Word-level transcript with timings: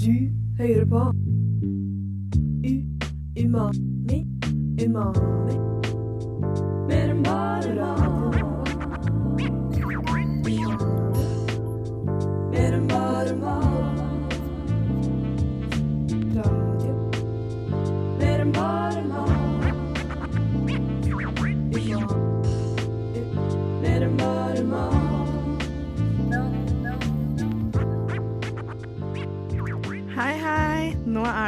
Du 0.00 0.12
hører 0.58 0.86
på. 0.86 0.98
U 2.64 2.74
Umami 3.44 4.26
Umami 4.84 5.69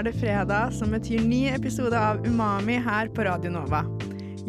er 0.02 0.08
det 0.10 0.18
fredag, 0.18 0.72
som 0.74 0.90
betyr 0.90 1.20
ny 1.22 1.44
episode 1.52 1.94
av 1.94 2.24
Umami 2.26 2.74
her 2.82 3.06
på 3.14 3.22
Radio 3.22 3.52
Nova. 3.54 3.84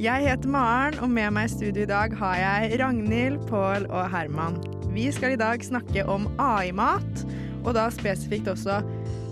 Jeg 0.01 0.25
heter 0.25 0.49
Maren, 0.49 0.97
og 0.97 1.11
med 1.13 1.29
meg 1.35 1.45
i 1.45 1.51
studio 1.53 1.83
i 1.83 1.89
dag 1.91 2.15
har 2.17 2.39
jeg 2.39 2.79
Ragnhild, 2.81 3.37
Pål 3.51 3.85
og 3.91 4.07
Herman. 4.09 4.57
Vi 4.95 5.05
skal 5.13 5.35
i 5.35 5.37
dag 5.37 5.61
snakke 5.61 6.07
om 6.09 6.25
AI-mat, 6.41 7.21
og 7.61 7.75
da 7.77 7.85
spesifikt 7.93 8.49
også 8.49 8.81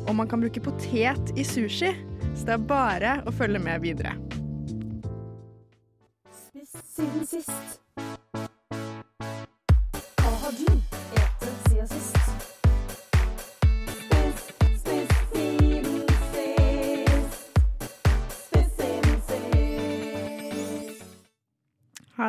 om 0.06 0.22
man 0.22 0.30
kan 0.30 0.46
bruke 0.46 0.62
potet 0.62 1.34
i 1.34 1.48
sushi. 1.48 1.90
Så 2.36 2.46
det 2.46 2.60
er 2.60 2.70
bare 2.70 3.18
å 3.26 3.34
følge 3.34 3.66
med 3.66 3.82
videre. 3.82 4.14
Siden 6.70 7.26
sist. 7.26 7.81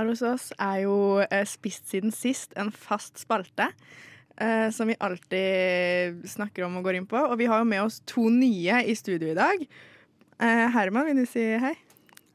Her 0.03 0.09
hos 0.11 0.23
oss 0.27 0.49
er 0.59 0.81
jo 0.83 0.95
eh, 1.23 1.45
Spist 1.47 1.87
siden 1.93 2.11
sist 2.11 2.57
en 2.59 2.73
fast 2.75 3.21
spalte. 3.23 3.69
eh, 4.41 4.71
som 4.75 4.89
vi 4.91 4.97
alltid 4.99 6.25
snakker 6.27 6.65
om 6.67 6.81
og 6.81 6.85
går 6.89 6.97
inn 6.99 7.07
på. 7.07 7.21
Og 7.31 7.37
vi 7.39 7.47
har 7.47 7.61
jo 7.63 7.69
med 7.69 7.85
oss 7.85 8.01
to 8.09 8.25
nye 8.33 8.81
i 8.89 8.95
studio 8.99 9.31
i 9.31 9.37
dag. 9.39 9.63
Eh, 10.43 10.63
Herman, 10.75 11.07
vil 11.07 11.21
du 11.23 11.27
si 11.31 11.45
hei? 11.63 11.75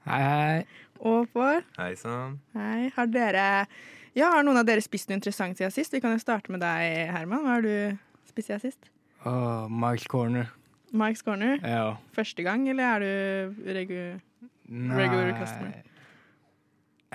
Hei, 0.08 0.20
hei. 0.24 0.62
Og 1.04 1.28
Pål? 1.34 1.60
Hei 1.76 1.90
sann. 2.00 2.38
Hei. 2.56 2.88
Har 2.96 3.10
dere 3.12 3.44
Ja, 4.16 4.30
har 4.32 4.46
noen 4.48 4.58
av 4.62 4.66
dere 4.70 4.82
spist 4.82 5.10
noe 5.12 5.18
interessant 5.20 5.60
siden 5.60 5.74
sist? 5.76 5.92
Vi 5.94 6.00
kan 6.02 6.16
jo 6.16 6.22
starte 6.24 6.54
med 6.54 6.64
deg, 6.64 7.12
Herman. 7.12 7.44
Hva 7.44 7.58
har 7.58 7.66
du 7.68 7.98
spist 8.30 8.48
siden 8.54 8.64
sist? 8.64 8.88
Oh, 9.26 9.68
Mike's 9.68 10.08
Corner. 10.08 10.48
Mike's 10.96 11.26
Corner. 11.26 11.60
Ja. 11.62 11.98
Første 12.16 12.48
gang, 12.48 12.64
eller 12.72 12.96
er 12.96 13.04
du 13.04 13.70
regu... 13.76 14.00
Regular 14.72 15.36
customer. 15.42 15.76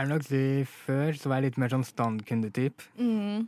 Jeg 0.02 0.08
vil 0.08 0.16
nok 0.16 0.24
si 0.26 0.38
før 0.66 1.14
så 1.14 1.30
var 1.30 1.38
jeg 1.38 1.44
litt 1.52 1.58
mer 1.62 1.70
sånn 1.70 1.84
standkundetyp. 1.86 2.82
Mm. 2.98 3.44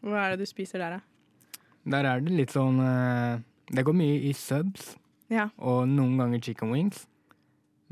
Hva 0.00 0.22
er 0.22 0.30
det 0.32 0.46
du 0.46 0.48
spiser 0.48 0.80
der, 0.80 0.94
da? 0.96 1.58
Der 1.92 2.08
er 2.08 2.22
det 2.24 2.32
litt 2.32 2.54
sånn 2.54 2.78
eh, 2.80 3.42
Det 3.68 3.84
går 3.84 3.96
mye 3.98 4.14
i 4.30 4.32
subs, 4.32 4.94
Ja. 5.28 5.50
og 5.60 5.82
noen 5.92 6.16
ganger 6.16 6.40
chicken 6.40 6.72
wings. 6.72 7.02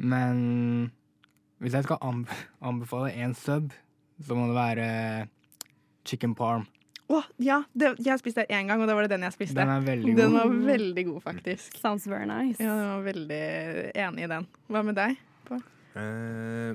Men 0.00 0.88
hvis 1.60 1.76
jeg 1.76 1.84
skal 1.84 2.00
anb 2.00 2.32
anbefale 2.72 3.12
én 3.12 3.36
sub, 3.36 3.68
så 4.24 4.32
må 4.40 4.48
det 4.48 4.56
være 4.56 4.88
chicken 6.08 6.32
parm. 6.34 6.64
Å, 7.12 7.20
ja! 7.44 7.60
Det, 7.76 7.92
jeg 8.00 8.14
har 8.14 8.24
spist 8.24 8.40
der 8.40 8.48
én 8.48 8.72
gang, 8.72 8.80
og 8.80 8.88
da 8.88 8.96
var 8.96 9.04
det 9.04 9.12
den 9.18 9.28
jeg 9.28 9.36
spiste. 9.36 9.60
Den 9.60 9.68
er 9.76 9.84
veldig 9.84 10.16
Den 10.16 10.32
var 10.40 10.48
veldig 10.72 11.04
god, 11.12 11.22
faktisk. 11.28 11.76
Sounds 11.76 12.08
very 12.08 12.24
nice. 12.24 12.56
Ja, 12.56 12.72
jeg 12.72 12.88
var 12.96 13.04
veldig 13.12 13.44
enig 14.08 14.24
i 14.24 14.32
den. 14.32 14.48
Hva 14.72 14.82
med 14.88 14.96
deg? 14.96 15.20
Eh, 15.96 16.72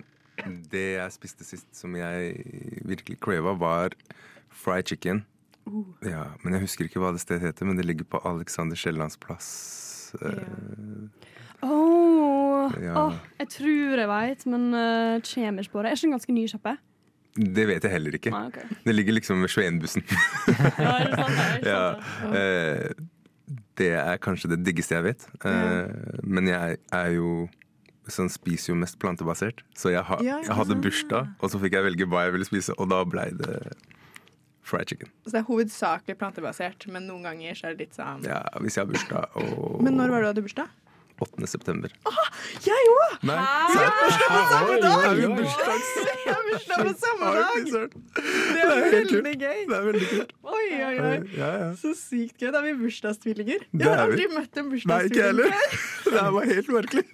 det 0.71 0.85
jeg 0.97 1.15
spiste 1.15 1.47
sist 1.47 1.67
som 1.75 1.95
jeg 1.95 2.35
virkelig 2.87 3.19
crava, 3.23 3.53
var 3.57 3.95
fried 4.49 4.87
chicken. 4.91 5.23
Uh. 5.67 5.85
Ja, 6.05 6.25
men 6.43 6.55
jeg 6.57 6.65
husker 6.65 6.87
ikke 6.87 7.01
hva 7.03 7.11
det 7.15 7.21
stedet 7.23 7.45
heter, 7.51 7.67
men 7.69 7.77
det 7.77 7.85
ligger 7.85 8.07
på 8.09 8.21
Alexander 8.27 8.75
Kiellands 8.79 9.17
plass. 9.21 10.15
Eh, 10.21 11.09
Åh, 11.61 12.73
Ja. 12.81 12.95
oh, 13.07 13.13
jeg 13.39 13.49
tror 13.53 13.99
jeg 14.01 14.09
veit, 14.09 14.45
men 14.49 14.73
uh, 14.73 15.19
kommer 15.21 15.61
ikke 15.61 15.75
på 15.75 15.83
det. 15.83 15.91
Er 15.91 15.95
ikke 15.99 16.07
den 16.07 16.15
ganske 16.17 16.33
ny 16.33 16.47
kjappe? 16.49 16.77
det 17.31 17.63
vet 17.69 17.85
jeg 17.87 17.93
heller 17.93 18.15
ikke. 18.17 18.31
Ah, 18.35 18.47
okay. 18.49 18.65
Det 18.83 18.93
ligger 18.95 19.13
liksom 19.15 19.41
ved 19.41 19.49
21-bussen. 19.53 20.03
Ja, 20.83 20.91
er 20.99 21.07
det 21.07 21.15
sant? 21.15 21.37
Er 21.39 21.61
det 21.61 21.69
ja, 21.71 21.83
eh, 22.35 22.89
det 23.79 23.87
er 23.95 24.17
kanskje 24.19 24.49
det 24.51 24.57
diggeste 24.65 24.97
jeg 24.97 25.05
vet. 25.05 25.23
Eh, 25.47 26.19
men 26.23 26.49
jeg 26.51 26.77
er 26.91 27.13
jo 27.15 27.47
sånn 28.09 28.29
spiser 28.33 28.73
jo 28.73 28.79
mest 28.81 28.97
plantebasert. 28.99 29.61
Så 29.77 29.91
jeg, 29.93 30.01
ha, 30.07 30.17
jeg 30.23 30.49
hadde 30.57 30.75
bursdag, 30.81 31.29
og 31.39 31.51
så 31.53 31.59
fikk 31.61 31.73
jeg 31.77 31.85
velge 31.85 32.07
hva 32.09 32.25
jeg 32.25 32.33
ville 32.37 32.47
spise, 32.49 32.73
og 32.81 32.89
da 32.89 33.03
blei 33.05 33.29
det 33.37 33.61
fried 34.65 34.89
chicken. 34.89 35.09
Så 35.25 35.33
det 35.35 35.39
er 35.41 35.47
hovedsakelig 35.49 36.17
plantebasert, 36.17 36.85
men 36.89 37.07
noen 37.09 37.23
ganger 37.29 37.57
så 37.57 37.69
er 37.69 37.75
det 37.75 37.87
litt 37.87 37.97
sånn 37.97 38.21
Ja, 38.27 38.41
hvis 38.61 38.77
jeg 38.77 38.85
har 38.85 38.91
bursdag 38.93 39.41
og 39.41 39.81
Men 39.85 39.97
når 39.99 40.13
var 40.13 40.21
det 40.21 40.23
du 40.23 40.31
hadde 40.33 40.45
bursdag? 40.49 40.77
8. 41.21 41.45
september. 41.45 41.91
Ah, 42.09 42.29
Jeg 42.65 42.85
òg! 42.89 43.11
Jeg 43.29 43.37
har 43.37 43.97
bursdag 44.01 44.31
på 44.31 44.39
samme 44.49 44.77
dag! 44.81 45.19
Vi? 45.21 45.49
Har 46.25 46.39
bursdag 46.47 46.79
på 46.87 46.93
samme 46.97 47.33
dag! 47.35 47.67
Det 48.15 48.63
er 48.63 48.87
veldig 48.95 49.33
gøy. 49.35 49.59
Det 49.69 49.75
er 49.77 49.85
veldig 49.85 50.07
kult. 50.15 50.33
Oi, 50.49 50.63
oi, 50.79 50.95
oi. 50.97 51.11
Ja, 51.37 51.51
ja. 51.61 51.67
Så 51.77 51.93
sykt 51.99 52.41
gøy. 52.41 52.49
Da 52.55 52.63
er 52.63 52.65
vi 52.71 52.73
bursdagstvillinger. 52.81 53.67
Jeg 53.69 53.85
har 53.91 54.01
aldri 54.07 54.25
møtt 54.33 54.57
en 54.63 54.71
bursdagstvilling. 54.73 55.53
heller. 55.53 55.77
Det 56.15 56.25
var 56.39 56.49
helt 56.55 56.73
merkelig. 56.73 57.05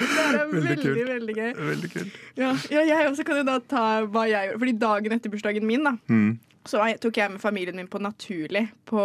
Det 0.00 0.22
er 0.24 0.46
Veldig 0.50 0.62
veldig, 0.64 0.82
kult. 0.82 1.08
veldig 1.10 1.34
gøy. 1.36 1.50
Veldig 1.70 1.90
kult. 1.92 2.14
Ja, 2.40 2.50
ja, 2.72 2.84
jeg 2.88 3.10
også 3.10 3.24
kan 3.28 3.36
jo 3.40 3.44
da 3.48 3.58
ta 3.60 3.84
hva 4.06 4.24
jeg 4.30 4.48
gjorde. 4.48 4.60
Fordi 4.64 4.74
dagen 4.80 5.12
etter 5.16 5.30
bursdagen 5.34 5.66
min, 5.68 5.84
da, 5.84 5.92
Mm. 6.08 6.38
så 6.64 6.80
tok 7.00 7.16
jeg 7.20 7.30
med 7.34 7.40
familien 7.40 7.76
min 7.76 7.88
på 7.88 8.00
Naturlig 8.00 8.70
på, 8.86 9.02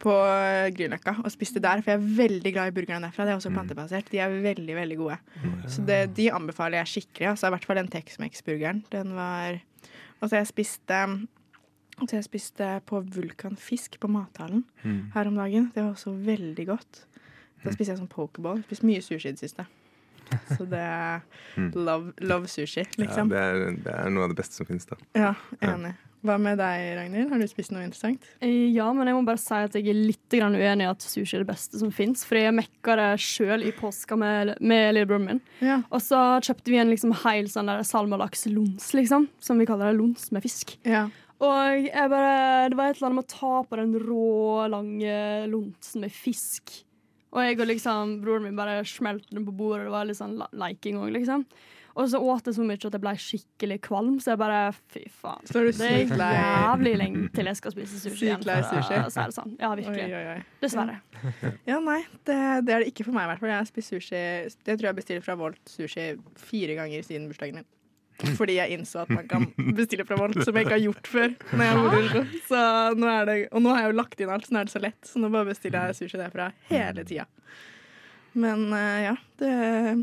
på 0.00 0.14
Grünerløkka 0.76 1.16
og 1.24 1.30
spiste 1.34 1.60
der. 1.60 1.82
For 1.82 1.90
jeg 1.92 2.00
er 2.00 2.14
veldig 2.20 2.52
glad 2.54 2.70
i 2.70 2.76
burgerne 2.78 3.08
derfra. 3.08 3.26
Det 3.26 3.32
er 3.34 3.40
også 3.40 3.52
plantebasert. 3.52 4.08
De 4.10 4.18
er 4.22 4.28
veldig, 4.42 4.74
veldig 4.78 4.96
gode. 5.00 5.18
Så 5.68 5.84
det, 5.86 6.14
de 6.16 6.30
anbefaler 6.32 6.80
jeg 6.84 6.86
skikkelig. 6.94 7.28
Altså, 7.34 7.46
I 7.50 7.54
hvert 7.56 7.64
fall 7.68 7.76
den 7.82 7.88
Tex-Mex-burgeren. 7.92 8.84
Den 8.90 9.14
var 9.14 9.60
Og 10.22 10.28
så 10.28 10.36
jeg 10.36 10.46
spiste 10.52 11.26
så 12.00 12.16
jeg 12.16 12.24
spiste 12.24 12.66
på 12.88 13.00
Vulkan 13.12 13.56
Fisk 13.60 13.98
på 14.00 14.08
Mathallen 14.08 14.64
Mm. 14.84 15.10
her 15.12 15.26
om 15.28 15.34
dagen. 15.36 15.70
Det 15.74 15.82
var 15.82 15.92
også 15.92 16.12
veldig 16.24 16.66
godt. 16.66 17.04
Da 17.64 17.70
spiste 17.72 17.92
jeg 17.92 17.98
sånn 17.98 18.08
pokeball. 18.08 18.62
Spiste 18.64 18.84
mye 18.88 19.02
sushi 19.04 19.28
i 19.28 19.32
det 19.32 19.38
siste. 19.40 19.66
Så 20.56 20.66
det 20.70 20.78
er 20.82 21.20
Mm. 21.56 21.72
love, 21.74 22.12
love 22.20 22.46
sushi, 22.46 22.84
Ja, 22.84 23.04
liksom. 23.04 23.28
det, 23.28 23.38
er, 23.38 23.72
det 23.82 23.92
er 23.92 24.10
noe 24.14 24.24
av 24.28 24.30
det 24.30 24.36
beste 24.38 24.54
som 24.60 24.66
finnes, 24.68 24.86
da. 24.86 24.96
Ja, 25.18 25.32
enig. 25.66 25.94
Hva 26.22 26.34
med 26.38 26.58
deg, 26.60 26.82
Ragnhild? 26.98 27.30
Har 27.32 27.38
du 27.40 27.46
spist 27.48 27.72
noe 27.72 27.80
interessant? 27.82 28.22
Eh, 28.44 28.68
Ja, 28.74 28.90
men 28.92 29.08
jeg 29.08 29.16
må 29.16 29.22
bare 29.24 29.40
si 29.40 29.54
at 29.56 29.72
jeg 29.72 29.88
er 29.88 29.96
litt 29.96 30.28
uenig 30.36 30.84
i 30.84 30.88
at 30.90 31.00
sushi 31.00 31.38
er 31.38 31.44
det 31.44 31.48
beste 31.48 31.78
som 31.80 31.90
fins. 31.90 32.26
For 32.28 32.36
jeg 32.36 32.52
mekka 32.52 32.94
det 33.00 33.06
sjøl 33.24 33.64
i 33.64 33.72
påska 33.72 34.18
med, 34.20 34.52
med 34.60 34.94
lillebroren 34.94 35.24
min. 35.30 35.40
Ja. 35.64 35.78
Og 35.90 36.00
så 36.04 36.20
kjøpte 36.44 36.68
vi 36.74 36.76
en 36.82 36.90
liksom 36.92 37.14
hel 37.24 37.48
sånn 37.48 37.72
salmalaks-lons, 37.88 38.92
liksom. 38.94 39.28
Som 39.40 39.58
vi 39.58 39.66
kaller 39.66 39.90
det. 39.92 39.98
Lons 39.98 40.30
med 40.32 40.42
fisk. 40.44 40.76
ja. 40.84 41.08
Og 41.40 41.86
jeg 41.88 42.10
bare, 42.12 42.68
det 42.68 42.76
var 42.76 42.90
et 42.90 42.98
eller 42.98 43.06
annet 43.08 43.16
med 43.16 43.24
å 43.24 43.32
ta 43.32 43.62
på 43.64 43.76
den 43.80 43.94
rå, 43.96 44.68
lange 44.68 45.48
lonsen 45.48 46.02
med 46.04 46.12
fisk. 46.12 46.82
Og 47.30 47.44
jeg 47.44 47.60
og 47.60 47.68
liksom, 47.70 48.16
broren 48.24 48.48
min 48.48 48.56
bare 48.58 48.80
smelte 48.88 49.30
den 49.30 49.44
på 49.46 49.54
bordet. 49.54 49.86
Det 49.86 49.92
var 49.94 50.08
litt 50.08 50.18
sånn 50.18 50.40
leiking 50.58 50.98
òg, 50.98 51.12
liksom. 51.14 51.44
Og 51.98 52.06
så 52.10 52.20
åt 52.22 52.46
jeg 52.46 52.54
så 52.54 52.64
mye 52.64 52.78
at 52.78 52.94
jeg 52.94 53.02
ble 53.02 53.12
skikkelig 53.18 53.78
kvalm, 53.82 54.18
så 54.22 54.32
jeg 54.32 54.40
bare 54.40 54.60
Fy 54.94 55.02
faen. 55.20 55.42
Så 55.48 55.58
er 55.58 55.66
du 55.66 55.80
Det 55.80 55.88
er 55.90 56.36
jævlig 56.38 56.92
lenge 57.00 57.24
til 57.34 57.50
jeg 57.50 57.58
skal 57.58 57.74
spise 57.74 57.98
sushi 58.02 58.28
igjen. 58.28 58.44
For 58.46 58.54
å 58.54 58.68
sushi. 58.68 59.00
si 59.10 59.24
det 59.26 59.36
sånn. 59.36 59.56
Ja, 59.58 59.72
virkelig. 59.78 60.06
oi, 60.06 60.20
oi. 60.20 60.36
oi. 60.36 60.60
Dessverre. 60.62 61.00
Ja, 61.68 61.76
nei, 61.84 61.98
det, 62.24 62.38
det 62.64 62.74
er 62.74 62.84
det 62.84 62.92
ikke 62.94 63.04
for 63.08 63.16
meg 63.16 63.26
i 63.26 63.32
hvert 63.32 63.42
fall. 63.42 63.52
Jeg 63.52 63.60
har 63.60 63.68
spist 63.68 63.92
sushi 63.92 64.16
Jeg 64.16 64.70
tror 64.70 64.88
jeg 64.88 64.98
bestiller 65.02 65.26
fra 65.26 65.36
Volt 65.40 65.60
sushi 65.68 66.06
fire 66.40 66.78
ganger 66.78 67.04
siden 67.06 67.28
bursdagen 67.30 67.60
min. 67.60 67.68
Fordi 68.40 68.56
jeg 68.58 68.76
innså 68.76 69.02
at 69.04 69.10
man 69.14 69.26
kan 69.30 69.46
bestille 69.76 70.04
fra 70.08 70.18
Volt, 70.20 70.38
som 70.44 70.56
jeg 70.56 70.66
ikke 70.66 70.76
har 70.76 70.84
gjort 70.84 71.10
før. 71.10 71.34
Når 71.56 71.68
jeg 71.68 71.82
bor. 71.84 72.30
Så 72.48 72.62
nå 73.00 73.10
er 73.10 73.28
det, 73.28 73.36
og 73.50 73.64
nå 73.64 73.74
har 73.74 73.84
jeg 73.84 73.92
jo 73.92 73.98
lagt 74.00 74.20
inn 74.22 74.32
alt, 74.34 74.46
så 74.46 74.54
nå 74.54 74.62
er 74.62 74.70
det 74.70 74.74
så 74.74 74.82
lett. 74.84 75.00
Så 75.08 75.22
nå 75.22 75.30
bare 75.32 75.48
bestiller 75.50 75.90
jeg 75.90 76.00
sushi 76.02 76.20
derfra 76.20 76.50
hele 76.70 77.04
tida. 77.08 77.26
Men 78.32 78.68
eh, 78.72 78.98
ja, 79.08 79.14
det 79.42 79.50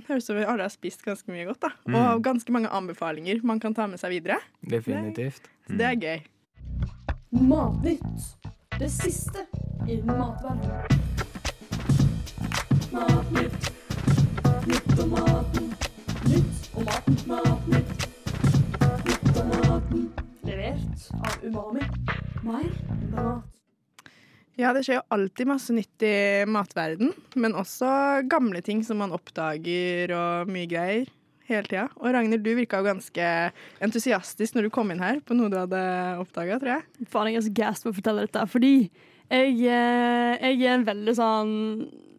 høres 0.10 0.26
ut 0.26 0.28
som 0.28 0.36
vi 0.36 0.44
alle 0.44 0.66
har 0.66 0.74
spist 0.74 1.06
ganske 1.06 1.32
mye 1.32 1.46
godt. 1.48 1.64
da 1.64 1.72
Og 1.96 2.24
ganske 2.26 2.52
mange 2.52 2.72
anbefalinger 2.76 3.40
man 3.48 3.62
kan 3.64 3.76
ta 3.78 3.88
med 3.88 4.02
seg 4.02 4.18
videre. 4.18 4.42
Definitivt. 4.60 5.48
Så 5.68 5.80
det 5.80 5.88
er 5.88 5.96
gøy. 6.02 6.20
Matnytt. 7.48 8.28
Det 8.78 8.92
siste 8.94 9.48
i 9.88 10.02
matverdenen. 10.06 10.86
Matnytt. 12.92 13.72
Nytt 14.68 15.00
og 15.00 15.10
maten. 15.16 15.37
Ja, 24.58 24.72
det 24.74 24.88
skjer 24.88 24.98
jo 24.98 25.06
alltid 25.14 25.50
masse 25.50 25.74
nytt 25.76 26.04
i 26.06 26.16
matverden, 26.50 27.12
men 27.38 27.54
også 27.58 28.24
gamle 28.30 28.64
ting 28.66 28.82
som 28.86 28.98
man 29.04 29.14
oppdager 29.14 30.14
og 30.18 30.50
mye 30.50 30.70
greier 30.70 31.12
hele 31.48 31.68
tida. 31.70 31.86
Og 32.02 32.10
Ragnhild, 32.16 32.42
du 32.44 32.56
virka 32.58 32.82
jo 32.82 32.88
ganske 32.90 33.28
entusiastisk 33.86 34.58
når 34.58 34.68
du 34.68 34.74
kom 34.74 34.90
inn 34.92 35.04
her 35.04 35.22
på 35.22 35.38
noe 35.38 35.52
du 35.54 35.60
hadde 35.60 35.84
oppdaga, 36.24 36.58
tror 36.62 36.74
jeg. 36.74 37.06
Faen, 37.12 37.30
jeg 37.32 37.40
er 37.40 37.46
så 37.46 37.54
gassed 37.60 37.86
på 37.86 37.94
å 37.94 37.98
fortelle 38.00 38.26
dette, 38.26 38.44
fordi 38.50 38.74
jeg, 39.28 39.56
eh, 39.62 40.34
jeg 40.42 40.60
er 40.64 40.74
en 40.74 40.88
veldig 40.88 41.16
sånn 41.20 41.56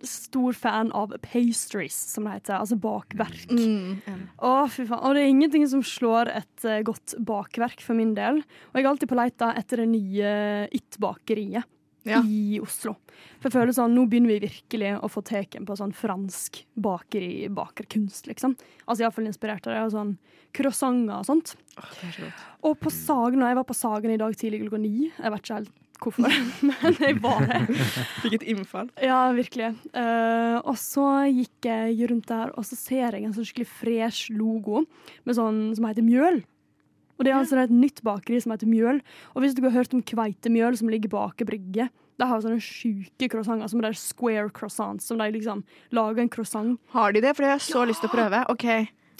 stor 0.06 0.54
fan 0.54 0.92
av 0.94 1.16
pastries, 1.24 1.96
som 2.12 2.28
det 2.28 2.36
heter. 2.36 2.60
Altså 2.60 2.78
bakverk. 2.78 3.48
Mm. 3.50 4.28
Å, 4.38 4.52
fy 4.70 4.86
faen. 4.86 5.02
Og 5.02 5.16
det 5.16 5.24
er 5.24 5.32
ingenting 5.32 5.66
som 5.66 5.82
slår 5.82 6.30
et 6.36 6.68
eh, 6.68 6.84
godt 6.86 7.16
bakverk 7.18 7.82
for 7.82 7.98
min 7.98 8.14
del. 8.14 8.44
Og 8.70 8.78
jeg 8.78 8.86
er 8.86 8.92
alltid 8.92 9.10
på 9.10 9.18
leita 9.18 9.50
etter 9.58 9.82
det 9.82 9.88
nye 9.96 10.36
It-bakeriet 10.78 11.66
Ja. 12.06 12.20
i 12.24 12.60
Oslo. 12.62 12.94
For 13.38 13.48
jeg 13.48 13.56
føler 13.56 13.74
sånn, 13.74 13.94
nå 13.96 14.06
begynner 14.08 14.32
vi 14.34 14.46
virkelig 14.46 14.94
å 15.02 15.10
få 15.10 15.22
teken 15.26 15.66
på 15.68 15.76
sånn 15.78 15.92
fransk 15.96 16.62
bakeri, 16.78 17.48
bakerkunst, 17.52 18.30
liksom. 18.30 18.54
Altså 18.86 19.04
iallfall 19.04 19.28
inspirert 19.28 19.66
av 19.68 19.74
det. 19.74 19.82
Og 19.88 19.92
sånn 19.96 20.14
croissanter 20.56 21.18
og 21.18 21.26
sånt. 21.28 21.54
Oh, 21.76 21.90
det 22.00 22.14
så 22.14 22.24
godt. 22.24 22.46
Og 22.70 22.78
på 22.80 22.94
Sagen, 22.94 23.42
og 23.42 23.50
jeg 23.50 23.60
var 23.60 23.68
på 23.68 23.76
Sagen 23.76 24.14
i 24.14 24.20
dag 24.20 24.38
tidlig 24.38 24.62
klokka 24.64 24.80
ni. 24.82 25.10
Jeg 25.10 25.34
vet 25.34 25.44
ikke 25.44 25.60
helt 25.60 25.76
hvorfor, 25.98 26.34
men 26.68 26.98
jeg 27.02 27.18
var 27.22 27.46
det. 27.46 27.62
Fikk 28.22 28.38
et 28.38 28.46
innfall. 28.54 28.90
Ja, 29.02 29.20
virkelig. 29.36 29.72
Uh, 29.92 30.58
og 30.62 30.76
så 30.80 31.06
gikk 31.26 31.68
jeg 31.68 32.10
rundt 32.10 32.30
der, 32.30 32.54
og 32.54 32.66
så 32.68 32.78
ser 32.78 33.18
jeg 33.18 33.26
en 33.26 33.34
sånn 33.34 33.48
skikkelig 33.48 33.72
fresh 33.80 34.32
logo 34.34 34.84
med 35.26 35.38
sånn, 35.38 35.66
som 35.78 35.88
heter 35.90 36.06
Mjøl. 36.06 36.42
Og 37.18 37.24
det 37.26 37.32
er 37.32 37.38
altså 37.40 37.58
et 37.62 37.72
nytt 37.74 38.02
bakeri 38.06 38.38
som 38.40 38.52
heter 38.54 38.68
Mjøl. 38.70 39.00
Og 39.34 39.42
hvis 39.42 39.56
du 39.58 39.62
har 39.66 39.74
hørt 39.74 39.94
om 39.94 40.02
kveitemjøl 40.06 40.76
som 40.78 40.88
ligger 40.92 41.10
på 41.10 41.18
Aker 41.24 41.48
Brygge, 41.48 41.88
de 42.18 42.26
har 42.26 42.40
sånne 42.42 42.58
sjuke 42.62 43.28
croissanter, 43.30 43.70
som 43.70 43.82
er 43.86 43.94
square 43.98 44.50
croissants, 44.54 45.06
som 45.06 45.18
de 45.20 45.26
liksom 45.34 45.60
lager 45.94 46.24
en 46.24 46.30
croissant. 46.30 46.78
Har 46.94 47.12
de 47.14 47.20
det? 47.22 47.34
For 47.36 47.44
det 47.44 47.50
har 47.52 47.58
jeg 47.60 47.68
så 47.70 47.84
lyst 47.86 48.02
til 48.02 48.10
å 48.10 48.14
prøve. 48.14 48.40
OK, 48.50 48.66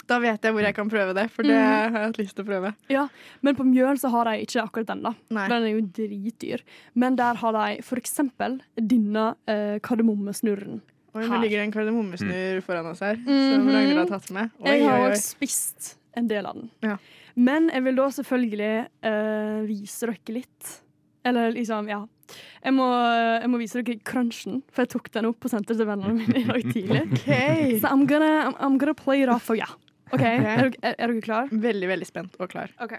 da 0.09 0.17
vet 0.19 0.43
jeg 0.43 0.55
hvor 0.55 0.65
jeg 0.65 0.75
kan 0.75 0.89
prøve 0.91 1.13
det, 1.15 1.27
for 1.31 1.47
det 1.47 1.55
har 1.55 1.85
jeg 1.87 1.93
hatt 1.95 2.19
lyst 2.19 2.35
til 2.35 2.43
å 2.43 2.49
prøve. 2.49 2.71
Ja, 2.91 3.05
men 3.45 3.55
på 3.55 3.63
Mjøl 3.67 3.99
så 4.01 4.11
har 4.15 4.27
de 4.31 4.39
ikke 4.43 4.63
akkurat 4.65 4.89
den, 4.91 5.03
da. 5.05 5.13
Nei. 5.35 5.45
Den 5.51 5.67
er 5.67 5.75
jo 5.75 5.83
dritdyr. 5.99 6.63
Men 6.99 7.15
der 7.19 7.39
har 7.43 7.55
de 7.59 7.83
for 7.87 8.01
eksempel 8.01 8.59
denne 8.75 9.29
eh, 9.47 9.77
kardemommesnurren. 9.85 10.81
Oi, 11.15 11.23
nå 11.25 11.39
ligger 11.41 11.57
det 11.61 11.65
en 11.69 11.71
kardemommesnurr 11.73 12.59
foran 12.67 12.91
oss 12.91 12.99
her, 13.05 13.15
som 13.25 13.63
Ragnhild 13.69 13.97
har 14.03 14.11
tatt 14.11 14.27
med. 14.35 14.51
Oi, 14.61 14.75
Jeg 14.75 14.83
har 14.85 14.99
oi, 14.99 15.07
oi. 15.07 15.15
også 15.15 15.31
spist 15.37 15.93
en 16.19 16.27
del 16.29 16.45
av 16.45 16.59
den. 16.59 16.67
Ja. 16.85 16.97
Men 17.35 17.69
jeg 17.73 17.83
vil 17.85 17.95
da 17.99 18.07
selvfølgelig 18.15 18.71
uh, 19.05 19.59
vise 19.67 20.07
dere 20.09 20.35
litt. 20.39 20.71
Eller 21.29 21.51
liksom, 21.53 21.89
ja. 21.91 21.99
Jeg 22.63 22.73
må, 22.75 22.85
jeg 23.41 23.49
må 23.49 23.57
vise 23.61 23.81
dere 23.81 23.99
crunchen, 24.05 24.61
for 24.71 24.85
jeg 24.85 24.91
tok 24.95 25.09
den 25.15 25.27
opp 25.31 25.45
og 25.47 25.51
sendte 25.53 25.75
til 25.77 25.87
vennene 25.89 26.13
mine 26.19 26.43
i 26.43 26.47
dag 26.49 26.67
tidlig. 26.73 27.03
OK. 27.17 27.29
Så 27.81 27.91
I'm 27.93 28.05
gonna, 28.09 28.31
I'm, 28.49 28.55
I'm 28.59 28.77
gonna 28.81 28.93
play 28.97 29.21
it 29.23 29.29
off 29.33 29.43
for 29.49 29.57
yeah. 29.59 29.73
OK, 30.13 30.21
er, 30.25 30.41
dere- 30.45 30.79
er, 30.81 30.95
er 30.97 31.11
dere 31.13 31.21
klar? 31.25 31.49
Veldig, 31.51 31.89
veldig 31.91 32.07
spent 32.09 32.39
og 32.41 32.49
klar. 32.49 32.71
OK. 32.81 32.97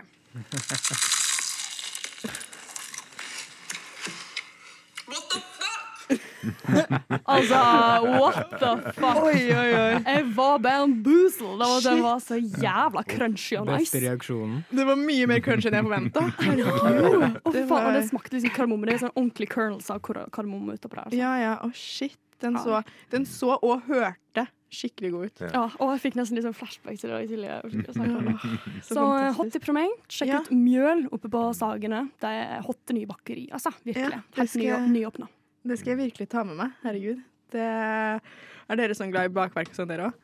Altså, 7.26 7.60
what 8.06 8.54
the 8.60 8.70
fuck? 8.96 9.20
Oi, 9.24 9.42
oi, 9.52 9.72
oi. 9.74 10.00
Jeg 10.06 10.24
var 10.36 10.58
bamboozled 10.64 11.64
av 11.66 11.76
at 11.78 11.88
den 11.88 12.02
var 12.04 12.22
så 12.24 12.38
jævla 12.40 13.04
crunchy 13.10 13.58
og 13.60 13.68
nice. 13.70 13.86
Beste 13.90 14.02
reaksjonen. 14.06 14.62
Det 14.70 14.86
var 14.88 15.00
mye 15.00 15.28
mer 15.30 15.42
crunchy 15.44 15.70
enn 15.70 15.78
jeg 15.80 15.88
forventa. 15.88 16.24
Å, 17.44 17.52
Det 17.54 17.66
det 17.68 18.06
smakte 18.08 18.36
liksom 18.38 18.54
kardemomme. 18.56 18.88
Det 18.88 18.96
er 18.96 19.04
sånn 19.06 19.14
ordentlig 19.16 19.50
kernels 19.52 19.90
av 19.92 20.00
kardemomme 20.06 20.78
utapå 20.78 20.96
der. 20.96 21.04
Altså. 21.08 21.20
Ja, 21.20 21.34
ja. 21.42 21.54
oh, 21.66 21.74
shit. 21.76 22.16
Den 22.40 22.56
så, 22.56 22.78
den 23.12 23.26
så 23.28 23.52
og 23.60 23.82
hørte 23.84 24.46
skikkelig 24.72 25.10
god 25.12 25.24
ut. 25.26 25.40
Ja, 25.52 25.64
og 25.82 25.90
jeg 25.92 26.00
fikk 26.06 26.14
nesten 26.16 26.38
litt 26.38 26.46
sånn 26.46 26.54
flashback 26.56 26.96
til 27.02 27.10
det 27.12 27.18
i 27.26 27.40
det. 27.42 27.58
Så, 28.86 28.94
Så 28.94 29.02
eh, 29.18 29.32
hot 29.36 29.50
tip 29.52 29.66
fra 29.66 29.74
meg. 29.76 29.90
Sjekk 30.08 30.30
Ja. 30.30 30.38
ut 30.46 30.52
Mjøl 30.54 31.02
oppe 31.12 31.28
på 31.32 31.42
Sagene. 31.58 32.04
Det 32.22 32.30
er 32.30 32.62
hotte 32.64 32.94
nye 32.96 33.08
bakeri. 33.10 33.48
Altså, 33.52 33.74
virkelig. 33.84 34.14
Ja, 34.14 34.22
det 34.30 34.40
Helt 34.40 34.52
skal 34.54 34.62
ny, 34.62 34.68
jeg- 34.70 34.88
nyåpna. 34.94 35.28
Det 35.66 35.76
skal 35.78 35.92
jeg 35.94 36.00
virkelig 36.10 36.28
ta 36.32 36.42
med 36.46 36.56
meg. 36.56 36.72
Herregud. 36.84 37.20
Det 37.52 37.60
er 37.66 38.78
dere 38.78 38.94
sånn 38.96 39.10
glad 39.12 39.28
i 39.30 39.34
bakverk 39.34 39.72
og 39.72 39.76
sånn, 39.80 39.88
dere 39.90 40.08
òg? 40.10 40.14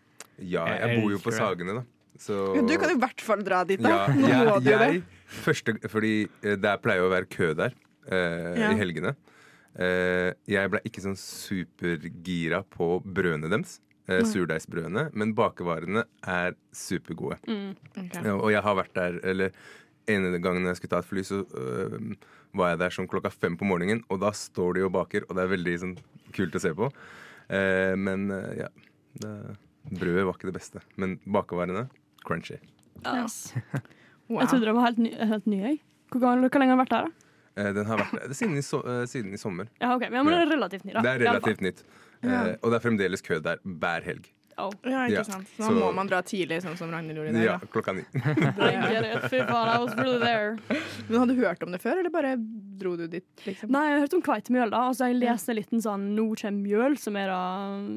Ja, 0.47 0.65
Jeg 0.69 1.01
bor 1.01 1.11
jo 1.13 1.19
på. 1.23 1.33
Sagene, 1.35 1.75
da. 1.81 1.85
Så 2.19 2.37
Du 2.67 2.75
kan 2.81 2.91
i 2.95 2.97
hvert 3.01 3.21
fall 3.21 3.43
dra 3.45 3.63
dit, 3.69 3.81
da. 3.83 4.07
ja, 4.07 4.15
Nå 4.15 4.29
må 4.49 4.59
du 4.65 4.71
jo 4.71 4.79
det. 4.81 5.03
første, 5.45 5.75
Fordi 5.93 6.13
eh, 6.43 6.57
der 6.57 6.79
pleier 6.81 7.05
å 7.05 7.11
være 7.13 7.29
kø 7.29 7.51
der 7.59 7.75
eh, 8.09 8.55
Ja. 8.63 8.71
i 8.73 8.79
helgene. 8.81 9.15
Eh, 9.77 10.33
jeg 10.49 10.71
ble 10.73 10.81
ikke 10.89 11.03
sånn 11.05 11.19
supergira 11.21 12.63
på 12.65 13.03
brødene 13.05 13.51
deres. 13.53 13.81
Eh, 14.09 14.23
Surdeigsbrødene. 14.25 15.11
Men 15.13 15.35
bakevarene 15.37 16.05
er 16.25 16.55
supergode. 16.73 17.37
Ok. 17.45 18.15
Ja, 18.25 18.37
og 18.39 18.49
jeg 18.55 18.63
har 18.63 18.77
vært 18.79 18.95
der 18.95 19.21
Eller 19.25 19.51
ene 20.11 20.41
gangen 20.43 20.67
jeg 20.71 20.79
skulle 20.81 20.95
ta 20.95 21.03
et 21.03 21.09
fly, 21.11 21.25
så 21.27 21.43
øh, 21.45 21.99
var 22.57 22.73
jeg 22.73 22.81
der 22.85 22.97
sånn 22.97 23.11
klokka 23.11 23.33
fem 23.35 23.59
på 23.59 23.69
morgenen, 23.69 24.05
og 24.13 24.21
da 24.23 24.33
står 24.37 24.79
de 24.79 24.87
og 24.87 24.95
baker, 24.97 25.27
og 25.29 25.37
det 25.37 25.45
er 25.45 25.53
veldig 25.53 25.77
sånn, 25.83 25.97
kult 26.37 26.57
å 26.59 26.63
se 26.63 26.73
på. 26.77 26.91
Eh, 27.49 27.95
men 27.99 28.31
eh, 28.35 28.65
ja 28.65 28.71
det, 29.23 29.33
Brødet 29.87 30.25
var 30.27 30.35
ikke 30.35 30.49
det 30.51 30.57
beste. 30.57 30.81
Men 30.99 31.19
bakevarene 31.31 31.87
crunchy. 32.27 32.59
Yes. 33.05 33.55
Wow. 34.27 34.41
Jeg 34.41 34.49
trodde 34.51 34.67
det 34.67 34.73
var 34.75 34.89
helt 34.89 34.97
ny. 34.99 35.11
Helt 35.31 35.45
ny 35.47 35.57
jeg. 35.61 35.77
Hvor, 36.11 36.19
gammel, 36.19 36.49
hvor 36.51 36.59
lenge 36.59 36.73
har 36.75 36.79
du 36.79 36.81
vært 36.81 36.95
der? 36.97 37.05
da? 37.07 37.27
Eh, 37.63 37.69
den 37.77 37.87
har 37.89 38.01
vært 38.01 38.17
der 38.19 38.33
siden 38.37 38.57
i, 38.59 38.63
so 38.67 38.81
eh, 38.83 39.05
siden 39.07 39.37
i 39.37 39.39
sommer. 39.41 39.69
Ja, 39.79 39.93
ok, 39.95 40.09
Men 40.11 40.29
det 40.29 40.41
er 40.43 40.51
relativt 40.51 40.85
ny, 40.85 40.97
da. 40.97 41.03
Det 41.07 41.13
er 41.13 41.23
relativt 41.23 41.63
nytt. 41.63 41.85
Eh, 42.27 42.49
og 42.59 42.73
det 42.73 42.79
er 42.81 42.83
fremdeles 42.83 43.23
kø 43.23 43.39
der 43.45 43.63
hver 43.63 44.09
helg. 44.09 44.27
Oh. 44.59 44.71
Ja, 44.89 45.03
ikke 45.05 45.25
sant. 45.29 45.49
Så 45.53 45.59
da 45.61 45.69
så- 45.69 45.75
må 45.77 45.91
man 45.95 46.07
dra 46.09 46.23
tidlig, 46.25 46.63
sånn 46.65 46.79
som 46.79 46.91
Ragnhild 46.91 47.19
gjorde 47.19 47.29
i 47.29 47.33
dag. 47.33 47.45
Ja, 47.45 47.59
klokka 47.75 47.93
ni. 47.95 48.05
I 48.17 48.71
get 48.89 49.05
it. 49.05 49.27
Fy 49.29 49.41
faen, 49.45 49.69
I 49.69 49.79
was 49.85 49.95
really 49.99 50.19
there. 50.19 50.57
Men 51.11 51.19
hadde 51.21 51.35
du 51.37 51.43
hørt 51.45 51.63
om 51.63 51.73
det 51.73 51.81
før, 51.83 51.99
eller 52.01 52.09
bare 52.15 52.37
dro 52.81 52.95
du 52.97 53.07
dit, 53.07 53.27
liksom? 53.45 53.69
Nei, 53.71 53.83
jeg 53.91 53.99
har 53.99 54.07
hørt 54.07 54.15
om 54.17 54.23
kveitemjøl, 54.23 54.71
da. 54.73 54.81
Altså, 54.89 55.11
jeg 55.13 55.21
leste 55.21 55.51
en 55.77 55.85
sånn 55.85 56.07
'Nå 56.17 56.27
kommer 56.41 56.63
mjøl', 56.65 56.99
som 56.99 57.17
er 57.17 57.27
da 57.29 57.41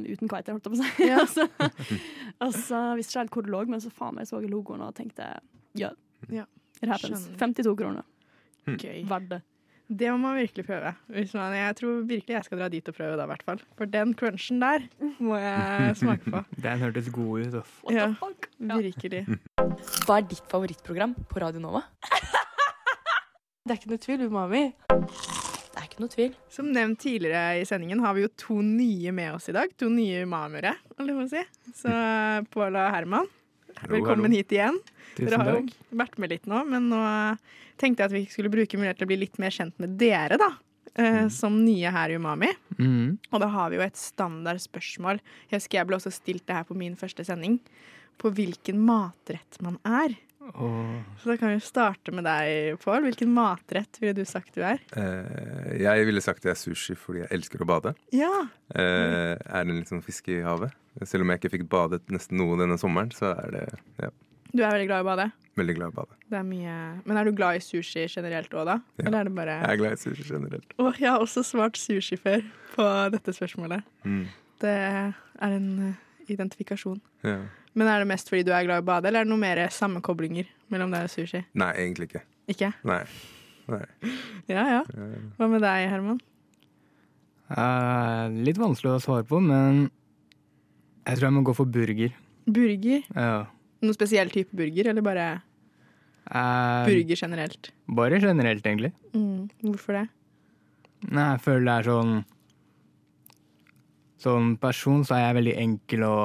uten 0.03 0.27
kveite, 0.27 0.51
holdt 0.51 0.67
jeg 0.67 0.73
på 0.73 0.75
å 0.75 0.83
si. 0.83 1.07
Ja. 1.07 1.17
altså, 1.23 1.47
altså, 2.41 2.95
visste 2.99 3.11
ikke 3.15 3.23
helt 3.23 3.31
hvor 3.31 3.43
det 3.47 3.51
lå, 3.55 3.67
men 3.69 3.79
så 3.79 3.91
faen 3.91 4.15
meg 4.15 4.27
så 4.27 4.41
jeg 4.41 4.51
logoen 4.51 4.81
og 4.81 4.93
tenkte 4.95 5.39
ja, 5.75 5.91
Ja. 6.29 6.43
it 6.81 6.89
happens. 6.89 7.27
Skjønner. 7.29 7.37
52 7.37 7.75
kroner. 7.77 8.03
Gøy. 8.67 9.05
Verdt 9.07 9.29
det. 9.29 9.41
Det 9.89 10.05
må 10.13 10.19
man 10.21 10.35
virkelig 10.37 10.65
prøve. 10.67 10.91
Hvis 11.09 11.31
man, 11.33 11.53
jeg 11.57 11.75
tror 11.79 12.01
virkelig 12.05 12.35
jeg 12.35 12.45
skal 12.45 12.59
dra 12.61 12.67
dit 12.69 12.89
og 12.91 12.93
prøve, 12.93 13.15
da, 13.17 13.23
i 13.25 13.29
hvert 13.31 13.45
fall. 13.47 13.61
For 13.79 13.89
den 13.89 14.11
crunchen 14.19 14.59
der 14.61 14.83
må 15.17 15.37
jeg 15.41 15.95
smake 15.97 16.29
på. 16.29 16.43
Den 16.65 16.83
hørtes 16.83 17.07
god 17.15 17.47
ut. 17.47 17.55
Off. 17.63 17.71
What 17.87 17.95
Ja. 17.97 18.05
the 18.11 18.19
fuck? 18.19 18.49
Ja. 18.61 18.77
Virkelig. 18.77 19.23
Hva 20.05 20.19
er 20.19 20.27
ditt 20.29 20.43
favorittprogram 20.51 21.15
på 21.31 21.41
Radio 21.41 21.63
Nova? 21.63 21.81
Det 23.65 23.73
er 23.75 23.79
ikke 23.81 23.89
noe 23.91 24.01
tvil, 24.01 24.21
Umami. 24.29 24.61
Det 24.89 25.77
er 25.77 25.87
ikke 25.89 26.01
noe 26.03 26.13
tvil. 26.13 26.31
Som 26.53 26.69
nevnt 26.73 27.01
tidligere 27.01 27.59
i 27.61 27.65
sendingen 27.69 27.99
har 28.05 28.13
vi 28.17 28.23
jo 28.27 28.31
to 28.45 28.59
nye 28.65 29.11
med 29.13 29.35
oss 29.39 29.49
i 29.49 29.53
dag. 29.57 29.73
To 29.81 29.89
nye 29.93 30.21
umamiere, 30.25 30.75
holdt 30.97 31.11
jeg 31.11 31.17
på 31.19 31.25
å 31.25 31.33
si. 31.33 31.43
Så 31.81 31.97
Pål 32.53 32.77
og 32.81 32.93
Herman, 32.95 33.29
velkommen 33.89 34.33
hit 34.37 34.53
igjen. 34.57 34.77
Tusen 35.17 35.29
Dere 35.33 35.41
har 35.43 35.51
jo 35.59 35.97
vært 36.01 36.17
med 36.21 36.33
litt 36.33 36.49
nå, 36.49 36.63
men 36.69 36.89
nå 36.93 37.01
tenkte 37.79 38.03
jeg 38.03 38.11
at 38.11 38.15
vi 38.15 38.25
skulle 38.31 38.51
bruke 38.53 38.79
mulighet 38.79 38.99
til 38.99 39.07
å 39.07 39.11
bli 39.11 39.21
litt 39.23 39.39
mer 39.41 39.53
kjent 39.55 39.77
med 39.81 39.97
dere, 40.01 40.39
da. 40.41 40.53
Mm. 40.99 41.29
Som 41.31 41.61
nye 41.63 41.91
her 41.93 42.11
i 42.11 42.17
Umami. 42.19 42.49
Mm. 42.79 43.19
Og 43.29 43.43
da 43.43 43.47
har 43.53 43.69
vi 43.71 43.77
jo 43.77 43.83
et 43.85 43.99
standard 43.99 44.59
spørsmål. 44.59 45.21
Jeg 45.47 45.61
husker 45.61 45.79
jeg 45.79 45.87
ble 45.87 45.99
også 45.99 46.11
stilt 46.11 46.47
det 46.49 46.57
her 46.57 46.65
på 46.67 46.75
min 46.75 46.97
første 46.99 47.23
sending. 47.27 47.59
På 48.19 48.33
hvilken 48.35 48.81
matrett 48.83 49.61
man 49.63 49.77
er. 49.87 50.17
Oh. 50.55 50.97
Så 51.21 51.29
da 51.29 51.37
kan 51.37 51.53
vi 51.53 51.59
starte 51.61 52.13
med 52.15 52.25
deg, 52.25 52.79
Pål. 52.81 53.03
Hvilken 53.05 53.31
matrett 53.35 53.99
ville 54.01 54.15
du 54.17 54.25
sagt 54.27 54.55
du 54.57 54.63
er? 54.65 54.81
Eh, 54.97 55.75
jeg 55.83 56.07
ville 56.07 56.23
sagt 56.23 56.47
jeg 56.47 56.55
er 56.55 56.59
sushi 56.59 56.95
fordi 56.97 57.23
jeg 57.23 57.31
elsker 57.37 57.63
å 57.63 57.69
bade. 57.69 57.93
Ja. 58.15 58.31
Eh, 58.73 59.35
er 59.35 59.67
det 59.67 59.75
litt 59.75 59.91
sånn 59.91 60.03
fiske 60.05 60.39
i 60.39 60.45
havet? 60.45 60.73
Selv 61.05 61.23
om 61.23 61.31
jeg 61.31 61.41
ikke 61.41 61.53
fikk 61.57 61.69
badet 61.71 62.01
nesten 62.11 62.39
noe 62.41 62.57
denne 62.59 62.79
sommeren, 62.81 63.13
så 63.15 63.33
er 63.35 63.53
det 63.55 63.65
ja, 64.01 64.09
Du 64.49 64.63
er 64.63 64.73
veldig 64.73 64.89
glad 64.89 65.03
i 65.03 65.05
å 65.05 65.09
bade? 65.11 65.29
veldig 65.59 65.75
glad 65.77 65.89
i 65.89 65.93
å 65.93 65.97
bade. 65.99 66.17
Det 66.29 66.37
er 66.39 66.45
mye 66.47 66.75
Men 67.05 67.19
er 67.19 67.27
du 67.27 67.35
glad 67.35 67.59
i 67.59 67.63
sushi 67.63 68.05
generelt 68.07 68.53
òg, 68.53 68.65
da? 68.69 68.77
Ja. 68.99 69.07
Eller 69.07 69.19
er 69.19 69.29
det 69.29 69.35
bare 69.37 69.55
Jeg 69.57 69.71
er 69.71 69.81
glad 69.81 69.95
i 69.95 70.01
sushi 70.03 70.27
generelt. 70.27 70.75
Og 70.79 70.99
jeg 70.99 71.09
har 71.09 71.23
også 71.23 71.43
svart 71.47 71.79
sushi 71.79 72.19
før 72.19 72.43
på 72.75 72.85
dette 73.15 73.35
spørsmålet. 73.35 73.87
Mm. 74.03 74.25
Det 74.61 74.75
er 74.75 75.13
en 75.49 75.67
eh, 75.87 76.31
identifikasjon. 76.31 76.99
Ja. 77.27 77.41
Men 77.77 77.91
er 77.91 78.03
det 78.03 78.09
mest 78.11 78.31
fordi 78.31 78.45
du 78.47 78.53
er 78.55 78.65
glad 78.67 78.81
i 78.81 78.85
å 78.85 78.87
bade, 78.87 79.09
eller 79.09 79.23
er 79.23 79.27
det 79.27 79.31
noe 79.31 79.41
mer 79.41 79.61
sammenkoblinger 79.73 80.49
mellom 80.73 80.93
deg 80.93 81.05
og 81.07 81.13
sushi? 81.13 81.43
Nei, 81.59 81.69
egentlig 81.83 82.09
ikke. 82.09 82.23
Ikke? 82.49 82.71
Nei. 82.87 83.03
Nei. 83.69 83.85
Ja 84.49 84.65
ja. 84.65 84.81
Hva 85.37 85.47
med 85.51 85.61
deg, 85.61 85.85
Herman? 85.91 86.17
Uh, 87.49 88.29
litt 88.45 88.57
vanskelig 88.61 88.95
å 88.95 89.01
svare 89.03 89.25
på, 89.25 89.39
men 89.41 89.87
jeg 91.05 91.17
tror 91.17 91.29
jeg 91.29 91.35
må 91.37 91.45
gå 91.45 91.55
for 91.57 91.69
burger. 91.69 92.13
Burger? 92.49 93.05
Ja. 93.13 93.47
Noen 93.79 93.95
spesiell 93.95 94.31
type 94.33 94.55
burger, 94.55 94.89
eller 94.91 95.05
bare 95.05 95.27
uh, 96.33 96.85
burger 96.87 97.15
generelt? 97.15 97.71
Bare 97.87 98.19
generelt, 98.19 98.65
egentlig. 98.65 98.91
Mm. 99.13 99.49
Hvorfor 99.63 99.99
det? 99.99 100.05
Nei, 101.07 101.29
jeg 101.31 101.41
føler 101.45 101.63
det 101.63 101.73
er 101.77 101.87
sånn 101.87 102.15
Som 104.19 104.49
person 104.59 105.05
så 105.07 105.15
er 105.15 105.21
jeg 105.29 105.37
veldig 105.37 105.53
enkel 105.61 106.03
å 106.03 106.15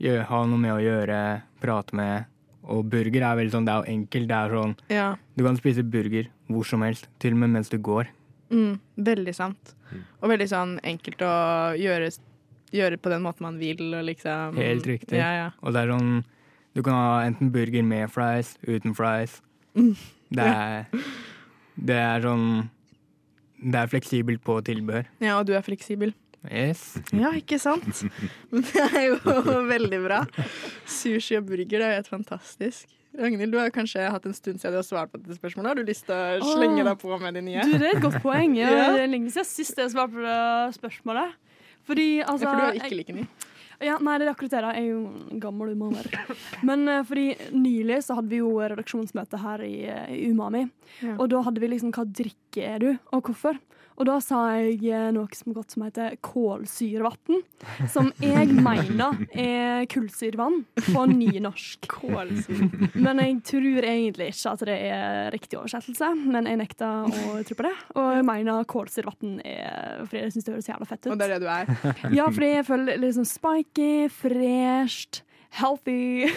gjøre, 0.00 0.22
ha 0.30 0.38
noe 0.48 0.60
med 0.62 0.72
å 0.72 0.80
gjøre, 0.80 1.18
prate 1.60 1.96
med. 1.98 2.30
Og 2.70 2.86
burger 2.88 3.26
er 3.26 3.36
veldig 3.36 3.52
sånn, 3.52 3.66
det 3.68 3.74
er 3.74 3.82
jo 3.82 3.96
enkelt. 3.98 4.30
Det 4.30 4.38
er 4.38 4.56
sånn, 4.56 4.74
Ja. 4.88 5.10
Du 5.36 5.44
kan 5.44 5.58
spise 5.60 5.84
burger 5.84 6.30
hvor 6.48 6.64
som 6.66 6.82
helst, 6.82 7.10
til 7.20 7.36
og 7.36 7.42
med 7.42 7.52
mens 7.58 7.68
du 7.68 7.76
går. 7.76 8.08
Mm, 8.50 8.80
veldig 8.96 9.34
sant. 9.36 9.74
Og 10.20 10.30
veldig 10.32 10.48
sånn 10.50 10.78
enkelt 10.86 11.22
å 11.22 11.34
gjøre, 11.78 12.10
gjøre 12.74 12.98
på 12.98 13.12
den 13.12 13.22
måten 13.22 13.46
man 13.46 13.58
vil, 13.60 13.82
og 13.94 14.04
liksom 14.08 14.56
Helt 14.58 14.88
riktig. 14.88 15.18
Ja, 15.18 15.30
ja. 15.36 15.48
Og 15.62 15.74
det 15.74 15.84
er 15.84 15.92
sånn 15.92 16.24
Du 16.74 16.82
kan 16.86 16.94
ha 16.94 17.22
enten 17.26 17.50
burger 17.52 17.82
med 17.82 18.10
fries, 18.12 18.54
uten 18.66 18.94
fries. 18.94 19.40
Mm. 19.74 19.94
Det 20.30 20.46
er 20.46 20.86
Det 21.80 21.96
er 21.96 22.20
sånn 22.22 22.46
Det 23.60 23.76
er 23.80 23.90
fleksibelt 23.90 24.42
på 24.44 24.60
tilbehør. 24.64 25.06
ja, 25.20 25.38
og 25.38 25.46
du 25.46 25.52
er 25.54 25.62
fleksibel. 25.66 26.14
Yes. 26.48 26.96
Ja, 27.12 27.34
ikke 27.36 27.58
sant? 27.60 28.04
Men 28.50 28.62
det 28.64 28.84
er 28.96 29.02
jo 29.10 29.18
veldig 29.74 29.98
bra. 30.06 30.22
Sushi 30.88 31.36
og 31.36 31.44
burger, 31.50 31.66
det 31.68 31.82
er 31.84 31.90
jo 31.92 31.98
helt 31.98 32.08
fantastisk. 32.08 32.86
Ragnhild, 33.20 33.50
du 33.52 33.58
har 33.58 33.68
kanskje 33.74 34.06
hatt 34.08 34.24
en 34.30 34.32
stund 34.32 34.60
siden 34.62 34.72
du 34.72 34.78
har 34.78 34.86
svart 34.86 35.10
på 35.12 35.18
dette 35.20 35.34
spørsmålet. 35.36 35.68
Har 35.72 35.80
du 35.80 35.82
lyst 35.90 36.06
til 36.06 36.14
å 36.14 36.54
slenge 36.54 36.84
deg 36.86 36.96
på 37.02 37.18
med 37.20 37.34
de 37.36 37.42
nye? 37.42 37.64
Du, 37.66 37.72
det 37.74 37.88
er 37.90 37.96
et 37.98 38.04
godt 38.04 38.20
poeng. 38.22 38.54
Ja. 38.62 38.70
Det 38.94 39.02
er 39.04 39.10
lenge 39.10 39.32
siden 39.34 39.48
sist 39.50 39.76
jeg 39.82 39.90
svarte 39.92 40.14
på 40.14 40.22
det 40.24 40.38
spørsmålet. 40.78 41.34
Fordi, 41.90 42.08
altså 42.22 42.46
Ja, 42.46 42.52
for 42.54 42.60
du 42.60 42.66
er 42.70 42.78
ikke 42.78 42.96
like 43.02 43.16
ny. 43.18 43.26
Ja, 43.80 43.96
nei, 44.02 44.18
det 44.20 44.28
er 44.28 44.34
akkurat 44.34 44.52
det. 44.52 44.60
da. 44.64 44.74
Jeg 44.76 44.84
er 44.84 44.92
jo 44.92 45.00
en 45.08 45.40
gammel 45.40 45.72
umamer. 45.72 46.08
Men 46.68 46.84
uh, 46.88 47.00
fordi 47.06 47.32
nylig 47.56 48.02
så 48.04 48.18
hadde 48.18 48.32
vi 48.32 48.42
jo 48.42 48.52
redaksjonsmøte 48.60 49.40
her 49.40 49.64
i, 49.64 49.74
eh, 49.88 50.14
i 50.18 50.28
Umami. 50.30 50.66
Ja. 51.00 51.16
Og 51.16 51.30
da 51.32 51.40
hadde 51.46 51.62
vi 51.62 51.72
liksom 51.72 51.92
Hva 51.94 52.04
drikke 52.04 52.64
er 52.66 52.80
du, 52.82 52.90
og 53.14 53.28
hvorfor? 53.30 53.58
Og 54.00 54.06
da 54.08 54.14
sa 54.24 54.38
jeg 54.56 54.78
eh, 54.88 55.10
noe 55.12 55.28
som 55.36 55.52
godt 55.52 55.74
som 55.74 55.82
heter 55.84 56.14
kålsyrevann. 56.24 57.42
Som 57.92 58.08
jeg 58.22 58.48
mener 58.56 59.18
er 59.28 59.84
kullsyrevann 59.92 60.62
på 60.86 61.02
nynorsk. 61.10 61.84
Kålsyre. 61.90 62.70
Men 62.96 63.20
jeg 63.20 63.36
tror 63.50 63.88
egentlig 63.90 64.30
ikke 64.32 64.54
at 64.54 64.64
det 64.70 64.78
er 64.88 65.28
riktig 65.34 65.60
oversettelse. 65.60 66.14
Men 66.16 66.48
jeg 66.48 66.62
nekter 66.62 67.12
å 67.12 67.42
tro 67.44 67.58
på 67.58 67.66
det. 67.68 67.74
Og 68.00 68.08
jeg 68.16 68.26
mener 68.30 68.64
kålsyrevann 68.72 69.36
er 69.44 70.00
fordi 70.06 70.24
jeg 70.24 70.34
syns 70.36 70.48
det 70.48 70.56
høres 70.56 70.70
jævla 70.72 70.88
fett 70.88 71.04
ut. 71.04 71.12
Og 71.12 71.20
det 71.20 71.28
er 71.28 71.34
det 71.34 71.42
du 71.44 71.50
er. 71.52 72.16
Ja, 72.16 72.30
fordi 72.32 72.52
jeg 72.54 72.68
føler 72.70 73.04
liksom 73.04 73.20
liksom 73.20 73.28
spiky, 73.70 74.08
fresht, 74.08 75.22
healthy. 75.50 76.30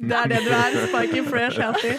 Det 0.00 0.16
er 0.16 0.28
det 0.28 0.38
du 0.46 0.50
er. 0.50 0.74
Spiky, 0.88 1.20
fresh, 1.28 1.58
healthy. 1.60 1.92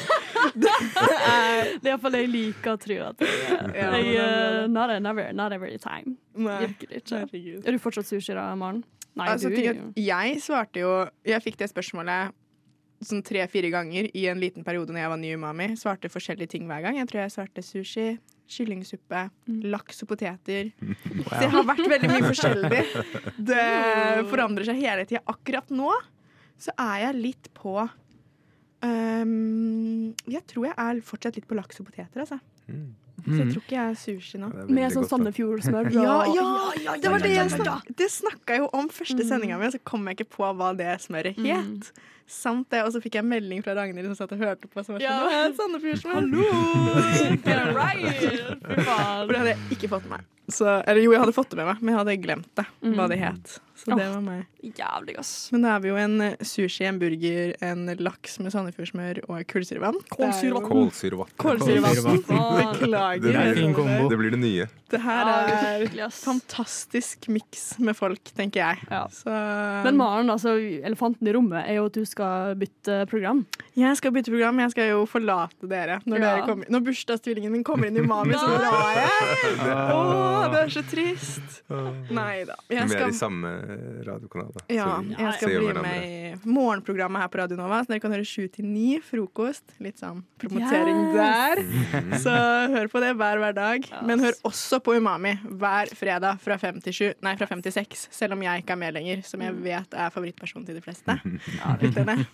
Det 0.58 0.72
er 0.74 1.92
iallfall 1.92 2.16
det 2.16 2.22
jeg 2.24 2.32
liker 2.34 2.74
å 2.74 2.80
tro 2.82 2.96
at 3.06 3.22
jeg 3.22 4.16
eh, 4.18 4.64
not, 4.68 4.90
never, 5.02 5.30
not 5.34 5.54
every 5.54 5.78
time. 5.78 6.16
Ikke. 6.34 6.90
Er 6.98 7.72
du 7.72 7.78
fortsatt 7.80 8.10
sushi 8.10 8.34
da, 8.34 8.48
Maren? 8.58 8.82
Nei, 9.14 9.28
Altså, 9.30 9.52
du 9.54 10.02
jeg 10.02 10.40
svarte 10.42 10.82
jo 10.82 10.90
Jeg 11.22 11.44
fikk 11.46 11.60
det 11.60 11.68
spørsmålet 11.70 12.34
sånn 13.06 13.22
tre-fire 13.22 13.70
ganger 13.70 14.08
i 14.18 14.26
en 14.32 14.42
liten 14.42 14.66
periode 14.66 14.90
når 14.90 15.04
jeg 15.04 15.12
var 15.14 15.22
ny 15.22 15.34
Umami. 15.38 15.68
Svarte 15.78 16.10
forskjellige 16.10 16.56
ting 16.56 16.66
hver 16.70 16.82
gang. 16.88 16.98
Jeg 16.98 17.12
tror 17.12 17.22
jeg 17.22 17.36
svarte 17.36 17.64
sushi, 17.66 18.08
kyllingsuppe, 18.50 19.30
Mm. 19.48 19.62
laks 19.74 20.04
og 20.04 20.10
poteter. 20.14 20.72
Wow. 21.24 21.40
Det 21.40 21.50
har 21.54 21.64
vært 21.68 21.88
veldig 21.92 22.10
mye 22.12 22.28
forskjellig. 22.30 22.82
Det 23.38 23.66
forandrer 24.32 24.66
seg 24.68 24.80
hele 24.82 25.06
tida. 25.08 25.22
Akkurat 25.32 25.70
nå 25.74 25.92
så 26.60 26.72
er 26.80 26.98
jeg 27.08 27.16
litt 27.22 27.50
på 27.58 27.74
um, 28.84 30.14
Jeg 30.30 30.44
tror 30.50 30.68
jeg 30.70 30.76
er 30.78 31.02
fortsatt 31.06 31.36
litt 31.40 31.48
på 31.50 31.58
laks 31.58 31.80
og 31.82 31.88
poteter, 31.90 32.24
altså. 32.26 32.40
Så 33.24 33.38
jeg 33.38 33.48
Mm. 33.48 33.52
tror 33.54 33.62
ikke 33.64 33.78
jeg 33.78 33.90
er 33.90 33.96
sushi 33.96 34.38
nå. 34.40 34.48
Det 34.52 34.64
er 34.70 34.74
Med 34.74 34.92
sånn 34.92 35.08
Sandefjord-smør. 35.08 35.92
ja, 35.96 36.16
Ja, 36.34 36.72
ja, 36.84 36.96
det 37.00 37.10
var 37.12 37.20
det 37.20 37.32
jeg 37.32 37.50
snakka 37.52 37.96
Det 37.96 38.10
snakka 38.12 38.48
jeg 38.58 38.60
jo 38.60 38.70
om 38.74 38.90
første 38.90 39.22
Mm. 39.24 39.28
sendinga 39.30 39.60
mi, 39.60 39.68
så 39.72 39.80
kom 39.84 40.06
jeg 40.08 40.18
ikke 40.18 40.30
på 40.38 40.50
hva 40.58 40.76
det 40.76 41.00
smøret 41.02 41.36
het. 41.38 41.92
Sant 42.28 42.70
det. 42.70 42.82
Og 42.86 42.92
så 42.94 43.02
fikk 43.04 43.16
jeg 43.16 43.24
melding 43.26 43.62
fra 43.64 43.74
Ragnhild 43.76 44.08
som 44.16 44.16
satt 44.28 44.32
og 44.32 44.40
hørte 44.40 44.68
på. 44.72 44.84
Som 44.84 44.96
var 44.96 45.00
sånn, 45.00 45.08
Ja. 45.08 45.20
«Nå 45.20 45.28
er 45.32 45.50
det 45.50 45.58
Sandefjordsmør!» 45.60 47.44
Get 47.44 47.76
right! 47.76 48.60
For 48.64 49.28
det 49.28 49.38
hadde 49.38 49.52
jeg 49.54 49.78
ikke 49.78 49.90
fått 49.92 50.04
med 50.08 50.18
meg. 50.20 50.26
Så, 50.52 50.68
eller 50.88 51.00
jo, 51.02 51.12
jeg 51.14 51.22
hadde 51.24 51.34
fått 51.36 51.50
det 51.54 51.58
med 51.62 51.68
meg, 51.70 51.82
men 51.82 51.94
jeg 51.94 52.00
hadde 52.02 52.16
glemt 52.24 52.50
det, 52.60 52.66
hva 52.98 53.08
det 53.08 53.20
het. 53.22 53.60
Så 53.76 53.96
det 53.98 54.06
var 54.08 54.22
meg. 54.22 54.46
Jævlig, 54.64 55.16
ass. 55.20 55.32
Men 55.52 55.64
da 55.66 55.74
er 55.76 55.82
vi 55.84 55.90
jo 55.90 55.96
en 56.00 56.22
eh, 56.22 56.36
sushi, 56.46 56.86
en 56.88 57.00
burger, 57.02 57.56
en 57.66 57.88
laks 58.00 58.38
med 58.40 58.54
Sandefjordsmør 58.54 59.24
og 59.28 59.42
kullsyrevann. 59.50 59.98
Kålsyrevann. 60.14 60.68
Kålsyrevann. 60.70 61.34
Kålsyrevann. 61.42 62.22
Beklager. 62.24 63.26
Det 63.26 63.34
er 63.34 63.50
en 63.50 63.58
fin 63.58 63.74
kombo. 63.76 64.08
Det 64.12 64.20
blir 64.22 64.32
det 64.36 64.40
nye. 64.44 64.68
Det 64.94 65.00
her 65.02 65.30
er 65.34 65.88
ja, 65.98 66.08
fantastisk 66.14 67.26
miks 67.34 67.80
med 67.82 67.98
folk, 67.98 68.22
tenker 68.38 68.62
jeg. 68.62 68.84
Ja. 68.92 69.08
Så 69.12 69.34
Men 69.84 69.98
Maren, 69.98 70.30
altså, 70.30 70.54
elefanten 70.86 71.28
i 71.28 71.34
rommet 71.34 71.66
er 71.66 71.80
jo 71.80 71.88
at 71.90 71.98
du 71.98 72.06
skal 72.08 72.54
bytte 72.62 73.02
program. 73.10 73.42
Jeg 73.76 73.98
skal 73.98 74.14
bytte 74.14 74.32
program. 74.32 74.62
Jeg 74.62 74.76
skal 74.76 74.92
jo 74.94 75.04
forlate 75.10 75.68
dere 75.72 75.98
når, 76.06 76.20
Ja. 76.22 76.36
dere 76.36 76.46
kommer, 76.48 76.70
når 76.70 76.86
bursdagstvillingen 76.92 77.52
min 77.52 77.64
kommer 77.66 77.90
inn 77.90 77.98
i 77.98 78.06
Mami, 78.06 78.38
Så 78.38 78.46
drar 78.54 78.94
jeg. 79.02 79.58
Å, 79.98 80.52
det 80.54 80.62
er 80.62 80.74
så 80.78 80.86
trist. 80.88 81.60
Nei 82.14 82.44
da. 82.46 82.56
Vi 82.70 82.76
Jeg 82.78 82.84
er 82.86 82.94
skal, 82.94 83.10
i 83.10 83.18
samme 83.18 83.54
radiokanal, 84.08 84.52
ja, 84.72 84.88
jeg 85.04 85.34
skal 85.38 85.54
bli 85.54 85.74
med 85.84 86.06
i 86.08 86.50
morgenprogrammet 86.50 87.22
her 87.24 87.30
på 87.34 87.40
Radio 87.42 87.58
Nova. 87.60 87.80
Så 87.84 87.94
dere 87.94 88.02
kan 88.04 88.14
høre 88.16 88.26
sju 88.28 88.48
til 88.54 88.66
ni 88.68 88.98
frokost. 89.04 89.76
Litt 89.84 90.02
sånn 90.02 90.24
promotering 90.42 91.00
Yes. 91.14 91.16
der. 91.18 91.62
Så 92.24 92.34
hør 92.74 92.90
på 92.92 93.02
det 93.04 93.14
hver 93.20 93.40
hver 93.42 93.56
dag. 93.58 93.88
Men 94.08 94.24
hør 94.24 94.38
også 94.50 94.80
på 94.84 94.96
Umami 94.98 95.36
hver 95.44 95.92
fredag 95.98 96.40
fra 96.44 96.58
fem 96.62 96.80
til 96.84 96.94
sju. 96.96 97.08
Nei, 97.26 97.36
fra 97.40 97.48
fem 97.50 97.62
til 97.66 97.74
seks. 97.76 98.08
Selv 98.14 98.36
om 98.38 98.44
jeg 98.46 98.64
ikke 98.64 98.76
er 98.76 98.82
med 98.84 98.98
lenger, 98.98 99.24
som 99.28 99.44
jeg 99.46 99.56
vet 99.66 99.94
er 99.98 100.14
favorittpersonen 100.14 100.66
til 100.70 100.80
de 100.80 100.84
fleste. 100.86 101.18
Ja. 101.54 101.76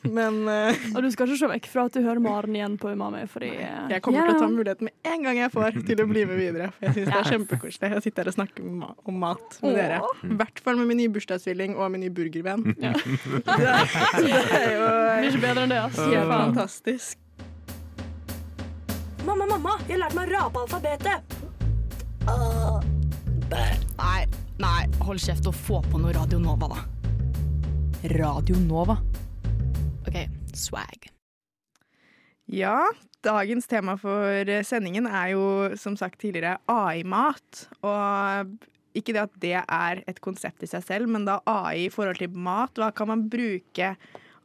Men 0.07 0.37
uh, 0.47 0.75
Og 0.95 1.03
du 1.03 1.09
skal 1.11 1.27
ikke 1.29 1.39
se 1.41 1.47
vekk 1.51 1.67
fra 1.69 1.83
at 1.89 1.95
du 1.95 1.99
hører 2.05 2.21
Maren 2.23 2.55
igjen 2.55 2.77
på 2.79 2.91
Umami, 2.93 3.23
fordi 3.29 3.49
Jeg 3.59 4.01
kommer 4.05 4.25
til 4.29 4.37
å 4.37 4.39
ta 4.41 4.47
muligheten 4.51 4.87
med 4.89 5.11
en 5.11 5.25
gang 5.25 5.39
jeg 5.41 5.51
får 5.53 5.77
til 5.85 6.01
å 6.03 6.07
bli 6.09 6.23
med 6.29 6.39
videre. 6.39 6.69
For 6.77 6.87
jeg 6.87 6.95
syns 6.97 7.09
det 7.11 7.17
er 7.19 7.29
kjempekoselig 7.33 7.91
å 7.97 8.01
sitte 8.05 8.23
her 8.23 8.31
og 8.31 8.37
snakke 8.37 8.63
om 8.65 8.79
om 9.09 9.17
mat 9.19 9.57
med 9.63 9.71
Åh. 9.71 9.75
dere. 9.77 9.99
I 10.25 10.37
hvert 10.39 10.61
fall 10.63 10.77
med 10.79 10.89
min 10.89 10.99
nye 11.01 11.11
bursdagstvilling 11.19 11.75
og 11.77 11.91
min 11.93 12.01
nye 12.07 12.13
burgervenn. 12.15 12.63
Det, 12.79 12.87
er- 12.89 13.89
det 14.23 14.39
er 14.55 14.71
jo 14.73 14.87
Mye 15.19 15.41
bedre 15.43 15.65
enn 15.67 15.73
det, 15.75 15.81
ass. 15.85 15.99
helt 15.99 16.31
fantastisk. 16.31 17.17
Mamma, 19.27 19.45
mamma, 19.45 19.75
jeg 19.85 19.97
har 19.97 20.05
lært 20.07 20.15
meg 20.15 20.29
å 20.31 20.33
rape 20.39 20.61
alfabetet. 20.63 21.35
Nei, 23.99 24.21
nei, 24.61 24.81
hold 25.03 25.19
kjeft 25.21 25.47
og 25.49 25.55
få 25.57 25.81
på 25.91 25.99
noe 26.01 26.13
Radio 26.15 26.39
Nova, 26.41 26.69
da. 26.71 26.79
Radio 28.15 28.55
Nova. 28.63 28.95
OK, 30.07 30.17
swag. 30.55 31.09
Ja, 32.49 32.77
dagens 33.25 33.67
tema 33.69 33.97
for 34.01 34.49
sendingen 34.65 35.05
er 35.09 35.33
jo 35.35 35.43
som 35.77 35.97
sagt 35.99 36.21
tidligere 36.23 36.55
AI-mat. 36.71 37.65
Og 37.85 38.55
ikke 38.99 39.15
det 39.15 39.23
at 39.23 39.37
det 39.41 39.55
er 39.59 40.01
et 40.09 40.19
konsept 40.23 40.63
i 40.65 40.69
seg 40.69 40.85
selv, 40.85 41.09
men 41.11 41.27
da 41.27 41.39
AI 41.49 41.87
i 41.87 41.93
forhold 41.93 42.19
til 42.21 42.35
mat. 42.35 42.75
Hva 42.77 42.91
kan 42.95 43.09
man 43.11 43.27
bruke 43.31 43.93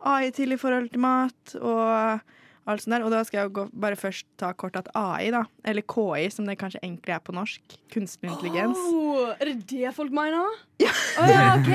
AI 0.05 0.31
til 0.37 0.55
i 0.55 0.61
forhold 0.61 0.91
til 0.93 1.05
mat? 1.05 1.57
Og 1.61 2.23
alt 2.67 2.83
sånt 2.85 2.95
der. 2.97 3.05
Og 3.05 3.11
da 3.13 3.21
skal 3.27 3.43
jeg 3.43 3.53
gå, 3.57 3.65
bare 3.85 3.97
først 4.01 4.27
ta 4.41 4.53
kort 4.57 4.77
at 4.81 4.89
AI, 4.97 5.31
da, 5.35 5.43
eller 5.69 5.83
KI, 5.83 6.29
som 6.33 6.47
det 6.49 6.57
kanskje 6.61 6.81
egentlig 6.83 7.15
er 7.17 7.21
på 7.25 7.35
norsk, 7.37 7.77
kunstig 7.93 8.31
intelligens. 8.31 8.79
Oh, 8.91 9.33
er 9.39 9.51
det 9.53 9.57
det 9.71 9.93
folk 9.97 10.15
mener? 10.17 10.47
Ja. 10.83 10.91
ja, 11.29 11.43
OK! 11.59 11.69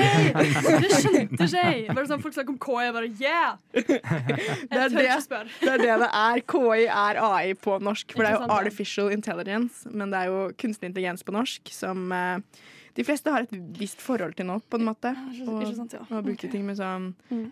Det 0.82 0.90
skjønte 0.92 1.46
ikke 1.46 1.62
jeg. 1.62 1.84
Bare 1.96 2.04
sånn 2.10 2.20
Folk 2.20 2.34
snakker 2.36 2.52
om 2.52 2.58
KI, 2.60 2.80
jeg 2.84 2.96
bare 2.98 3.12
yeah! 3.20 3.54
Jeg 3.72 4.66
Det 4.68 4.82
tør 4.82 4.96
det. 4.98 5.06
ikke 5.06 5.22
spørre. 5.24 5.54
Det 5.62 5.70
er 5.76 5.84
det 5.86 5.94
det 6.02 6.10
er. 6.24 6.42
KI 6.54 6.82
er 6.90 7.22
AI 7.30 7.54
på 7.56 7.78
norsk. 7.82 8.12
For 8.16 8.26
det 8.26 8.34
er 8.34 8.36
jo 8.42 8.50
artificial 8.58 9.14
intelligence, 9.14 9.88
men 9.90 10.12
det 10.12 10.20
er 10.24 10.28
jo 10.34 10.42
kunstig 10.60 10.90
intelligens 10.90 11.24
på 11.26 11.32
norsk 11.34 11.72
som 11.72 12.10
eh, 12.12 12.60
de 12.98 13.04
fleste 13.06 13.30
har 13.32 13.46
et 13.46 13.52
visst 13.78 14.02
forhold 14.02 14.34
til 14.36 14.48
nå, 14.50 14.58
på 14.68 14.76
en 14.80 14.84
måte. 14.90 15.14
Og, 15.46 15.62
ikke 15.62 15.76
sant, 15.78 15.94
ja. 15.96 16.02
og 16.08 16.16
har 16.18 16.24
brukt 16.26 16.44
Ok. 16.44 16.50
ting 16.52 16.66
med 16.66 16.76
sånn 16.80 17.12
Mm. 17.30 17.46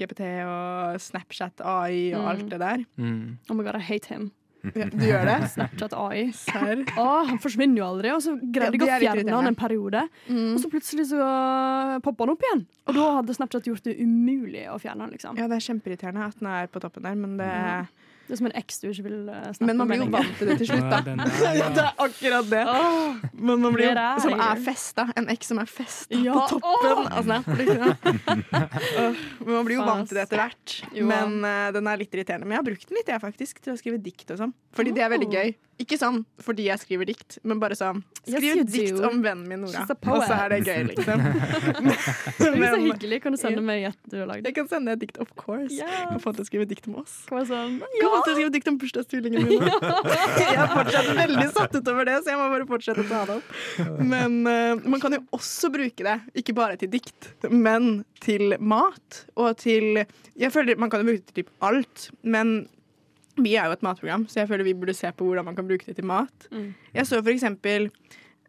chat-GPT 0.00 0.26
og 0.48 1.00
Snapchat 1.00 1.60
AI 1.60 2.12
og 2.14 2.22
Mm. 2.24 2.28
alt 2.32 2.48
det 2.50 2.58
der. 2.60 2.84
Mm. 2.98 3.38
Oh 3.50 3.56
my 3.56 3.62
god, 3.64 3.76
I 3.76 3.80
hate 3.84 4.08
him. 4.08 4.30
Ja, 4.76 4.84
Du 4.92 4.98
gjør 5.06 5.24
det? 5.24 5.48
Snapchat 5.54 5.92
AI. 5.96 6.32
Serr? 6.36 6.82
Å, 7.00 7.26
han 7.30 7.38
forsvinner 7.40 7.78
jo 7.80 7.84
aldri, 7.86 8.10
og 8.12 8.20
så 8.20 8.34
greide 8.40 8.76
jeg 8.76 8.80
ja, 8.84 8.92
å 8.92 8.96
er 8.98 9.00
fjerne 9.06 9.32
han 9.38 9.46
en 9.48 9.56
periode. 9.56 10.02
Mm. 10.28 10.52
Og 10.54 10.60
så 10.60 10.68
plutselig 10.72 11.06
så 11.12 11.20
poppa 12.04 12.26
han 12.26 12.34
opp 12.34 12.44
igjen. 12.44 12.66
Og 12.88 12.94
da 12.98 13.06
hadde 13.20 13.36
Snapchat 13.38 13.64
gjort 13.70 13.84
det 13.88 13.96
umulig 14.02 14.66
å 14.68 14.76
fjerne 14.82 15.06
han, 15.06 15.14
liksom. 15.14 15.38
Ja, 15.40 15.48
det 15.48 15.56
er 15.56 15.64
kjempeirriterende 15.70 16.26
at 16.28 16.38
den 16.40 16.50
er 16.52 16.66
på 16.68 16.80
toppen 16.84 17.02
der, 17.08 17.14
men 17.16 17.38
det 17.40 17.54
Det 18.30 18.36
er 18.36 18.38
som 18.38 18.46
en 18.46 18.52
eks 18.60 18.76
du 18.78 18.84
ikke 18.86 19.04
vil 19.08 19.14
uh, 19.26 19.38
snakke 19.50 19.66
Men 19.66 19.78
man 19.80 19.88
blir 19.90 19.98
jo 19.98 20.04
vant 20.12 20.36
til 20.38 20.50
det 20.52 20.56
til 20.60 20.68
slutt, 20.68 20.84
da. 20.92 20.98
Ja, 21.02 21.24
der, 21.26 21.56
ja. 21.58 21.70
det 21.74 21.82
er 21.82 22.02
akkurat 22.04 22.50
det. 22.52 22.60
Oh, 22.70 23.16
Men 23.34 23.64
man 23.64 23.74
blir 23.74 23.88
jo, 23.88 24.04
som 24.22 24.44
er 24.46 24.60
festa. 24.68 25.06
En 25.18 25.26
eks 25.34 25.50
som 25.50 25.58
er 25.58 25.72
festa 25.72 26.20
Ja, 26.20 26.36
på 26.36 26.60
toppen 26.60 27.00
oh. 27.08 27.16
av 27.18 27.26
Snap. 27.26 27.50
Liksom. 27.58 27.90
Men 29.48 29.50
man 29.56 29.66
blir 29.66 29.80
jo 29.80 29.88
vant 29.88 30.06
til 30.06 30.20
det 30.20 30.28
etter 30.28 30.44
hvert. 30.44 30.76
Men 31.10 31.40
uh, 31.42 31.72
den 31.74 31.90
er 31.90 32.04
litt 32.04 32.14
irriterende. 32.14 32.46
Men 32.46 32.60
jeg 32.60 32.62
har 32.62 32.68
brukt 32.70 32.86
den 32.86 33.00
litt, 33.00 33.10
jeg, 33.10 33.24
faktisk, 33.26 33.58
til 33.66 33.74
å 33.74 33.80
skrive 33.82 33.98
dikt 34.04 34.30
og 34.30 34.44
sånn. 34.44 34.54
Fordi 34.78 34.94
det 34.94 35.02
er 35.02 35.10
veldig 35.10 35.30
gøy. 35.34 35.50
Ikke 35.80 35.96
sånn 35.96 36.20
fordi 36.44 36.66
jeg 36.66 36.80
skriver 36.82 37.08
dikt, 37.08 37.38
men 37.48 37.60
bare 37.60 37.76
sånn 37.78 38.02
Skriv 38.20 38.58
yes, 38.60 38.66
dikt 38.68 38.98
do. 38.98 39.06
om 39.08 39.22
vennen 39.24 39.46
min 39.48 39.62
Nora, 39.64 39.86
og 39.88 40.24
så 40.26 40.36
er 40.36 40.52
det 40.52 40.58
gøy, 40.66 40.82
liksom. 40.90 41.22
Det 41.24 42.50
er 42.50 42.66
så 42.66 42.80
hyggelig. 42.82 43.20
Kan 43.24 43.36
du 43.36 43.40
sende 43.40 43.62
meg 43.64 43.86
et 43.88 44.10
du 44.12 44.18
har 44.20 44.28
lagd? 44.28 44.48
jeg 44.48 44.56
kan 44.58 44.68
sende 44.68 44.92
et 44.92 45.00
dikt, 45.00 45.20
of 45.22 45.32
course. 45.40 45.72
Yeah. 45.72 46.10
Kan 46.10 46.20
få 46.20 46.34
til 46.36 46.44
å 46.44 46.48
skrive 46.50 46.68
dikt 46.68 46.90
om 46.90 46.98
oss. 47.00 47.14
Være 47.32 47.46
sånn 47.48 47.78
Kan 47.80 48.19
få 48.20 48.26
til 48.26 48.32
å 48.32 48.38
skrive 48.38 48.54
dikt 48.54 48.70
om 48.70 48.78
bursdagstvillingen 48.80 49.46
mine. 49.48 49.74
Jeg 50.40 50.56
er 50.56 50.72
fortsatt 50.72 51.10
veldig 51.18 51.46
satt 51.54 51.76
ut 51.76 51.92
over 51.92 52.08
det, 52.08 52.16
så 52.22 52.32
jeg 52.32 52.40
må 52.40 52.48
bare 52.52 52.66
fortsette 52.68 53.04
å 53.04 53.08
ta 53.08 53.22
det 53.28 53.38
opp. 53.40 53.54
Men 53.98 54.36
uh, 54.46 54.82
man 54.84 55.02
kan 55.02 55.16
jo 55.16 55.22
også 55.36 55.70
bruke 55.72 56.06
det, 56.06 56.16
ikke 56.42 56.54
bare 56.56 56.78
til 56.80 56.92
dikt, 56.92 57.32
men 57.48 58.02
til 58.22 58.56
mat 58.60 59.22
og 59.40 59.56
til 59.60 60.02
Jeg 60.38 60.52
føler 60.52 60.78
Man 60.80 60.90
kan 60.92 61.02
jo 61.02 61.08
bruke 61.08 61.22
det 61.22 61.32
til 61.32 61.42
typ 61.42 61.52
alt, 61.64 62.10
men 62.22 62.68
vi 63.40 63.54
er 63.56 63.70
jo 63.70 63.76
et 63.76 63.84
matprogram, 63.84 64.26
så 64.28 64.42
jeg 64.42 64.50
føler 64.50 64.66
vi 64.66 64.76
burde 64.76 64.96
se 64.96 65.10
på 65.16 65.24
hvordan 65.24 65.46
man 65.46 65.56
kan 65.56 65.68
bruke 65.68 65.86
det 65.86 65.96
til 65.96 66.08
mat. 66.08 66.48
Mm. 66.52 66.72
Jeg 66.96 67.08
så 67.08 67.20
for 67.22 67.32
eksempel 67.32 67.88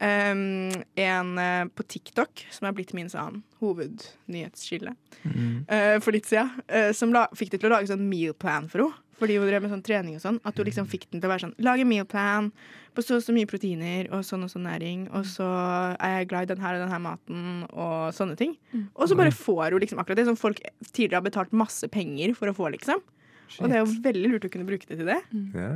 um, 0.02 0.72
en 1.00 1.32
uh, 1.38 1.66
på 1.78 1.86
TikTok, 1.88 2.44
som 2.52 2.68
er 2.68 2.76
blitt 2.78 2.94
min 2.98 3.10
sånn 3.12 3.44
hovednyhetskilde, 3.62 4.96
Mm. 5.22 5.66
uh, 5.70 6.00
for 6.02 6.12
litt 6.16 6.26
siden, 6.26 6.50
uh, 6.74 6.92
som 6.98 7.14
la, 7.14 7.28
fikk 7.38 7.52
det 7.54 7.62
til 7.62 7.70
å 7.70 7.76
lage 7.76 7.92
sånn 7.92 8.08
meal 8.10 8.34
plan 8.34 8.68
for 8.72 8.82
henne. 8.88 9.08
Fordi 9.22 9.36
hun 9.38 9.46
drev 9.46 9.62
med 9.62 9.70
sånn 9.70 9.84
trening 9.86 10.16
og 10.18 10.22
sånn. 10.24 10.40
At 10.50 10.58
hun 10.58 10.66
liksom 10.66 10.88
fikk 10.90 11.04
den 11.12 11.22
til 11.22 11.30
å 11.30 11.34
være 11.36 11.44
sånn 11.44 11.52
Lage 11.62 11.84
meal 11.86 12.08
plan 12.10 12.48
på 12.96 13.04
så 13.06 13.20
og 13.20 13.22
så 13.22 13.36
mye 13.36 13.46
proteiner 13.46 14.08
og 14.10 14.24
sånn 14.26 14.42
og 14.48 14.50
sånn 14.50 14.66
næring. 14.66 15.04
Og 15.14 15.28
så 15.30 15.46
er 16.02 16.16
jeg 16.16 16.30
glad 16.32 16.48
i 16.48 16.50
den 16.56 16.64
her 16.64 16.74
og 16.74 16.82
den 16.82 16.90
her 16.90 17.04
maten 17.06 17.44
og 17.70 18.16
sånne 18.18 18.34
ting. 18.40 18.56
Og 18.96 19.06
så 19.12 19.14
bare 19.20 19.30
får 19.30 19.76
hun 19.76 19.84
liksom 19.84 20.02
akkurat 20.02 20.18
det 20.18 20.26
som 20.26 20.36
folk 20.36 20.58
tidligere 20.90 21.20
har 21.22 21.28
betalt 21.30 21.54
masse 21.54 21.86
penger 21.94 22.34
for 22.34 22.50
å 22.50 22.56
få, 22.58 22.72
liksom. 22.74 22.98
Og 23.60 23.70
det 23.70 23.78
er 23.78 23.84
jo 23.86 23.94
veldig 24.02 24.32
lurt 24.32 24.50
å 24.50 24.52
kunne 24.56 24.66
bruke 24.66 24.90
det 24.90 24.98
til 24.98 25.06
det. 25.06 25.20
Ja. 25.54 25.70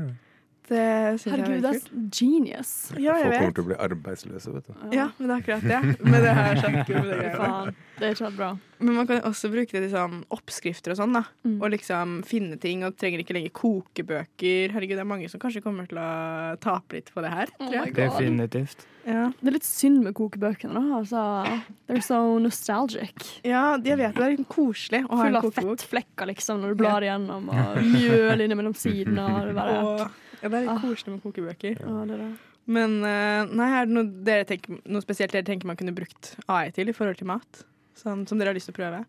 Det 0.65 0.83
synes 1.21 1.25
jeg 1.25 1.33
er 1.33 1.43
Herregud, 1.43 1.65
that's 1.65 2.19
genius. 2.19 2.71
Ja, 2.97 3.17
jeg 3.19 3.27
Folk 3.27 3.35
kommer 3.37 3.57
til 3.57 3.65
å 3.65 3.67
bli 3.69 3.79
arbeidsløse, 3.87 4.53
vet 4.55 4.69
du. 4.69 4.85
Ja, 4.95 5.09
men 5.17 5.29
det 5.29 5.35
er 5.35 5.43
akkurat 5.43 5.67
det. 5.69 5.81
Men 6.05 6.23
det 6.23 6.35
har 6.37 6.51
er 6.51 6.61
kjempegøy 6.63 7.75
det 7.95 8.09
er 8.09 8.15
ikke 8.15 8.31
bra. 8.35 8.49
Men 8.83 8.97
man 8.97 9.07
kan 9.07 9.21
også 9.23 9.47
bruke 9.53 9.71
det 9.71 9.85
til 9.85 9.93
sånn 9.93 10.23
oppskrifter 10.35 10.91
og 10.91 10.99
sånn, 10.99 11.13
da. 11.15 11.21
Mm. 11.47 11.55
Og 11.61 11.69
liksom 11.71 12.17
finne 12.27 12.57
ting, 12.59 12.83
og 12.83 12.97
trenger 12.99 13.23
ikke 13.23 13.37
lenger 13.37 13.53
kokebøker. 13.55 14.73
Herregud, 14.73 14.97
det 14.97 15.05
er 15.05 15.07
mange 15.13 15.29
som 15.31 15.39
kanskje 15.41 15.63
kommer 15.63 15.87
til 15.87 16.01
å 16.01 16.09
tape 16.63 16.97
litt 16.97 17.13
på 17.15 17.23
det 17.23 17.31
her. 17.31 17.53
Oh 17.55 17.69
tror 17.69 17.77
jeg. 17.77 17.95
Definitivt. 17.95 18.85
Ja. 19.05 19.29
Det 19.37 19.51
er 19.51 19.55
litt 19.59 19.67
synd 19.67 20.01
med 20.03 20.15
kokebøkene. 20.17 20.81
da 20.81 20.99
altså, 20.99 21.23
They're 21.87 22.03
so 22.03 22.39
nostalgic. 22.41 23.39
ja, 23.45 23.77
jeg 23.77 23.99
vet 24.01 24.17
det 24.17 24.25
er 24.25 24.35
litt 24.35 24.49
koselig 24.49 25.03
å 25.05 25.13
ha 25.13 25.27
Full 25.27 25.35
en 25.35 25.39
av 25.39 25.49
fettflekker 25.59 26.31
liksom 26.33 26.63
når 26.63 26.73
du 26.73 26.79
blar 26.81 27.05
igjennom, 27.05 27.49
og 27.53 27.81
mjøl 27.93 28.43
innimellom 28.47 28.75
sidene. 28.75 29.29
Og 29.29 29.51
det 29.51 29.55
bare, 29.55 29.79
Og, 29.85 30.23
ja, 30.45 30.51
det 30.53 30.59
er 30.61 30.67
litt 30.67 30.75
Ah. 30.75 30.83
koselig 30.85 31.15
med 31.15 31.23
kokebøker. 31.25 31.79
ja, 31.81 32.05
det 32.05 32.15
er 32.19 32.21
det. 32.21 32.29
Men 32.65 32.95
eh, 33.05 33.45
nei, 33.53 33.67
er 33.79 33.85
det 33.89 33.93
noe, 33.93 34.07
dere 34.25 34.45
tenker, 34.49 34.79
noe 34.89 35.01
spesielt 35.03 35.33
dere 35.35 35.45
tenker 35.45 35.67
man 35.69 35.77
kunne 35.77 35.93
brukt 35.93 36.31
AI 36.49 36.71
til 36.73 36.89
i 36.89 36.95
forhold 36.97 37.17
til 37.19 37.27
mat? 37.29 37.65
Sånn, 37.97 38.23
som 38.29 38.39
dere 38.41 38.49
har 38.53 38.57
lyst 38.57 38.69
til 38.71 38.73
å 38.77 38.79
prøve? 38.79 39.03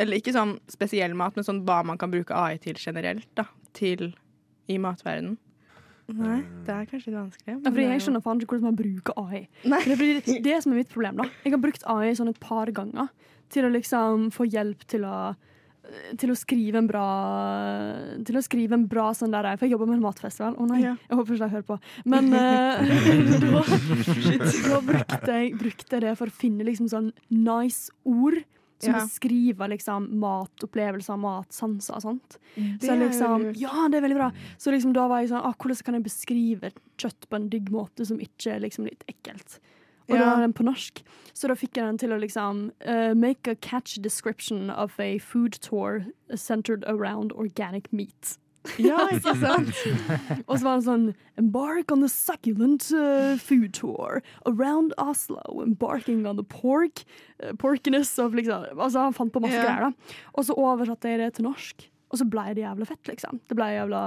Eller 0.00 0.20
ikke 0.20 0.32
sånn 0.36 0.56
spesiell 0.70 1.14
mat, 1.18 1.36
men 1.36 1.44
sånn 1.44 1.62
hva 1.68 1.80
man 1.84 1.98
kan 2.00 2.10
bruke 2.12 2.32
AI 2.36 2.58
til 2.62 2.76
generelt, 2.80 3.26
da. 3.36 3.44
Til 3.76 4.12
i 4.70 4.76
matverdenen. 4.78 5.36
Nei, 6.10 6.40
det 6.66 6.74
er 6.74 6.86
kanskje 6.90 7.12
litt 7.12 7.18
vanskelig. 7.20 7.54
men 7.54 7.62
Ja, 7.64 7.70
fordi 7.70 7.84
er 7.86 7.92
jeg 7.94 8.02
skjønner 8.02 8.22
faen 8.24 8.40
ikke 8.42 8.56
hvordan 8.56 8.68
man 8.68 8.78
bruker 8.80 9.18
AI. 9.20 9.42
Nei. 9.70 9.80
Det, 9.86 9.96
blir 10.00 10.20
det 10.42 10.56
som 10.64 10.72
er 10.72 10.80
mitt 10.80 10.88
problem. 10.90 11.16
da 11.22 11.26
Jeg 11.44 11.52
har 11.54 11.60
brukt 11.62 11.84
AI 11.86 12.12
sånn 12.18 12.28
et 12.32 12.40
par 12.42 12.66
ganger 12.74 13.08
til 13.50 13.64
å 13.66 13.70
liksom 13.70 14.30
få 14.34 14.46
hjelp 14.50 14.82
til 14.90 15.04
å 15.06 15.36
til 16.18 16.30
å 16.30 16.36
skrive 16.38 16.78
en 16.78 16.86
bra 16.86 17.06
Til 18.26 18.36
å 18.38 18.42
skrive 18.44 18.76
en 18.76 18.86
bra 18.90 19.08
sånn 19.16 19.32
der 19.34 19.48
For 19.56 19.66
jeg 19.66 19.72
jobber 19.74 19.90
med 19.90 19.98
en 19.98 20.04
matfestival. 20.06 20.54
Å 20.56 20.68
nei, 20.70 20.80
Ja. 20.84 20.94
jeg 21.08 21.18
håper 21.18 21.34
ikke 21.34 21.48
de 21.48 21.54
hører 21.56 21.68
på. 21.68 21.80
Men 22.04 22.32
eh, 22.40 23.40
da, 23.44 23.62
da 24.70 24.80
brukte, 24.86 25.34
jeg, 25.34 25.52
brukte 25.58 26.00
det 26.06 26.14
for 26.18 26.30
å 26.30 26.36
finne 26.42 26.64
liksom 26.68 26.88
sånn 26.92 27.12
nice 27.30 27.90
ord. 28.04 28.42
Som 28.80 28.94
Ja. 28.94 29.00
beskriver 29.04 29.68
liksom 29.68 30.06
matopplevelser, 30.22 31.18
matsanser 31.20 31.98
og 31.98 32.00
sånt. 32.06 32.38
Det 32.56 32.80
Så 32.88 32.94
liksom, 32.96 33.42
ja, 33.60 33.88
det 33.92 33.98
er 33.98 34.06
veldig 34.06 34.16
bra. 34.16 34.30
Så 34.56 34.72
liksom 34.72 34.94
da 34.96 35.04
var 35.06 35.20
jeg 35.20 35.28
sånn, 35.34 35.42
ah, 35.44 35.52
hvordan 35.52 35.84
kan 35.84 35.98
jeg 35.98 36.06
beskrive 36.06 36.70
kjøtt 36.96 37.28
på 37.28 37.36
en 37.36 37.50
digg 37.52 37.68
måte 37.70 38.06
som 38.08 38.16
ikke 38.18 38.54
er 38.54 38.60
liksom 38.64 38.86
litt 38.88 39.04
ekkelt? 39.06 39.58
Og 40.10 40.18
da 40.18 40.24
Ja. 40.24 40.34
er 40.36 40.40
den 40.46 40.52
på 40.52 40.64
norsk. 40.66 41.02
Så 41.32 41.48
da 41.48 41.54
fikk 41.54 41.76
jeg 41.78 41.86
den 41.86 41.98
til 41.98 42.10
å 42.12 42.18
liksom 42.20 42.70
uh, 42.86 43.14
make 43.14 43.46
a 43.48 43.54
catch 43.54 43.96
description 44.02 44.68
of 44.70 44.98
a 45.00 45.18
food 45.18 45.52
tour 45.62 46.04
centered 46.34 46.84
around 46.86 47.32
organic 47.32 47.86
meat. 47.92 48.36
Ja, 48.76 49.06
ikke 49.08 49.32
sant? 49.40 49.70
Og 50.46 50.58
så 50.58 50.64
var 50.66 50.76
det 50.76 50.84
sånn 50.84 51.06
Embark 51.40 51.90
on 51.94 52.02
the 52.04 52.10
succulent 52.12 52.90
uh, 52.92 53.38
food 53.40 53.72
tour 53.72 54.20
around 54.44 54.92
Oslo. 54.98 55.40
Embarking 55.64 56.26
on 56.26 56.36
the 56.36 56.44
pork 56.44 57.04
Uh, 57.40 57.54
porkiness 57.56 58.18
of 58.20 58.34
liksom 58.36 58.66
Altså, 58.76 59.00
han 59.06 59.14
fant 59.16 59.32
på 59.32 59.40
masse 59.40 59.56
greier, 59.56 59.86
da. 59.88 60.18
Og 60.36 60.44
så 60.44 60.52
oversatte 60.60 61.08
jeg 61.08 61.22
det 61.22 61.30
til 61.38 61.46
norsk. 61.48 61.86
Og 62.12 62.18
så 62.20 62.26
ble 62.28 62.42
det 62.52 62.66
jævla 62.66 62.84
fett, 62.84 63.00
liksom. 63.08 63.38
Det 63.48 63.56
ble 63.56 63.70
jævla 63.78 64.00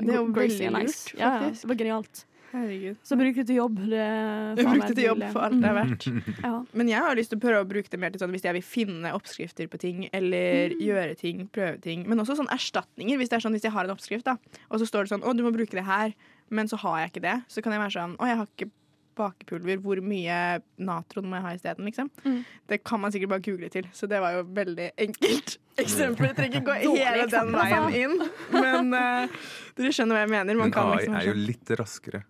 Det 0.00 0.14
er 0.14 0.16
jo 0.16 0.26
veldig 0.32 0.66
and 0.70 0.76
lurt, 0.86 1.12
Ja, 1.18 1.32
ja, 1.42 1.50
det 1.50 1.68
var 1.68 1.76
genialt. 1.76 2.24
Herregud. 2.50 2.96
Så 3.06 3.16
bruk 3.18 3.36
det 3.38 3.44
til 3.46 3.60
jobb. 3.60 3.76
Det 3.90 4.00
Jeg 4.58 4.66
brukte 4.66 4.94
til 4.96 5.04
jobb 5.04 5.22
for 5.30 5.46
alt 5.46 5.60
det 5.60 5.68
er 5.70 5.76
verdt. 5.76 6.06
Mm, 6.10 6.32
ja. 6.46 6.54
Men 6.80 6.90
jeg 6.90 7.04
har 7.06 7.18
lyst 7.18 7.32
til 7.34 7.38
å 7.40 7.44
prøve 7.44 7.62
å 7.62 7.68
bruke 7.70 7.92
det 7.92 8.00
mer 8.02 8.14
til 8.14 8.22
sånn 8.22 8.34
hvis 8.34 8.48
jeg 8.48 8.56
vil 8.58 8.66
finne 8.66 9.14
oppskrifter 9.16 9.70
på 9.70 9.80
ting, 9.82 10.02
eller 10.16 10.74
gjøre 10.80 11.14
ting, 11.20 11.46
prøve 11.54 11.78
ting. 11.84 12.04
Men 12.10 12.22
også 12.22 12.40
sånn 12.40 12.50
erstatninger. 12.54 13.20
Hvis 13.20 13.30
det 13.30 13.38
er 13.38 13.46
sånn, 13.46 13.56
hvis 13.56 13.68
jeg 13.68 13.76
har 13.76 13.86
en 13.86 13.94
oppskrift, 13.94 14.26
da, 14.26 14.36
og 14.68 14.82
så 14.82 14.90
står 14.90 15.06
det 15.06 15.14
sånn 15.14 15.24
å, 15.24 15.36
du 15.36 15.44
må 15.46 15.54
bruke 15.54 15.78
det 15.78 15.86
her, 15.86 16.14
men 16.50 16.70
så 16.70 16.80
har 16.82 17.04
jeg 17.04 17.14
ikke 17.14 17.26
det, 17.28 17.38
så 17.50 17.62
kan 17.62 17.76
jeg 17.76 17.84
være 17.84 17.94
sånn 17.94 18.18
å, 18.18 18.26
jeg 18.26 18.40
har 18.40 18.50
ikke 18.50 18.72
bakepulver, 19.20 19.80
hvor 19.84 20.00
mye 20.04 20.36
natron 20.80 21.28
må 21.28 21.38
jeg 21.38 21.44
ha 21.44 21.52
isteden, 21.56 21.88
liksom. 21.88 22.10
Mm. 22.24 22.40
Det 22.70 22.80
kan 22.86 23.02
man 23.02 23.12
sikkert 23.12 23.34
bare 23.34 23.44
google 23.44 23.70
til, 23.72 23.88
så 23.96 24.08
det 24.10 24.20
var 24.22 24.38
jo 24.38 24.44
veldig 24.56 24.90
enkelt 25.06 25.56
eksempel. 25.82 26.30
Jeg 26.30 26.38
trenger 26.38 26.60
ikke 26.60 26.66
gå 26.70 26.96
hele 26.96 27.26
den 27.32 27.54
veien 27.54 27.78
altså. 27.84 28.02
inn, 28.02 28.16
men 28.56 28.92
uh, 28.96 29.40
dere 29.78 29.94
skjønner 29.96 30.16
hva 30.16 30.24
jeg 30.24 30.34
mener. 30.36 30.60
Man 30.60 30.68
Men 30.68 30.76
kan 30.76 30.92
AI 30.92 31.00
liksom 31.00 31.18
er 31.20 31.30
jo 31.30 31.38
litt 31.40 31.74
raskere 31.80 32.24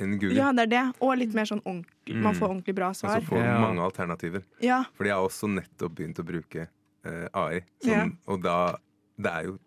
enn 0.00 0.18
Google. 0.18 0.36
Ja, 0.36 0.52
det 0.52 0.66
er 0.66 0.72
det. 0.72 0.84
Og 1.00 1.16
litt 1.18 1.34
mer 1.34 1.44
sånn 1.48 1.62
ordentlig. 1.64 1.92
Man 2.22 2.34
Mm. 2.34 2.38
får 2.40 2.48
ordentlig 2.48 2.74
bra 2.74 2.92
svar. 2.94 3.16
Og 3.16 3.22
så 3.22 3.28
får 3.28 3.44
man 3.44 3.60
mange 3.62 3.82
alternativer. 3.84 4.42
Ja, 4.60 4.84
Fordi 4.96 5.08
jeg 5.08 5.16
har 5.16 5.26
også 5.28 5.48
nettopp 5.48 5.94
begynt 5.94 6.18
å 6.18 6.24
bruke 6.26 6.68
eh, 7.04 7.28
AI. 7.34 7.60
Som, 7.82 7.90
Ja. 7.92 8.08
Og 8.26 8.42
da 8.42 8.76
Det 9.18 9.32
er 9.32 9.44
jo 9.44 9.58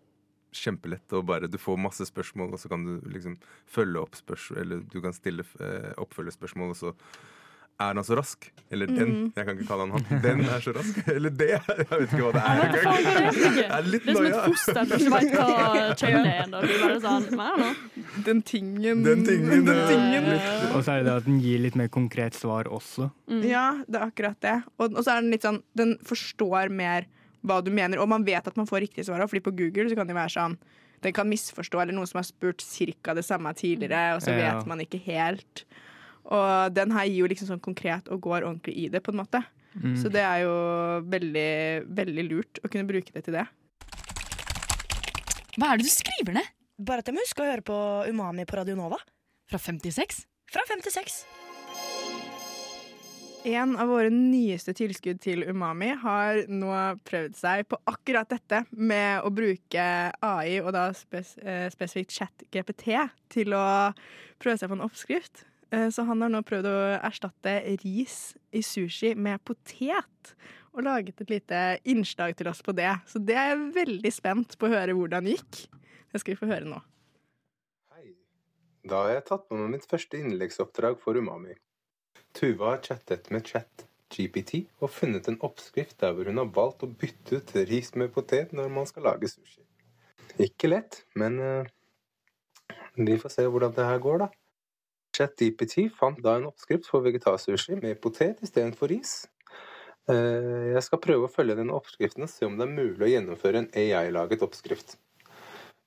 kjempelett 0.52 1.08
å 1.10 1.24
bare 1.24 1.48
Du 1.50 1.58
får 1.58 1.76
masse 1.78 2.04
spørsmål, 2.06 2.52
og 2.52 2.58
så 2.58 2.68
kan 2.68 2.84
du 2.84 3.00
liksom 3.08 3.36
følge 3.66 3.96
opp 4.00 4.14
spørsmål 4.14 4.58
Eller 4.60 4.80
du 4.80 5.00
kan 5.00 5.12
stille 5.12 5.44
eh, 5.60 5.92
oppfølgespørsmål, 5.98 6.70
og 6.70 6.76
så 6.76 6.94
er 7.80 7.94
han 7.96 8.04
så 8.04 8.16
rask? 8.18 8.46
Eller 8.70 8.86
den. 8.86 9.08
Mm. 9.10 9.32
Jeg 9.34 9.46
kan 9.48 9.56
ikke 9.58 9.66
kalle 9.66 9.86
han 9.88 9.92
han. 9.96 10.20
Den 10.22 10.40
er 10.46 10.60
så 10.62 10.72
rask. 10.76 10.98
Eller 11.16 11.32
det. 11.34 11.48
Jeg 11.56 11.86
vet 11.90 12.12
ikke 12.12 12.20
hva 12.22 12.32
det 12.36 12.42
er 12.42 12.60
Hva 12.60 12.92
engang. 12.94 13.08
er 13.10 13.30
det? 13.40 13.54
Jeg 13.56 13.70
er 13.78 13.88
litt 13.90 14.04
Det 14.06 14.12
er 14.12 14.18
som 14.18 14.26
et 14.28 14.36
foster 14.44 14.90
som 14.90 14.98
ikke 15.00 15.14
veit 15.14 15.32
hva 15.34 15.86
kjønn 16.02 16.28
er 16.30 16.42
ennå. 16.44 16.60
Du 16.62 16.74
bare 16.84 16.98
sånn 17.06 17.26
I 17.26 17.38
don't 17.40 17.56
know. 17.64 18.20
den 18.28 18.42
tingen. 18.52 19.02
Den 19.08 19.24
tingen, 19.26 19.64
Den 19.66 19.72
eh, 19.74 19.88
tingen. 19.90 20.28
Og 20.76 20.84
så 20.86 20.92
er 20.92 21.00
det 21.02 21.08
det 21.10 21.16
at 21.16 21.26
den 21.26 21.40
gir 21.42 21.64
litt 21.64 21.78
mer 21.80 21.88
konkret 21.90 22.38
svar 22.38 22.70
også. 22.70 23.10
mm. 23.32 23.42
Ja, 23.50 23.64
det 23.88 23.98
er 23.98 24.06
akkurat 24.06 24.38
det. 24.44 24.54
Og, 24.78 24.92
og 24.94 25.02
så 25.02 25.16
er 25.16 25.24
den 25.24 25.32
litt 25.34 25.46
sånn 25.48 25.62
Den 25.74 25.96
forstår 26.06 26.70
mer 26.70 27.08
hva 27.42 27.58
du 27.64 27.70
mener, 27.72 27.96
og 28.04 28.08
man 28.12 28.22
vet 28.26 28.46
at 28.46 28.56
man 28.60 28.66
får 28.68 28.84
riktig 28.84 29.06
svar. 29.08 29.22
òg, 29.24 29.30
Fordi 29.32 29.40
på 29.48 29.56
Google 29.56 29.88
så 29.90 29.96
kan 29.98 30.06
det 30.06 30.14
være 30.18 30.34
sånn 30.36 30.58
Den 31.02 31.14
kan 31.16 31.26
misforstå, 31.32 31.80
eller 31.80 31.96
noen 31.96 32.06
som 32.06 32.18
har 32.20 32.26
spurt 32.28 32.60
cirka 32.60 33.14
det 33.16 33.24
samme 33.24 33.50
tidligere, 33.56 34.14
og 34.14 34.20
så 34.22 34.34
Ja. 34.36 34.58
vet 34.60 34.66
man 34.68 34.82
ikke 34.84 35.00
helt. 35.06 35.64
Og 36.28 36.74
den 36.76 36.92
her 36.94 37.08
gir 37.08 37.22
jo 37.22 37.30
liksom 37.30 37.48
sånn 37.48 37.64
konkret 37.64 38.10
og 38.12 38.20
går 38.26 38.44
ordentlig 38.44 38.76
i 38.76 38.88
det, 38.92 39.02
på 39.04 39.14
en 39.14 39.20
måte. 39.22 39.42
Mm. 39.78 39.94
Så 40.02 40.10
det 40.12 40.22
er 40.26 40.44
jo 40.44 40.54
veldig, 41.10 41.50
veldig 41.96 42.26
lurt 42.26 42.60
å 42.64 42.70
kunne 42.70 42.88
bruke 42.88 43.14
det 43.14 43.24
til 43.26 43.38
det. 43.38 43.46
Hva 45.56 45.72
er 45.72 45.80
det 45.80 45.86
du 45.86 45.92
skriver 45.92 46.36
ned? 46.40 46.56
Bare 46.80 47.02
at 47.02 47.10
jeg 47.10 47.16
må 47.16 47.24
huske 47.24 47.44
å 47.44 47.50
høre 47.50 47.66
på 47.66 47.76
Umami 48.08 48.46
på 48.48 48.56
Radio 48.60 48.78
Nova. 48.78 48.98
Fra 49.50 49.60
56? 49.60 50.24
Fra 50.50 50.64
56. 50.68 51.22
En 53.48 53.72
av 53.80 53.88
våre 53.88 54.10
nyeste 54.12 54.74
tilskudd 54.76 55.20
til 55.24 55.46
Umami 55.48 55.94
har 56.02 56.42
nå 56.52 56.72
prøvd 57.08 57.38
seg 57.38 57.64
på 57.70 57.78
akkurat 57.88 58.28
dette 58.28 58.62
med 58.76 59.24
å 59.24 59.32
bruke 59.32 59.84
AI, 60.12 60.58
og 60.60 60.74
da 60.76 60.90
spes 60.96 61.38
eh, 61.40 61.68
spesifikt 61.72 62.18
chat-GPT, 62.18 62.90
til 63.32 63.56
å 63.56 63.64
prøve 64.42 64.60
seg 64.60 64.68
på 64.68 64.76
en 64.76 64.84
oppskrift. 64.84 65.46
Eh, 65.70 65.88
Så 65.90 66.02
han 66.06 66.22
har 66.22 66.32
nå 66.32 66.42
prøvd 66.46 66.66
å 66.66 66.78
erstatte 66.98 67.56
ris 67.84 68.36
i 68.52 68.62
sushi 68.62 69.14
med 69.14 69.42
potet. 69.44 70.34
Og 70.74 70.84
laget 70.86 71.20
et 71.20 71.30
lite 71.30 71.60
innslag 71.84 72.36
til 72.38 72.50
oss 72.50 72.62
på 72.62 72.74
det. 72.76 72.90
Så 73.10 73.18
det 73.18 73.34
er 73.34 73.52
jeg 73.52 73.74
veldig 73.74 74.12
spent 74.14 74.56
på 74.58 74.68
å 74.68 74.74
høre 74.74 74.94
hvordan 74.94 75.26
det 75.26 75.38
gikk. 75.38 75.64
Det 76.10 76.22
skal 76.22 76.34
vi 76.34 76.40
få 76.42 76.50
høre 76.50 76.70
nå. 76.70 76.78
Hei. 77.94 78.14
Da 78.86 79.04
har 79.04 79.16
jeg 79.16 79.26
tatt 79.30 79.48
på 79.48 79.58
meg 79.58 79.74
mitt 79.76 79.86
første 79.90 80.18
innleggsoppdrag 80.18 80.98
for 81.02 81.18
Umami. 81.18 81.56
Tuva 82.34 82.76
har 82.76 82.84
chattet 82.86 83.30
med 83.34 83.46
chat. 83.46 83.86
GPT 84.10 84.64
og 84.82 84.90
funnet 84.90 85.28
en 85.30 85.38
oppskrift 85.46 86.00
der 86.02 86.14
hvor 86.16 86.26
hun 86.26 86.40
har 86.40 86.48
valgt 86.54 86.82
å 86.82 86.90
bytte 86.90 87.38
ut 87.38 87.52
ris 87.68 87.92
med 87.94 88.10
potet 88.10 88.50
når 88.50 88.72
man 88.74 88.88
skal 88.88 89.06
lage 89.06 89.30
sushi. 89.30 89.62
Ikke 90.42 90.70
lett, 90.70 91.04
men 91.14 91.38
eh, 91.38 91.70
vi 92.98 93.18
får 93.22 93.34
se 93.36 93.46
hvordan 93.46 93.74
det 93.76 93.86
her 93.86 94.02
går, 94.02 94.24
da. 94.24 94.28
ChatGPT 95.16 95.88
fant 95.96 96.20
da 96.24 96.36
en 96.38 96.48
oppskrift 96.50 96.88
for 96.90 97.04
vegetarsushi 97.04 97.78
med 97.82 98.00
potet 98.02 98.40
istedenfor 98.46 98.90
ris. 98.92 99.14
Eh, 100.10 100.72
Jeg 100.74 100.82
skal 100.86 101.02
prøve 101.02 101.28
å 101.28 101.32
følge 101.32 101.58
denne 101.58 101.76
oppskriften 101.76 102.26
og 102.26 102.32
se 102.32 102.46
om 102.48 102.56
det 102.58 102.66
er 102.66 102.74
mulig 102.74 103.06
å 103.06 103.12
gjennomføre 103.12 103.64
en 103.64 103.70
AI-laget 103.76 104.42
oppskrift. 104.46 104.96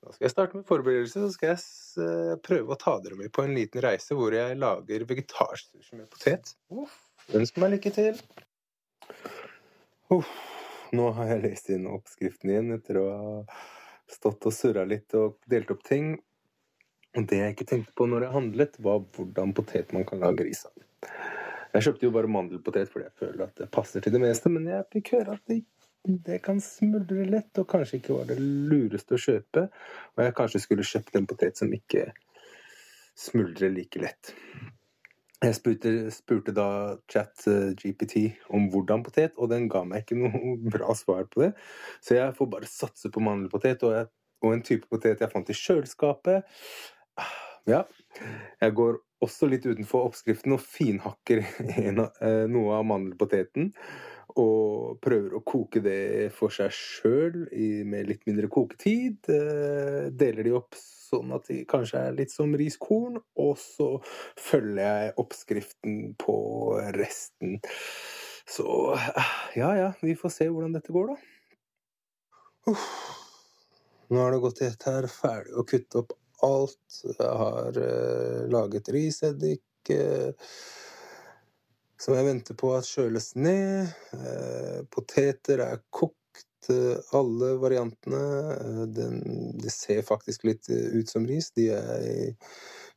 Da 0.04 0.12
skal 0.12 0.26
jeg 0.28 0.34
starte 0.34 0.60
med 0.60 0.68
forberedelse, 0.68 1.22
så 1.24 1.32
skal 1.32 1.54
jeg 1.54 1.62
eh, 2.04 2.34
prøve 2.44 2.76
å 2.76 2.80
ta 2.80 2.98
dere 3.04 3.16
med 3.20 3.32
på 3.36 3.46
en 3.46 3.56
liten 3.56 3.84
reise 3.86 4.16
hvor 4.20 4.36
jeg 4.36 4.58
lager 4.60 5.06
vegetarsushi 5.08 5.96
med 6.02 6.10
potet. 6.12 6.56
Uff, 6.76 6.98
Ønsk 7.34 7.62
meg 7.64 7.78
lykke 7.78 7.94
til! 7.96 8.20
Uff, 10.12 10.34
nå 10.94 11.08
har 11.16 11.32
jeg 11.32 11.44
lest 11.46 11.72
inn 11.74 11.88
oppskriften 11.90 12.52
igjen 12.52 12.76
etter 12.76 13.00
å 13.00 13.06
ha 13.14 13.32
stått 14.12 14.44
og 14.50 14.54
surra 14.54 14.84
litt 14.86 15.16
og 15.18 15.40
delt 15.50 15.72
opp 15.74 15.82
ting. 15.88 16.18
Og 17.14 17.28
det 17.30 17.40
jeg 17.40 17.54
ikke 17.56 17.70
tenkte 17.70 17.94
på 17.98 18.08
når 18.10 18.28
jeg 18.28 18.36
handlet, 18.38 18.80
var 18.82 19.04
hvordan 19.16 19.54
potet 19.58 19.94
man 19.94 20.06
kan 20.10 20.24
lage 20.24 20.48
ris 20.48 20.66
av. 20.70 20.74
Jeg 21.74 21.88
kjøpte 21.88 22.06
jo 22.06 22.14
bare 22.14 22.30
mandelpotet 22.30 22.90
fordi 22.90 23.08
jeg 23.08 23.18
føler 23.18 23.48
at 23.48 23.56
det 23.58 23.72
passer 23.74 24.04
til 24.04 24.14
det 24.14 24.22
meste, 24.22 24.50
men 24.54 24.68
jeg 24.70 24.90
fikk 24.94 25.16
høre 25.16 25.38
at 25.38 25.46
det, 25.50 25.64
det 26.28 26.40
kan 26.46 26.62
smuldre 26.62 27.26
lett, 27.30 27.54
og 27.58 27.70
kanskje 27.70 28.00
ikke 28.00 28.18
var 28.20 28.30
det 28.30 28.38
lureste 28.42 29.18
å 29.18 29.24
kjøpe. 29.24 29.66
Og 30.14 30.24
jeg 30.26 30.38
kanskje 30.38 30.62
skulle 30.66 30.86
kjøpt 30.86 31.18
en 31.18 31.30
potet 31.30 31.58
som 31.62 31.74
ikke 31.74 32.12
smuldrer 33.18 33.74
like 33.74 34.02
lett. 34.02 34.34
Jeg 35.44 35.58
spurte, 35.58 35.92
spurte 36.14 36.54
da 36.56 36.68
chat-GPT 37.12 38.22
om 38.56 38.70
hvordan 38.72 39.04
potet, 39.04 39.34
og 39.36 39.50
den 39.52 39.66
ga 39.72 39.82
meg 39.88 40.06
ikke 40.06 40.20
noe 40.22 40.56
bra 40.76 40.94
svar 40.96 41.26
på 41.32 41.44
det. 41.44 41.54
Så 42.06 42.18
jeg 42.20 42.36
får 42.38 42.52
bare 42.54 42.70
satse 42.70 43.12
på 43.12 43.24
mandelpotet 43.24 43.84
og, 43.84 43.98
jeg, 43.98 44.10
og 44.46 44.56
en 44.56 44.64
type 44.64 44.88
potet 44.92 45.24
jeg 45.24 45.34
fant 45.34 45.52
i 45.52 45.58
kjøleskapet. 45.58 46.48
Ja. 47.70 47.84
Jeg 48.60 48.76
går 48.76 48.98
også 49.24 49.48
litt 49.48 49.66
utenfor 49.66 50.10
oppskriften 50.10 50.56
og 50.56 50.64
finhakker 50.64 51.44
eh, 51.44 51.94
noe 52.52 52.80
av 52.80 52.88
mandelpoteten. 52.90 53.72
Og 54.40 54.98
prøver 55.04 55.36
å 55.38 55.44
koke 55.46 55.82
det 55.84 56.32
for 56.34 56.54
seg 56.54 56.74
sjøl 56.74 57.44
med 57.86 58.10
litt 58.10 58.24
mindre 58.28 58.50
koketid. 58.52 59.30
Eh, 59.30 60.10
deler 60.10 60.48
de 60.48 60.56
opp 60.58 60.76
sånn 60.80 61.34
at 61.38 61.46
de 61.52 61.62
kanskje 61.70 62.02
er 62.02 62.18
litt 62.18 62.34
som 62.34 62.56
riskorn. 62.58 63.20
Og 63.40 63.54
så 63.62 63.90
følger 64.40 64.82
jeg 64.84 65.16
oppskriften 65.24 66.00
på 66.20 66.38
resten. 66.98 67.60
Så 68.50 68.68
eh, 68.98 69.38
ja 69.62 69.72
ja, 69.80 69.92
vi 70.02 70.18
får 70.20 70.36
se 70.40 70.50
hvordan 70.50 70.76
dette 70.76 70.96
går, 70.96 71.14
da. 71.14 71.22
Uff. 72.74 72.90
Nå 74.14 74.20
har 74.20 74.34
det 74.34 74.44
gått 74.44 74.60
et 74.66 74.84
her 74.88 75.08
ferdig 75.10 75.56
å 75.58 75.64
kutte 75.68 76.04
opp 76.04 76.12
alt. 76.46 77.02
Jeg 77.08 77.36
har 77.44 77.84
uh, 77.84 78.40
laget 78.54 78.94
riseddik 78.96 79.62
Uh, 79.92 80.32
som 82.04 82.18
jeg 82.18 82.28
venter 82.28 82.58
på 82.60 82.74
at 82.76 82.88
kjøles 82.88 83.32
ned. 83.40 83.92
Eh, 84.18 84.82
poteter 84.92 85.62
er 85.64 85.82
kokt, 85.94 86.70
eh, 86.72 87.00
alle 87.16 87.54
variantene. 87.62 88.24
Eh, 88.58 88.82
den, 88.98 89.22
det 89.62 89.72
ser 89.72 90.04
faktisk 90.08 90.44
litt 90.50 90.70
eh, 90.74 90.92
ut 91.00 91.10
som 91.10 91.28
ris. 91.30 91.52
De 91.56 91.70
er 91.78 92.36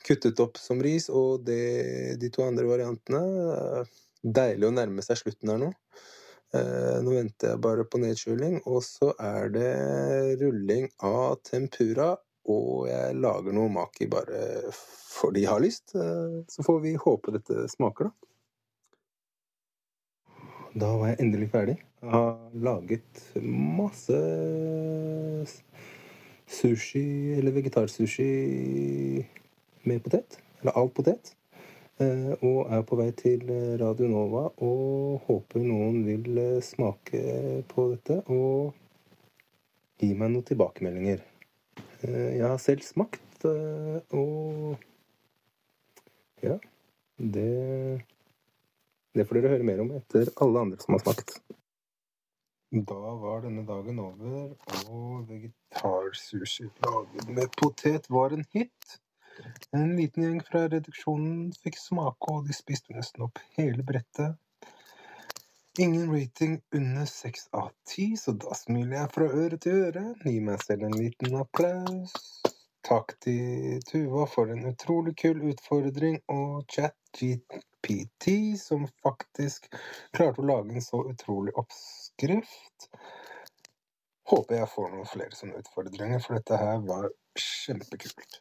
kuttet 0.06 0.42
opp 0.42 0.58
som 0.58 0.82
ris, 0.82 1.08
og 1.10 1.46
det, 1.46 2.18
de 2.22 2.32
to 2.34 2.46
andre 2.46 2.66
variantene 2.68 3.22
eh, 3.60 3.94
Deilig 4.26 4.66
å 4.66 4.72
nærme 4.74 5.04
seg 5.06 5.20
slutten 5.20 5.52
her 5.52 5.58
nå. 5.60 5.66
Eh, 6.56 6.96
nå 7.04 7.12
venter 7.14 7.52
jeg 7.52 7.60
bare 7.62 7.84
på 7.86 8.00
nedkjøling, 8.02 8.56
og 8.66 8.80
så 8.82 9.12
er 9.22 9.52
det 9.54 9.68
rulling 10.40 10.88
av 11.06 11.36
tempura. 11.46 12.16
Og 12.52 12.86
jeg 12.86 13.16
lager 13.18 13.54
noe 13.56 13.72
maki 13.72 14.06
bare 14.10 14.70
for 15.16 15.34
de 15.34 15.44
har 15.48 15.62
lyst. 15.64 15.94
Eh, 15.94 16.42
så 16.48 16.62
får 16.66 16.80
vi 16.84 16.94
håpe 17.00 17.34
dette 17.34 17.66
smaker, 17.72 18.10
da. 18.10 18.12
Da 20.76 20.90
var 21.00 21.08
jeg 21.12 21.22
endelig 21.24 21.48
ferdig. 21.54 21.78
Jeg 22.02 22.12
har 22.12 22.34
laget 22.52 23.22
masse 23.40 24.18
sushi, 26.46 27.06
eller 27.38 27.54
vegetarsushi 27.56 28.28
med 29.88 30.02
potet. 30.04 30.36
Eller 30.60 30.76
av 30.76 30.92
potet. 30.92 31.32
Eh, 31.98 32.34
Og 32.44 32.68
er 32.68 32.82
på 32.84 32.98
vei 33.00 33.08
til 33.16 33.48
Radio 33.80 34.10
Nova 34.12 34.50
og 34.60 35.22
håper 35.30 35.64
noen 35.64 36.02
vil 36.04 36.36
eh, 36.42 36.60
smake 36.60 37.62
på 37.70 37.86
dette 37.94 38.20
og 38.28 38.76
gi 39.96 40.12
meg 40.12 40.34
noen 40.34 40.44
tilbakemeldinger. 40.44 41.24
Eh, 42.04 42.36
Jeg 42.36 42.46
har 42.46 42.58
selv 42.60 42.82
smakt, 42.84 43.44
eh, 43.44 44.00
og 44.16 44.76
ja, 46.42 46.58
det 47.16 48.02
det 49.16 49.24
får 49.24 49.38
dere 49.40 49.54
høre 49.54 49.64
mer 49.64 49.80
om 49.80 49.94
etter 49.96 50.28
alle 50.44 50.60
andre 50.66 50.76
som 50.82 50.92
har 50.92 51.00
smakt. 51.00 51.38
Da 52.76 52.98
var 53.22 53.40
denne 53.46 53.62
dagen 53.64 53.98
over, 54.02 54.50
og 54.92 55.28
vegetarsushi 55.30 56.66
laget 56.84 57.30
med 57.32 57.48
potet 57.56 58.10
var 58.12 58.34
en 58.36 58.44
hit. 58.52 58.98
En 59.72 59.94
liten 59.96 60.26
gjeng 60.26 60.42
fra 60.44 60.66
reduksjonen 60.68 61.54
fikk 61.62 61.78
smake, 61.80 62.28
og 62.28 62.44
de 62.48 62.56
spiste 62.56 62.92
nesten 62.96 63.24
opp 63.24 63.40
hele 63.56 63.84
brettet. 63.86 64.36
Ingen 65.78 66.14
rating 66.14 66.60
under 66.74 67.04
seks 67.04 67.48
av 67.52 67.70
ti, 67.88 68.16
så 68.16 68.32
da 68.32 68.54
smiler 68.56 68.96
jeg 68.96 69.10
fra 69.12 69.26
øre 69.28 69.58
til 69.60 69.82
øre. 69.84 70.04
Gi 70.24 70.38
meg 70.40 70.62
selv 70.64 70.86
en 70.88 70.96
liten 70.96 71.36
applaus. 71.36 72.14
Takk 72.86 73.12
til 73.20 73.82
Tuva 73.84 74.24
for 74.30 74.48
en 74.54 74.64
utrolig 74.70 75.12
kul 75.20 75.42
utfordring, 75.50 76.16
og 76.32 76.64
ChatGPT, 76.72 78.56
som 78.62 78.88
faktisk 79.04 79.68
klarte 80.16 80.40
å 80.40 80.48
lage 80.48 80.78
en 80.78 80.86
så 80.86 81.02
utrolig 81.10 81.52
oppskrift. 81.60 82.88
Håper 84.32 84.62
jeg 84.62 84.72
får 84.72 84.90
noen 84.94 85.12
flere 85.12 85.36
sånne 85.36 85.60
utfordringer, 85.60 86.24
for 86.24 86.40
dette 86.40 86.62
her 86.62 86.80
var 86.88 87.10
kjempekult. 87.36 88.40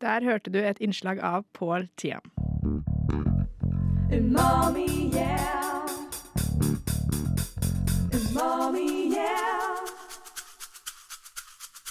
Der 0.00 0.24
hørte 0.24 0.56
du 0.56 0.62
et 0.64 0.80
innslag 0.80 1.20
av 1.20 1.44
Paul 1.52 1.90
Tiam. 2.00 2.32
Umami, 4.08 4.95
Umami, 8.36 9.14
yeah. 9.16 9.80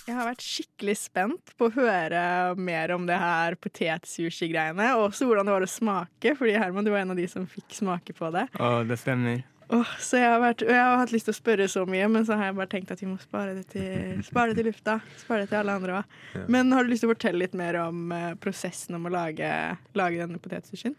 Jeg 0.05 0.13
har 0.13 0.27
vært 0.27 0.43
skikkelig 0.45 0.93
spent 1.01 1.53
på 1.57 1.65
å 1.65 1.73
høre 1.73 2.21
mer 2.61 2.91
om 2.93 3.07
det 3.07 3.17
her 3.17 3.55
potetsushi-greiene, 3.57 4.91
og 4.99 5.07
også 5.07 5.25
hvordan 5.25 5.49
det 5.49 5.55
var 5.55 5.65
å 5.65 5.69
smake, 5.71 6.35
fordi 6.37 6.53
Herman, 6.61 6.85
du 6.85 6.91
var 6.93 7.01
en 7.01 7.15
av 7.15 7.17
de 7.17 7.25
som 7.31 7.47
fikk 7.49 7.73
smake 7.79 8.13
på 8.13 8.29
det. 8.35 8.45
Å, 8.61 8.69
det 8.85 8.99
stemmer. 9.01 9.41
Oh, 9.73 9.95
så 9.97 10.19
jeg 10.21 10.29
har, 10.29 10.43
vært, 10.43 10.61
jeg 10.69 10.77
har 10.77 10.99
hatt 11.01 11.15
lyst 11.15 11.25
til 11.25 11.33
å 11.33 11.39
spørre 11.39 11.65
så 11.71 11.87
mye, 11.89 12.05
men 12.13 12.27
så 12.27 12.37
har 12.37 12.51
jeg 12.51 12.57
bare 12.59 12.73
tenkt 12.75 12.93
at 12.93 13.01
vi 13.01 13.09
må 13.09 13.17
spare 13.17 13.57
det 13.57 13.65
til, 13.73 14.21
spare 14.27 14.53
det 14.53 14.61
til 14.61 14.69
lufta. 14.69 14.99
Spare 15.17 15.47
det 15.47 15.49
til 15.55 15.63
alle 15.63 15.79
andre 15.79 15.97
òg. 16.03 16.15
Ja. 16.37 16.45
Men 16.53 16.69
har 16.77 16.85
du 16.85 16.93
lyst 16.93 17.01
til 17.01 17.09
å 17.09 17.15
fortelle 17.15 17.41
litt 17.41 17.57
mer 17.57 17.79
om 17.87 18.13
eh, 18.13 18.29
prosessen 18.37 18.99
om 18.99 19.09
å 19.09 19.15
lage, 19.17 19.49
lage 19.97 20.21
denne 20.21 20.37
potetsushien? 20.43 20.93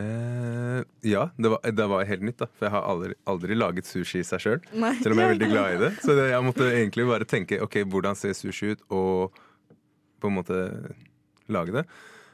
Eh, 0.00 0.84
ja, 1.04 1.26
det 1.36 1.48
var, 1.52 1.72
det 1.72 1.86
var 1.86 2.06
helt 2.08 2.24
nytt, 2.24 2.38
da. 2.40 2.48
For 2.56 2.68
jeg 2.68 2.74
har 2.74 2.86
aldri, 2.88 3.16
aldri 3.28 3.58
laget 3.58 3.88
sushi 3.88 4.22
i 4.22 4.26
seg 4.26 4.44
sjøl. 4.44 4.62
Selv 4.72 5.12
om 5.12 5.20
jeg 5.20 5.26
er 5.26 5.34
veldig 5.34 5.50
glad 5.52 5.76
i 5.76 5.82
det. 5.84 5.92
Så 6.04 6.16
det, 6.18 6.30
jeg 6.32 6.46
måtte 6.46 6.70
egentlig 6.70 7.08
bare 7.10 7.28
tenke 7.28 7.60
ok, 7.64 7.82
hvordan 7.92 8.18
ser 8.18 8.36
sushi 8.38 8.72
ut, 8.72 8.86
og 8.92 9.44
på 10.22 10.30
en 10.30 10.38
måte 10.38 10.62
lage 11.52 11.76
det. 11.80 11.86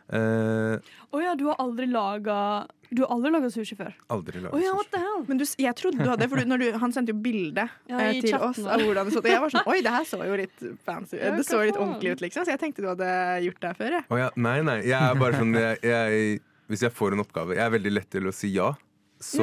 Å 0.09 0.17
uh, 0.17 0.93
oh 1.13 1.21
ja, 1.21 1.35
du 1.37 1.43
har 1.51 1.59
aldri 1.61 1.85
laga 1.85 2.65
Du 2.89 3.03
har 3.03 3.11
aldri 3.13 3.29
laga 3.29 3.51
sushi 3.53 3.77
før? 3.77 3.91
aldri 4.09 4.41
laget 4.41 4.55
laget 4.55 4.65
ja, 4.65 4.71
what 4.73 4.87
sushi. 4.87 4.93
the 4.95 5.01
hell? 5.03 5.19
Men 5.29 5.41
du, 5.43 5.45
jeg 5.61 5.77
trodde 5.77 6.01
du 6.01 6.09
hadde 6.09 6.29
for 6.33 6.41
du, 6.41 6.49
når 6.49 6.63
du, 6.63 6.69
Han 6.81 6.95
sendte 6.97 7.13
jo 7.13 7.19
bilde 7.27 7.67
Ja, 7.91 7.99
eh, 8.07 8.23
til 8.25 8.39
oss 8.41 8.63
av 8.65 8.81
hvordan 8.81 9.11
det 9.11 9.13
så 9.13 9.21
ut. 9.21 9.29
Og 9.29 9.35
jeg 9.35 9.43
var 9.45 9.53
sånn 9.53 9.69
Oi, 9.75 9.77
det 9.85 9.93
her 9.93 10.07
så 10.09 10.21
jo 10.25 10.39
litt 10.41 10.65
fancy 10.89 11.21
Ja, 11.21 11.35
Det 11.37 11.45
så 11.45 11.61
litt 11.61 11.77
ordentlig 11.77 12.15
ut, 12.17 12.25
liksom. 12.25 12.49
Så 12.49 12.55
jeg 12.55 12.63
tenkte 12.63 12.87
du 12.87 12.89
hadde 12.89 13.11
gjort 13.45 13.61
det 13.61 13.75
her 13.75 13.81
før. 13.83 13.99
Jeg. 13.99 14.07
Oh, 14.09 14.21
ja, 14.23 14.31
nei, 14.49 14.57
nei. 14.65 14.79
Jeg 14.89 14.97
er 14.97 15.21
bare 15.21 15.43
sånn 15.43 15.53
jeg, 15.61 15.83
jeg, 15.85 16.41
Hvis 16.69 16.83
jeg 16.85 16.93
får 16.93 17.15
en 17.17 17.23
oppgave 17.25 17.55
Jeg 17.57 17.65
er 17.65 17.71
veldig 17.79 17.93
lett 17.95 18.11
til 18.13 18.27
å 18.29 18.33
si 18.35 18.51
ja. 18.55 18.73
Så 19.21 19.43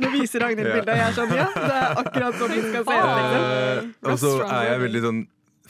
Nå 0.00 0.10
viser 0.12 0.42
Ragnhild 0.44 0.68
Ja. 0.68 0.74
bildet, 0.80 0.92
og 0.92 0.98
jeg 0.98 1.08
er 1.08 1.16
sånn 1.16 1.30
Ja, 1.36 1.46
det 1.54 1.76
er 1.76 1.94
akkurat 2.02 2.34
sånn 2.40 2.50
vi 2.56 2.62
skal 2.66 2.84
se 2.84 2.96
ut, 2.98 3.12
liksom. 3.20 3.44
Eh, 3.50 4.12
Og 4.12 4.18
så 4.18 4.32
er 4.50 4.64
jeg 4.70 4.80
veldig 4.86 5.02
sånn 5.06 5.20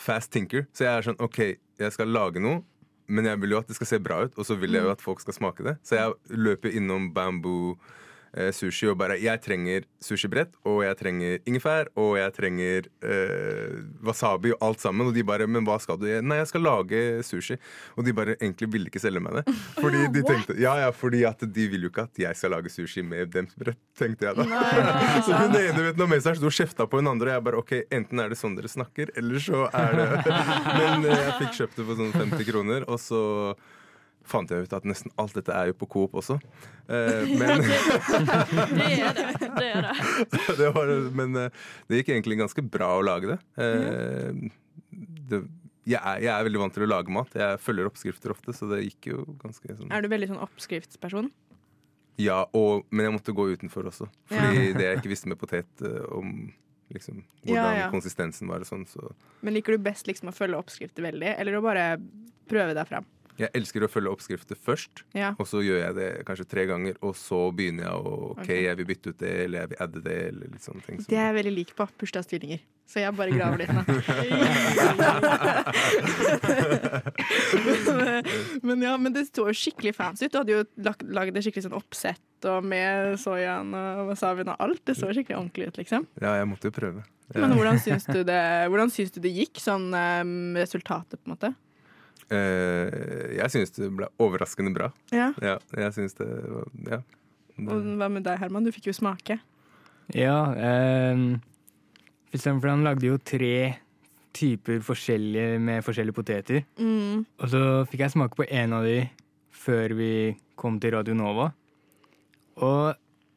fast 0.01 0.31
thinker. 0.33 0.67
Så 0.73 0.87
jeg 0.87 0.93
er 0.97 1.03
sånn 1.11 1.21
OK, 1.21 1.39
jeg 1.79 1.93
skal 1.93 2.09
lage 2.09 2.41
noe, 2.41 2.63
men 3.07 3.27
jeg 3.29 3.39
vil 3.43 3.51
jo 3.55 3.59
at 3.61 3.67
det 3.69 3.77
skal 3.77 3.87
se 3.91 3.99
bra 4.03 4.23
ut, 4.25 4.33
og 4.39 4.47
så 4.49 4.57
vil 4.59 4.73
jeg 4.73 4.83
jo 4.87 4.91
at 4.91 5.01
folk 5.05 5.21
skal 5.21 5.35
smake 5.37 5.63
det. 5.67 5.77
Så 5.85 5.99
jeg 5.99 6.39
løper 6.41 6.73
innom 6.75 7.11
Bamboo 7.13 7.77
sushi 8.55 8.87
og 8.91 8.99
bare 9.01 9.17
Jeg 9.19 9.41
trenger 9.43 9.87
sushibrett, 10.03 10.53
og 10.69 10.83
jeg 10.85 10.97
trenger 11.01 11.39
ingefær, 11.49 11.91
og 11.99 12.15
jeg 12.19 12.35
trenger 12.37 12.87
eh, 13.03 13.81
wasabi 14.07 14.53
og 14.55 14.63
alt 14.69 14.83
sammen. 14.85 15.09
Og 15.11 15.17
de 15.17 15.25
bare 15.27 15.49
Men 15.51 15.67
hva 15.67 15.79
skal 15.83 15.99
du? 16.01 16.07
Nei, 16.23 16.39
jeg 16.41 16.51
skal 16.53 16.65
lage 16.65 17.01
sushi. 17.27 17.59
Og 17.97 18.07
de 18.07 18.15
bare 18.17 18.37
egentlig 18.39 18.71
ville 18.73 18.91
ikke 18.91 19.03
selge 19.03 19.23
meg 19.25 19.41
det. 19.41 19.57
Fordi 19.83 20.07
de 20.15 20.25
tenkte 20.27 20.59
Ja, 20.61 20.77
ja, 20.81 20.91
fordi 20.95 21.25
at 21.29 21.43
de 21.43 21.67
vil 21.73 21.87
jo 21.87 21.91
ikke 21.93 22.07
at 22.09 22.23
jeg 22.23 22.37
skal 22.39 22.55
lage 22.55 22.73
sushi 22.73 23.03
med 23.07 23.33
dems 23.35 23.55
brett, 23.59 23.79
tenkte 23.99 24.29
jeg 24.29 24.37
da. 24.39 24.47
så 25.27 25.37
hun 25.37 25.57
ene 25.57 25.87
vietnameseren 25.89 26.39
sto 26.39 26.51
og 26.51 26.55
kjefta 26.55 26.87
på 26.91 27.01
hun 27.01 27.11
andre, 27.11 27.31
og 27.31 27.37
jeg 27.37 27.47
bare 27.49 27.61
OK, 27.61 27.75
enten 27.97 28.23
er 28.23 28.33
det 28.33 28.39
sånn 28.41 28.57
dere 28.59 28.71
snakker, 28.71 29.13
eller 29.19 29.43
så 29.43 29.67
er 29.77 29.97
det 29.99 30.09
Men 30.81 31.07
eh, 31.07 31.25
jeg 31.27 31.37
fikk 31.41 31.61
kjøpt 31.61 31.81
det 31.81 31.87
for 31.91 32.01
sånn 32.01 32.17
50 32.17 32.51
kroner, 32.51 32.89
og 32.91 33.01
så 33.03 33.23
fant 34.31 34.51
jeg 34.53 34.67
ut 34.67 34.75
at 34.79 34.87
nesten 34.89 35.13
alt 35.21 35.35
dette 35.37 35.55
er 35.55 35.71
jo 35.71 35.77
på 35.83 35.89
Coop 35.95 36.17
også. 36.21 36.39
Eh, 36.89 37.33
men 37.41 37.65
Det 37.67 38.91
er 38.97 39.17
det. 39.19 39.29
det, 39.59 39.69
er 39.69 39.89
det. 39.89 39.95
det, 40.61 40.71
var, 40.77 40.93
men 41.21 41.37
eh, 41.45 41.63
det 41.91 42.01
gikk 42.03 42.15
egentlig 42.17 42.41
ganske 42.41 42.65
bra 42.65 42.95
å 42.99 43.05
lage 43.07 43.35
det. 43.35 43.41
Eh, 43.61 44.51
det 45.31 45.45
jeg, 45.89 45.99
er, 45.99 46.19
jeg 46.23 46.31
er 46.31 46.45
veldig 46.47 46.61
vant 46.61 46.75
til 46.77 46.85
å 46.85 46.91
lage 46.91 47.13
mat. 47.15 47.37
Jeg 47.37 47.61
følger 47.65 47.89
oppskrifter 47.89 48.35
ofte, 48.35 48.55
så 48.55 48.69
det 48.71 48.83
gikk 48.85 49.11
jo 49.13 49.23
ganske 49.41 49.75
sånn 49.79 49.93
Er 49.95 50.05
du 50.05 50.11
veldig 50.13 50.29
sånn 50.33 50.43
oppskriftsperson? 50.45 51.31
Ja, 52.21 52.43
og, 52.57 52.85
men 52.93 53.07
jeg 53.07 53.15
måtte 53.17 53.35
gå 53.37 53.47
utenfor 53.55 53.89
også. 53.89 54.11
Fordi 54.29 54.73
det 54.77 54.85
jeg 54.87 55.01
ikke 55.01 55.13
visste 55.13 55.31
med 55.31 55.41
potet, 55.41 55.71
eh, 55.87 56.03
om 56.13 56.51
liksom, 56.93 57.23
hvordan 57.47 57.57
Ja, 57.57 57.87
ja. 57.87 57.89
konsistensen 57.93 58.51
var 58.51 58.65
og 58.65 58.69
sånn, 58.69 58.85
så 58.91 59.13
Men 59.41 59.57
liker 59.57 59.77
du 59.77 59.85
best 59.87 60.11
liksom 60.11 60.29
å 60.33 60.37
følge 60.37 60.61
oppskrifter 60.61 61.07
veldig, 61.07 61.33
eller 61.39 61.57
å 61.57 61.65
bare 61.65 61.87
prøve 62.51 62.75
deg 62.77 62.89
fram? 62.91 63.09
Jeg 63.41 63.51
elsker 63.57 63.87
å 63.87 63.89
følge 63.91 64.11
oppskrifter 64.13 64.59
først, 64.61 65.03
Ja. 65.17 65.31
og 65.39 65.47
så 65.49 65.63
gjør 65.65 65.79
jeg 65.87 65.95
det 65.97 66.09
kanskje 66.29 66.47
tre 66.51 66.67
ganger, 66.69 66.99
og 67.03 67.15
så 67.17 67.47
begynner 67.57 67.87
jeg 67.89 67.95
å 67.95 68.17
OK, 68.35 68.49
jeg 68.53 68.77
vil 68.77 68.87
bytte 68.91 69.15
ut 69.15 69.19
det, 69.23 69.33
eller 69.47 69.63
jeg 69.65 69.69
vil 69.73 69.81
adde 69.87 70.03
det, 70.05 70.19
eller 70.29 70.53
litt 70.53 70.67
sånne 70.67 70.85
ting. 70.87 71.01
Det 71.09 71.17
er 71.17 71.31
jeg 71.31 71.39
veldig 71.41 71.55
lik 71.57 71.73
på. 71.79 71.87
Bursdagstvillinger. 72.01 72.61
Så 72.91 72.99
jeg 73.05 73.15
bare 73.15 73.31
graver 73.31 73.59
litt 73.63 73.71
nå. 73.71 73.83
men, 77.65 78.25
men 78.67 78.83
ja, 78.83 78.97
men 78.99 79.13
det 79.15 79.27
så 79.31 79.47
jo 79.49 79.55
skikkelig 79.57 79.93
fancy 79.97 80.27
ut. 80.27 80.33
Du 80.35 80.39
hadde 80.41 80.55
jo 80.57 80.65
lag- 80.85 81.05
lagd 81.21 81.37
det 81.37 81.45
skikkelig 81.47 81.69
sånn 81.69 81.77
oppsett 81.79 82.49
og 82.51 82.65
med 82.67 83.15
soyaen 83.21 83.71
og 83.77 84.11
wasabien 84.11 84.51
og 84.53 84.61
alt. 84.67 84.83
Det 84.89 84.97
så 84.99 85.11
skikkelig 85.15 85.39
ordentlig 85.39 85.71
ut, 85.71 85.81
liksom. 85.83 86.07
Ja, 86.23 86.35
jeg 86.41 86.49
måtte 86.51 86.71
jo 86.71 86.75
prøve. 86.77 87.05
Ja. 87.31 87.45
Men 87.45 87.55
hvordan 87.59 87.79
syns 87.83 88.09
du 88.11 88.23
det, 88.33 88.41
hvordan 88.73 88.91
syns 88.91 89.13
du 89.15 89.21
det 89.23 89.33
gikk, 89.37 89.61
sånn 89.63 89.91
um, 89.95 90.37
resultatet, 90.59 91.21
på 91.23 91.31
en 91.31 91.37
måte? 91.37 91.53
Eh, 92.31 93.35
jeg 93.35 93.51
syns 93.51 93.75
det 93.75 93.91
ble 93.99 94.09
overraskende 94.23 94.73
bra. 94.75 94.91
Ja. 95.15 95.33
Ja, 95.43 95.59
jeg 95.75 95.95
syns 95.97 96.15
det 96.19 96.29
var 96.29 96.69
Det. 96.73 97.01
Og 97.61 97.89
hva 98.01 98.09
med 98.09 98.25
deg, 98.25 98.39
Herman? 98.41 98.65
Du 98.65 98.73
fikk 98.73 98.89
jo 98.89 98.97
smake. 98.97 99.37
Ja, 100.17 100.55
um, 101.13 101.35
for 102.31 102.39
eksempel 102.39 102.73
han 102.73 102.87
lagde 102.87 103.11
jo 103.11 103.19
tre 103.21 103.77
typer 104.35 104.81
forskjellige 104.87 105.59
med 105.61 105.85
forskjellige 105.85 106.17
poteter. 106.17 106.65
Mm. 106.81 107.27
Og 107.27 107.53
så 107.53 107.63
fikk 107.91 108.07
jeg 108.07 108.15
smake 108.15 108.39
på 108.39 108.47
en 108.49 108.79
av 108.79 108.87
de 108.87 109.03
før 109.53 109.95
vi 109.99 110.13
kom 110.59 110.79
til 110.81 110.95
Radio 110.97 111.17
Nova. 111.19 111.51
Og 112.65 112.97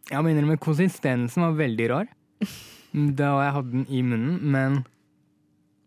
jeg 0.10 0.24
må 0.24 0.32
innrømme 0.32 0.62
konsistensen 0.62 1.44
var 1.44 1.60
veldig 1.60 1.90
rar 1.92 2.10
da 3.20 3.30
jeg 3.42 3.56
hadde 3.58 3.74
den 3.74 3.86
i 3.90 4.02
munnen, 4.06 4.40
men 4.54 4.84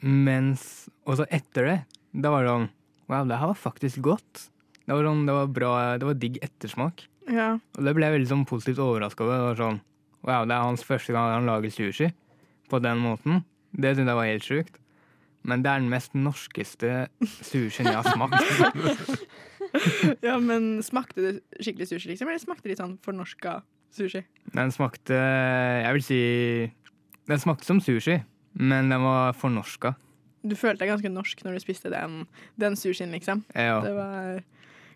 mens 0.07 0.91
Og 1.07 1.17
så 1.19 1.25
etter 1.33 1.67
det, 1.67 1.77
da 2.13 2.31
var 2.35 2.45
det 2.45 2.51
sånn 2.53 2.67
Wow, 3.11 3.27
det 3.29 3.39
her 3.39 3.53
var 3.53 3.59
faktisk 3.59 4.03
godt. 4.05 4.47
Det 4.87 4.95
var, 4.95 5.07
sånn, 5.07 5.27
det 5.27 5.35
var 5.35 5.51
bra, 5.51 5.73
det 5.99 6.07
var 6.07 6.19
digg 6.23 6.39
ettersmak. 6.45 7.07
Ja. 7.31 7.57
Og 7.77 7.87
det 7.87 7.95
ble 7.97 8.07
jeg 8.07 8.17
veldig 8.21 8.31
sånn 8.31 8.47
positivt 8.49 8.83
overraska 8.83 9.27
over. 9.27 9.37
Det 9.37 9.47
var 9.49 9.61
sånn, 9.61 9.79
wow, 10.27 10.47
det 10.47 10.57
er 10.57 10.67
hans 10.69 10.87
første 10.87 11.15
gang 11.15 11.33
han 11.35 11.49
lager 11.49 11.75
sushi 11.75 12.11
på 12.71 12.81
den 12.83 13.03
måten. 13.03 13.43
Det 13.77 13.95
syntes 13.95 14.13
jeg 14.13 14.21
var 14.21 14.31
helt 14.31 14.47
sjukt. 14.47 14.79
Men 15.47 15.63
det 15.63 15.71
er 15.71 15.83
den 15.83 15.91
mest 15.93 16.15
norskeste 16.19 16.93
sushien 17.47 17.87
jeg 17.87 17.99
har 18.01 18.07
smakt. 18.11 18.43
ja, 20.27 20.39
men 20.43 20.81
smakte 20.83 21.23
det 21.23 21.35
skikkelig 21.61 21.91
sushi, 21.93 22.11
liksom? 22.11 22.31
Eller 22.31 22.43
smakte 22.43 22.67
det 22.67 22.75
litt 22.75 22.83
sånn 22.83 22.97
fornorska 23.05 23.61
sushi? 23.95 24.25
Den 24.57 24.73
smakte 24.75 25.15
Jeg 25.17 25.93
vil 25.97 26.05
si 26.05 26.21
Den 27.31 27.43
smakte 27.43 27.69
som 27.69 27.83
sushi, 27.83 28.19
men 28.59 28.91
den 28.91 29.03
var 29.07 29.37
fornorska. 29.39 29.95
Du 30.49 30.55
følte 30.57 30.85
deg 30.85 30.89
ganske 30.95 31.11
norsk 31.13 31.43
når 31.45 31.53
du 31.59 31.61
spiste 31.65 31.91
den, 31.91 32.27
den 32.59 32.77
sushien, 32.77 33.11
liksom. 33.13 33.45
Ja. 33.55 33.81
Det 33.85 33.93
var, 33.97 34.43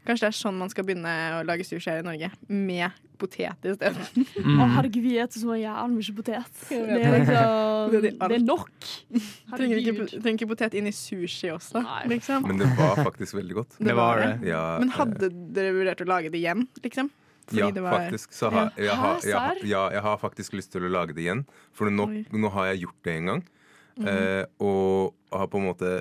kanskje 0.07 0.27
det 0.27 0.31
er 0.31 0.37
sånn 0.39 0.57
man 0.59 0.71
skal 0.73 0.85
begynne 0.89 1.13
å 1.41 1.45
lage 1.45 1.65
sushi 1.67 1.91
her 1.91 2.01
i 2.01 2.07
Norge. 2.07 2.31
Med 2.49 2.91
potet 3.21 3.53
isteden. 3.69 4.01
stedet 4.01 4.41
Mm. 4.41 4.71
herregud, 4.77 5.03
vi 5.05 5.11
spiser 5.21 5.37
så 5.43 5.53
jævlig 5.61 5.97
mye 6.01 6.15
potet. 6.17 6.61
Jeg 6.71 6.87
Det 6.87 7.03
er 7.05 7.11
det. 7.11 7.21
liksom 7.21 7.91
Det 7.91 8.13
er 8.17 8.33
er 8.33 8.45
nok. 8.47 8.71
Trenger 9.57 9.77
ikke, 9.83 10.07
trenger 10.23 10.39
ikke 10.39 10.49
potet 10.55 10.75
inn 10.81 10.87
i 10.89 10.93
sushi 10.97 11.51
også, 11.53 11.83
liksom. 12.09 12.47
Men 12.49 12.59
det 12.63 12.71
var 12.79 12.97
faktisk 13.05 13.35
veldig 13.37 13.55
godt. 13.59 13.77
Det 13.79 13.95
var 13.97 14.21
det. 14.25 14.49
Ja, 14.49 14.79
Men 14.81 14.89
eh, 14.89 14.97
hadde 14.97 15.29
dere 15.53 15.75
vurdert 15.77 16.01
å 16.01 16.09
lage 16.09 16.31
det 16.33 16.41
igjen, 16.41 16.67
liksom? 16.83 17.11
Fordi 17.51 17.59
ja, 17.61 17.71
det 17.75 17.83
var- 17.83 17.99
faktisk. 17.99 18.33
Så 18.33 18.51
har, 18.51 18.73
Ja. 18.79 18.85
jeg, 18.85 18.97
har, 18.97 19.21
jeg, 19.21 19.35
har- 19.35 19.55
serr? 19.61 19.67
jeg 19.67 20.03
har 20.03 20.17
faktisk 20.19 20.53
lyst 20.55 20.71
til 20.73 20.83
å 20.83 20.91
lage 20.91 21.13
det 21.15 21.25
igjen. 21.27 21.45
For 21.73 21.91
nå, 21.91 22.07
nå 22.33 22.51
har 22.53 22.67
jeg 22.73 22.83
gjort 22.87 23.03
det 23.03 23.17
en 23.19 23.27
gang. 23.27 23.45
Eh, 24.07 24.45
og 24.61 25.15
har 25.33 25.47
på 25.53 25.59
en 25.61 25.67
måte 25.75 26.01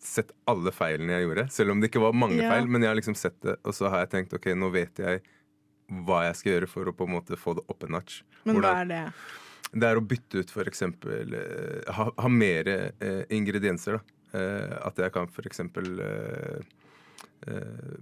sett 0.00 0.30
alle 0.46 0.70
feilene 0.70 1.16
jeg 1.18 1.26
gjorde. 1.26 1.50
Selv 1.50 1.70
om 1.72 1.80
det 1.80 1.90
ikke 1.90 2.00
var 2.04 2.12
mange 2.14 2.38
Ja. 2.42 2.50
feil. 2.52 2.68
Men 2.68 2.82
jeg 2.82 2.88
har 2.88 2.96
liksom 3.00 3.16
sett 3.16 3.40
det, 3.42 3.56
og 3.64 3.72
så 3.74 3.90
har 3.90 4.06
jeg 4.06 4.10
tenkt 4.10 4.34
ok, 4.34 4.46
nå 4.54 4.70
vet 4.72 4.94
jeg 4.98 5.22
hva 5.90 6.24
jeg 6.28 6.36
skal 6.36 6.52
gjøre 6.52 6.68
for 6.68 6.84
å 6.84 6.92
på 6.94 7.06
en 7.08 7.14
måte 7.16 7.36
få 7.36 7.54
det 7.56 7.64
opp 7.68 7.82
en 7.84 7.90
notch. 7.96 8.22
Men 8.44 8.60
hva 8.60 8.74
er 8.82 8.84
det? 8.86 9.12
Det 9.72 9.84
er 9.84 9.96
å 9.96 10.06
bytte 10.06 10.38
ut 10.40 10.50
for 10.50 10.64
eksempel 10.64 11.34
eh, 11.34 11.92
Ha, 11.92 12.10
ha 12.16 12.28
mer 12.28 12.68
eh, 13.00 13.24
ingredienser, 13.30 13.98
da. 13.98 14.38
Eh, 14.38 14.86
at 14.86 14.96
jeg 14.96 15.12
kan 15.12 15.26
for 15.26 15.42
eksempel 15.42 15.98
eh, 16.00 16.60
eh, 17.48 17.98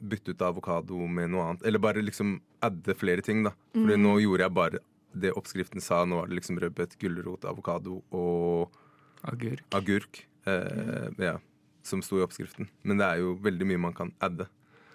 bytte 0.00 0.32
ut 0.32 0.42
avokado 0.42 1.06
med 1.06 1.30
noe 1.30 1.44
annet. 1.50 1.62
Eller 1.68 1.78
bare 1.78 2.02
liksom 2.02 2.40
adde 2.64 2.94
flere 2.96 3.22
ting, 3.22 3.42
da. 3.44 3.52
Fordi 3.74 3.94
Mm. 3.96 4.02
nå 4.02 4.18
gjorde 4.20 4.40
jeg 4.48 4.54
bare 4.54 4.78
det 5.12 5.32
oppskriften 5.36 5.80
sa. 5.80 6.04
Nå 6.04 6.20
var 6.20 6.28
det 6.30 6.38
liksom 6.40 6.58
rødbet, 6.60 6.98
gulrot, 7.00 7.44
avokado 7.48 8.02
og 8.14 8.74
Agurk. 9.22 9.64
agurk. 9.74 10.26
Eh, 10.46 11.08
ja, 11.18 11.38
som 11.82 12.02
sto 12.02 12.18
i 12.20 12.24
oppskriften. 12.24 12.68
Men 12.82 12.98
det 13.00 13.06
er 13.08 13.22
jo 13.24 13.34
veldig 13.42 13.66
mye 13.66 13.82
man 13.88 13.96
kan 13.96 14.12
adde. 14.24 14.46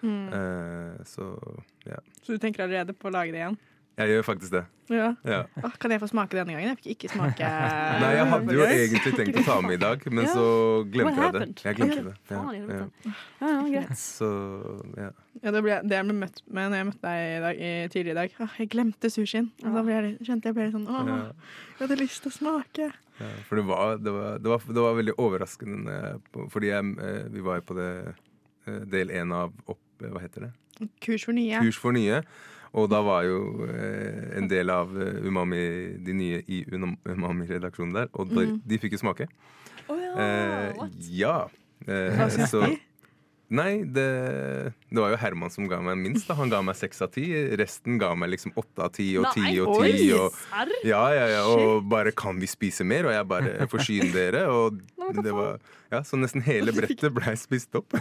Mm. 0.03 0.27
Eh, 0.35 1.03
så 1.07 1.27
ja. 1.87 1.99
Så 2.21 2.33
du 2.35 2.37
tenker 2.43 2.63
allerede 2.65 2.93
på 2.93 3.07
å 3.09 3.13
lage 3.15 3.31
det 3.35 3.39
igjen? 3.43 3.57
Jeg 3.93 4.09
gjør 4.09 4.23
faktisk 4.25 4.53
det. 4.55 4.63
Ja. 4.89 5.09
Ja. 5.23 5.43
Åh, 5.63 5.75
kan 5.79 5.93
jeg 5.93 6.01
få 6.01 6.07
smake 6.09 6.35
denne 6.35 6.55
gangen? 6.55 6.71
Jeg 6.71 6.79
fikk 6.79 6.87
ikke 6.95 7.11
smake 7.13 7.49
Nei, 8.01 8.09
jeg 8.17 8.25
hadde 8.31 8.55
jo 8.57 8.63
egentlig 8.65 9.13
tenkt 9.15 9.37
å 9.39 9.43
ta 9.45 9.57
med 9.63 9.75
i 9.77 9.81
dag, 9.83 10.07
men 10.09 10.27
så 10.27 10.45
glemte 10.89 11.27
jeg 11.27 11.35
det. 11.35 11.47
Jeg 11.61 11.77
glemte 11.77 12.03
det. 12.09 12.79
Ja. 13.69 13.83
Så 13.97 14.31
ja. 14.97 15.11
Ja, 15.43 15.51
det, 15.51 15.61
ble, 15.65 15.77
det 15.85 15.97
jeg 15.97 16.07
ble 16.07 16.15
møtt 16.15 16.41
med 16.47 16.71
når 16.71 16.79
jeg 16.79 16.87
møtte 16.89 17.11
deg 17.13 17.23
i 17.23 17.39
dag, 17.43 17.61
i, 17.61 17.71
tidligere 17.93 18.13
i 18.13 18.19
dag. 18.21 18.35
Åh, 18.45 18.57
jeg 18.63 18.71
glemte 18.73 19.13
sushien. 19.13 19.49
Og 19.63 19.77
da 19.77 19.85
ble 19.85 19.95
jeg, 19.97 20.11
kjente 20.25 20.49
jeg 20.49 20.57
ble 20.57 20.67
litt 20.67 20.75
sånn 20.77 20.89
Å, 20.89 21.05
jeg 21.13 21.81
hadde 21.83 21.99
lyst 22.01 22.25
til 22.25 22.33
å 22.33 22.35
smake. 22.37 22.89
Ja, 23.19 23.29
for 23.47 23.61
det 23.61 23.65
var, 23.69 23.97
det, 24.01 24.13
var, 24.15 24.41
det, 24.41 24.49
var, 24.49 24.67
det 24.73 24.81
var 24.81 24.95
veldig 24.97 25.13
overraskende 25.21 25.97
Fordi 26.49 26.71
jeg, 26.71 26.93
eh, 26.97 27.27
vi 27.29 27.43
var 27.45 27.59
jo 27.59 27.65
på 27.67 27.75
det 27.77 27.89
eh, 28.09 28.79
del 28.89 29.13
én 29.13 29.29
av 29.37 29.53
opp, 29.69 29.83
eh, 30.01 30.09
Hva 30.09 30.23
heter 30.23 30.47
det? 30.47 30.51
Kurs 31.05 31.27
for 31.27 31.37
nye. 31.37 31.59
Kurs 31.61 31.77
for 31.77 31.93
nye. 31.93 32.23
Og 32.73 32.87
da 32.89 33.03
var 33.05 33.25
jo 33.27 33.67
eh, 33.69 34.37
en 34.39 34.47
del 34.49 34.71
av 34.73 34.93
eh, 34.97 35.19
Umami, 35.27 35.59
de 36.01 36.15
nye 36.17 36.39
i 36.49 36.63
Umami-redaksjonen 36.73 37.93
der. 37.99 38.09
Og 38.17 38.31
de, 38.31 38.47
mm. 38.49 38.55
de 38.65 38.79
fikk 38.81 38.97
jo 38.97 39.03
smake. 39.03 39.29
Å 39.85 39.99
ja, 39.99 40.13
Eh, 40.13 40.81
ja. 41.17 41.35
Eh, 41.87 42.17
Hva 42.17 42.29
syns 42.33 42.53
de? 42.53 42.75
Nei, 43.53 43.83
det, 43.85 44.05
det 44.89 44.97
var 44.97 45.11
jo 45.13 45.17
Herman 45.21 45.51
som 45.53 45.67
ga 45.69 45.77
meg 45.85 45.99
minst. 46.01 46.25
da 46.25 46.33
Han 46.39 46.49
ga 46.49 46.61
meg 46.65 46.73
seks 46.79 47.03
av 47.05 47.11
ti. 47.13 47.27
Resten 47.59 47.99
ga 48.01 48.09
meg 48.17 48.31
liksom 48.33 48.55
åtte 48.57 48.81
av 48.87 48.89
ti 48.95 49.11
og 49.21 49.27
ti 49.35 49.59
og 49.61 49.77
ti. 49.83 50.07
Og, 50.17 50.33
ja, 50.87 51.03
ja, 51.13 51.27
ja, 51.35 51.43
og 51.45 51.85
bare 51.91 52.11
'kan 52.11 52.39
vi 52.41 52.47
spise 52.49 52.81
mer?' 52.83 53.05
Og 53.05 53.13
jeg 53.13 53.27
bare 53.29 53.67
'forsyn 53.71 54.09
dere'. 54.15 54.47
Og 54.49 54.81
det 55.23 55.33
var 55.33 55.59
Ja, 55.93 55.99
så 56.01 56.17
nesten 56.17 56.41
hele 56.41 56.71
brettet 56.73 57.13
blei 57.13 57.35
spist 57.37 57.75
opp. 57.77 57.93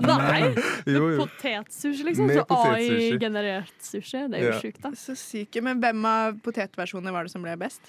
Nei! 0.00 0.54
Jo. 0.86 1.16
Potetsushi, 1.26 2.04
liksom? 2.06 2.26
Med 2.30 2.38
Så. 2.38 2.46
AI-generert 2.54 3.72
sushi. 3.82 4.28
Det 4.30 4.38
er 4.38 4.44
jo 4.46 4.52
Ja. 4.54 4.60
sjukt, 4.62 4.80
da. 4.82 4.90
Så 4.94 5.16
syke. 5.18 5.60
Men 5.60 5.80
hvem 5.82 6.04
av 6.06 6.38
potetversjonene 6.44 7.10
var 7.10 7.24
det 7.26 7.32
som 7.32 7.42
ble 7.42 7.56
best? 7.58 7.80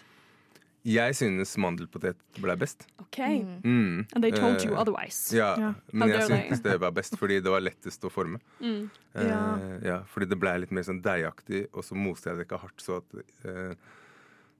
Jeg 0.87 1.15
synes 1.19 1.51
mandelpotet 1.59 2.15
ble 2.39 2.55
best. 2.59 2.85
OK. 3.03 3.19
Mm. 3.63 4.05
And 4.13 4.23
they 4.23 4.31
told 4.31 4.63
you 4.63 4.71
Eh, 4.73 4.79
otherwise. 4.79 5.35
Ja, 5.35 5.49
yeah. 5.59 5.73
men 5.91 6.13
jeg 6.13 6.23
syntes 6.29 6.63
det 6.63 6.77
var 6.79 6.91
best 6.95 7.17
fordi 7.19 7.41
det 7.43 7.51
var 7.51 7.63
lettest 7.65 8.03
å 8.07 8.11
forme. 8.13 8.39
Mm. 8.61 8.89
Eh, 9.15 9.27
Ja. 9.27 9.41
ja, 9.83 9.97
fordi 10.07 10.29
det 10.29 10.39
ble 10.39 10.57
litt 10.63 10.71
mer 10.71 10.87
sånn 10.87 11.01
deigaktig, 11.03 11.67
og 11.73 11.83
så 11.83 11.95
moste 11.95 12.29
jeg 12.29 12.37
det 12.37 12.47
ikke 12.47 12.61
hardt, 12.61 12.79
så 12.79 13.01
at 13.01 13.19
uh, 13.45 13.73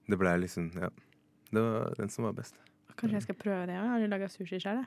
det 0.08 0.20
ble 0.20 0.38
liksom 0.44 0.72
Ja. 0.76 0.90
Det 1.52 1.64
var 1.64 1.94
den 1.96 2.10
som 2.10 2.26
var 2.28 2.34
best. 2.34 2.56
Kanskje 2.98 3.14
jeg 3.14 3.24
skal 3.24 3.36
prøve 3.36 3.68
det? 3.70 3.76
Jeg 3.78 3.88
har 3.88 4.08
laga 4.12 4.28
sushi 4.28 4.60
sjøl. 4.60 4.84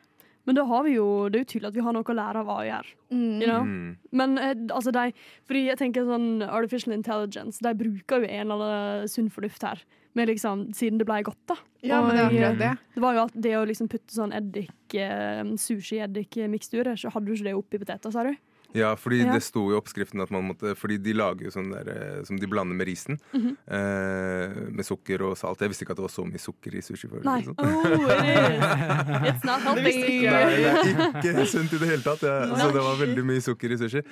Men 0.49 0.57
da 0.57 0.65
har 0.65 0.85
vi 0.85 0.95
jo, 0.97 1.29
det 1.29 1.39
er 1.39 1.45
jo 1.45 1.49
tydelig 1.53 1.69
at 1.69 1.77
vi 1.77 1.85
har 1.85 1.95
noe 1.95 2.05
å 2.05 2.17
lære 2.17 2.41
av 2.43 2.51
AI 2.51 2.69
her. 2.73 2.87
You 3.13 3.47
know? 3.47 3.63
Mm. 3.65 3.97
Men 4.13 4.39
eh, 4.41 4.55
altså 4.73 4.93
de, 4.93 5.13
fordi 5.47 5.67
jeg 5.69 5.79
tenker 5.79 6.09
sånn 6.09 6.43
artificial 6.47 6.95
intelligence, 6.97 7.61
de 7.65 7.73
bruker 7.77 8.25
jo 8.25 8.31
en 8.31 8.47
eller 8.47 8.65
annen 8.65 9.09
sunn 9.13 9.29
fornuft 9.33 9.63
her. 9.63 9.83
Med 10.19 10.27
liksom, 10.27 10.73
siden 10.75 10.99
det 10.99 11.07
ble 11.07 11.21
godt, 11.23 11.39
da. 11.47 11.55
Ja, 11.87 12.01
men 12.03 12.17
det 12.17 12.21
er 12.21 12.27
Og, 12.27 12.33
akkurat 12.33 12.59
det. 12.59 12.71
Det 12.97 13.01
var 13.05 13.15
jo 13.15 13.21
alt 13.23 13.35
det 13.41 13.53
å 13.57 13.65
liksom 13.69 13.89
putte 13.89 14.11
sånn 14.13 14.33
eddik, 14.35 14.95
eh, 14.99 15.45
sushi-eddik-miksturer, 15.55 16.97
så 16.99 17.13
hadde 17.15 17.27
du 17.31 17.35
ikke 17.37 17.45
det 17.51 17.55
oppi 17.59 17.79
poteter, 17.79 18.11
sa 18.13 18.25
du? 18.27 18.35
Ja, 18.73 18.93
fordi 18.95 19.25
Ja. 19.25 19.33
det 19.35 19.43
sto 19.43 19.65
i 19.73 19.75
oppskriften 19.75 20.21
at 20.23 20.31
man 20.31 20.45
måtte 20.47 20.77
Fordi 20.79 20.97
de 21.03 21.13
lager 21.13 21.43
jo 21.43 21.51
sånn 21.51 21.73
der 21.73 21.89
eh, 21.91 22.23
som 22.23 22.37
de 22.39 22.47
blander 22.47 22.73
med 22.77 22.87
risen. 22.87 23.19
Mhm. 23.35 23.57
eh, 23.67 24.71
med 24.71 24.85
sukker 24.87 25.23
og 25.27 25.37
salt. 25.37 25.59
Jeg 25.59 25.71
visste 25.71 25.83
ikke 25.85 25.91
at 25.91 25.97
det 25.99 26.07
var 26.07 26.15
så 26.15 26.25
mye 26.25 26.39
sukker 26.39 26.75
i 26.75 26.81
sushi. 26.81 27.09
før. 27.11 27.25
Nei. 27.25 27.43
sånn. 27.43 27.59
Oh, 27.59 27.67
it. 28.15 29.35
It's 29.35 29.45
not 29.45 29.61
healthy. 29.63 30.23
Nei, 30.23 30.45
det 30.55 31.25
er 31.25 31.35
ikke 31.35 31.47
sunt 31.51 31.73
i 31.73 31.79
det 31.79 31.89
hele 31.89 32.03
tatt. 32.03 32.23
Ja. 32.23 32.47
Så 32.55 32.71
det 32.73 32.83
var 32.83 32.95
veldig 32.97 33.25
mye 33.27 33.41
sukker 33.43 33.73
i 33.73 33.77
sushi. 33.77 34.03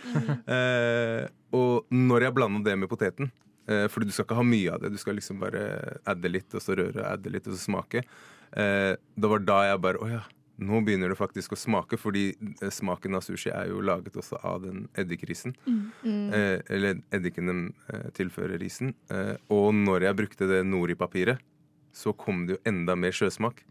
Eh, 0.49 1.29
og 1.53 1.87
når 1.93 2.23
jeg 2.27 2.35
blanda 2.35 2.65
det 2.65 2.79
med 2.79 2.89
poteten 2.89 3.31
eh, 3.69 3.87
Fordi 3.93 4.09
du 4.09 4.15
skal 4.15 4.27
ikke 4.27 4.41
ha 4.41 4.47
mye 4.47 4.73
av 4.75 4.83
det, 4.83 4.93
du 4.95 4.99
skal 5.01 5.19
liksom 5.19 5.43
bare 5.45 5.63
adde 6.09 6.33
litt, 6.33 6.51
og 6.55 6.65
så 6.65 6.77
røre, 6.79 7.05
adde 7.07 7.33
litt, 7.33 7.47
og 7.49 7.57
så 7.57 7.63
smake. 7.69 8.05
Eh, 8.57 8.95
det 8.97 9.31
var 9.35 9.45
da 9.45 9.63
jeg 9.69 9.81
bare 9.85 10.01
Å 10.01 10.11
ja, 10.11 10.23
nå 10.59 10.81
begynner 10.87 11.13
det 11.13 11.19
faktisk 11.19 11.55
å 11.55 11.59
smake. 11.59 11.99
Fordi 12.01 12.25
eh, 12.35 12.73
smaken 12.75 13.19
av 13.19 13.25
sushi 13.27 13.53
er 13.55 13.71
jo 13.73 13.83
laget 13.85 14.19
også 14.19 14.41
av 14.47 14.63
den 14.65 14.87
eddikrisen. 14.99 15.55
Mm. 15.67 16.33
Eh, 16.35 16.57
eller 16.75 17.03
eddiken 17.15 17.53
de 17.53 17.59
eh, 17.93 18.09
tilfører 18.19 18.59
risen. 18.63 18.95
Eh, 19.13 19.37
og 19.55 19.71
når 19.77 20.09
jeg 20.09 20.21
brukte 20.23 20.51
det 20.51 20.65
nori-papiret, 20.67 21.45
så 21.95 22.13
kom 22.15 22.47
det 22.47 22.57
jo 22.57 22.63
enda 22.69 22.97
mer 22.99 23.15
sjøsmak. 23.15 23.63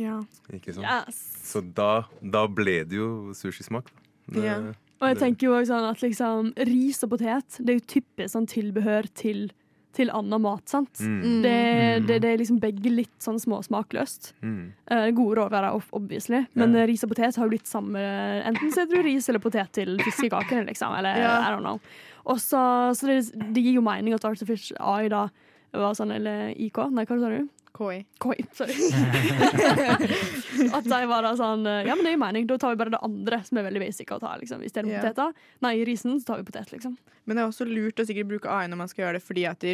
Ja. 0.00 0.20
Ikke 0.54 0.74
sant? 0.74 0.86
Yes. 0.86 1.20
Så 1.44 1.60
da, 1.62 2.06
da 2.20 2.46
ble 2.48 2.80
det 2.88 2.98
jo 2.98 3.34
sushismak. 3.36 3.90
Ja. 4.32 4.58
Og 5.02 5.10
jeg 5.10 5.18
tenker 5.18 5.48
jo 5.48 5.56
også 5.56 5.72
sånn 5.74 5.88
at 5.88 6.02
liksom, 6.04 6.52
ris 6.68 7.02
og 7.02 7.10
potet 7.10 7.58
det 7.58 7.74
er 7.74 7.80
jo 7.80 7.88
typisk 7.90 8.30
sånn 8.36 8.46
tilbehør 8.46 9.08
til, 9.18 9.40
til 9.98 10.12
annen 10.14 10.40
mat. 10.44 10.62
sant? 10.70 11.02
Mm. 11.02 11.40
Det, 11.42 11.56
det, 12.06 12.18
det 12.22 12.30
er 12.30 12.38
liksom 12.38 12.60
begge 12.62 12.92
litt 12.94 13.16
sånn 13.20 13.40
småsmakløst. 13.42 14.30
Mm. 14.46 14.60
Uh, 14.86 15.08
gode 15.18 15.40
råvarer, 15.40 15.74
ob- 15.74 15.90
obviously, 15.98 16.44
men 16.54 16.76
eh, 16.78 16.86
ris 16.86 17.02
og 17.02 17.10
potet 17.10 17.34
har 17.36 17.48
jo 17.48 17.52
blitt 17.56 17.66
samme 17.66 17.98
Enten 18.46 18.70
så 18.72 18.84
er 18.84 18.92
du 18.92 19.00
ris 19.02 19.26
eller 19.28 19.42
potet 19.42 19.74
til 19.74 19.98
fiskekakene, 20.06 20.68
liksom. 20.70 20.94
Eller 21.00 21.18
yeah. 21.18 21.48
I 21.48 21.50
don't 21.50 21.66
know. 21.66 21.82
Og 22.22 22.38
så, 22.38 22.62
så 22.94 23.10
det, 23.10 23.18
det 23.34 23.64
gir 23.66 23.80
jo 23.80 23.82
mening 23.82 24.14
at 24.14 24.24
Artificial 24.28 24.78
AI 24.78 25.10
da 25.10 25.26
var 25.74 25.98
sånn, 25.98 26.14
eller 26.14 26.52
IK, 26.60 26.78
nei, 26.94 27.04
hva 27.08 27.18
sa 27.18 27.32
du? 27.32 27.50
KI. 27.72 28.02
KI, 28.20 28.44
sorry. 28.52 28.76
at 30.76 30.84
de 30.84 31.00
var 31.08 31.24
da 31.24 31.32
sånn 31.38 31.64
Ja, 31.64 31.94
men 31.96 32.04
det 32.04 32.12
gir 32.14 32.20
mening, 32.20 32.46
da 32.50 32.58
tar 32.60 32.74
vi 32.74 32.80
bare 32.82 32.92
det 32.94 33.00
andre 33.04 33.40
som 33.46 33.60
er 33.60 33.66
veldig 33.68 33.82
basic 33.84 34.12
å 34.12 34.20
ta, 34.22 34.34
liksom. 34.40 34.62
I 34.62 34.70
stedet 34.72 34.90
for 34.90 34.98
Ja. 34.98 35.02
poteter. 35.06 35.34
Nei, 35.64 35.74
i 35.80 35.84
risen 35.88 36.18
så 36.20 36.32
tar 36.32 36.42
vi 36.42 36.48
potet, 36.50 36.72
liksom. 36.74 36.96
Men 37.26 37.36
det 37.36 37.44
er 37.44 37.48
også 37.50 37.66
lurt 37.68 38.00
å 38.02 38.06
sikkert 38.08 38.28
bruke 38.28 38.50
AI 38.50 38.66
når 38.68 38.82
man 38.82 38.88
skal 38.92 39.06
gjøre 39.06 39.18
det, 39.18 39.24
fordi 39.26 39.46
at 39.48 39.68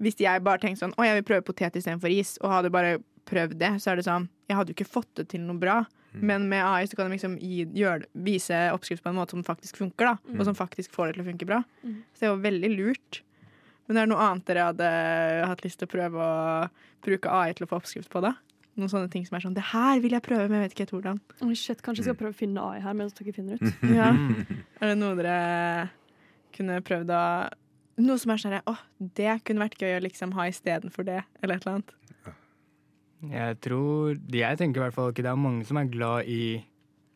hvis 0.00 0.16
jeg 0.22 0.42
bare 0.46 0.58
tenker 0.62 0.80
sånn 0.80 0.94
Å, 0.96 1.04
jeg 1.04 1.20
vil 1.20 1.28
prøve 1.28 1.44
potet 1.50 1.76
istedenfor 1.76 2.08
ris, 2.08 2.36
og 2.40 2.50
hadde 2.54 2.70
bare 2.72 2.98
prøvd 3.28 3.58
det, 3.60 3.72
så 3.82 3.92
er 3.92 3.96
det 4.00 4.06
sånn 4.06 4.28
Jeg 4.48 4.56
hadde 4.56 4.72
jo 4.72 4.78
ikke 4.78 4.92
fått 4.92 5.10
det 5.16 5.28
til 5.34 5.40
noe 5.44 5.58
bra. 5.60 5.86
Men 6.12 6.48
med 6.50 6.64
AI 6.64 6.86
så 6.90 6.96
kan 6.98 7.06
de 7.06 7.14
liksom 7.14 7.36
gi, 7.38 7.64
gjør, 7.78 8.02
vise 8.26 8.56
oppskrift 8.74 9.04
på 9.04 9.12
en 9.12 9.18
måte 9.20 9.36
som 9.36 9.44
faktisk 9.46 9.76
funker, 9.78 10.08
da. 10.10 10.38
Og 10.38 10.44
som 10.48 10.56
faktisk 10.58 10.90
får 10.90 11.06
det 11.06 11.14
til 11.14 11.22
å 11.22 11.28
funke 11.30 11.46
bra. 11.46 11.60
Mm. 11.84 12.00
Så 12.14 12.24
det 12.24 12.30
var 12.32 12.40
veldig 12.50 12.70
lurt. 12.74 13.20
Men 13.90 13.96
det 13.98 14.02
er 14.04 14.10
noe 14.12 14.22
annet 14.22 14.46
dere 14.46 14.64
hadde 14.68 14.88
hatt 15.50 15.62
lyst 15.64 15.80
til 15.80 15.88
å 15.88 15.90
prøve 15.90 16.22
å 16.22 16.66
bruke 17.02 17.30
AI 17.34 17.56
til 17.58 17.66
å 17.66 17.70
få 17.72 17.80
oppskrift 17.80 18.06
på, 18.12 18.20
da? 18.22 18.36
Noen 18.78 18.92
sånne 18.92 19.10
ting 19.10 19.24
som 19.26 19.34
er 19.34 19.42
sånn 19.42 19.56
Det 19.56 19.64
her 19.72 19.98
vil 19.98 20.14
jeg 20.14 20.22
prøve, 20.22 20.44
men 20.46 20.60
jeg 20.60 20.68
vet 20.68 20.76
ikke 20.76 20.84
helt 20.84 20.92
hvordan. 20.94 21.16
Oh, 21.42 21.50
shit, 21.58 21.80
kanskje 21.82 22.04
jeg 22.04 22.06
skal 22.06 22.18
prøve 22.20 22.36
å 22.36 22.38
finne 22.38 22.62
AI 22.62 22.84
her 22.84 22.94
mens 22.94 23.16
dere 23.18 23.34
finner 23.34 23.58
ut. 23.58 23.80
Ja. 23.98 24.12
Er 24.80 24.92
det 24.92 24.98
noe 25.00 25.16
dere 25.18 25.34
kunne 26.54 26.78
prøvd 26.86 27.10
å 27.16 27.24
Noe 28.00 28.16
som 28.22 28.30
er 28.32 28.38
sånn 28.40 28.54
her, 28.54 28.62
Å, 28.70 28.76
det 29.18 29.32
kunne 29.44 29.66
vært 29.66 29.82
gøy 29.82 29.96
å 29.98 30.04
liksom 30.06 30.30
ha 30.38 30.46
istedenfor 30.48 31.04
det, 31.10 31.18
eller 31.42 31.58
et 31.58 31.66
eller 31.66 31.80
annet. 31.80 31.90
Jeg 33.34 33.58
tror 33.66 34.22
Jeg 34.32 34.60
tenker 34.62 34.80
i 34.80 34.84
hvert 34.86 34.96
fall 34.96 35.10
ikke 35.10 35.26
det 35.26 35.34
er 35.34 35.42
mange 35.42 35.66
som 35.68 35.82
er 35.82 35.90
glad 35.90 36.30
i 36.30 36.62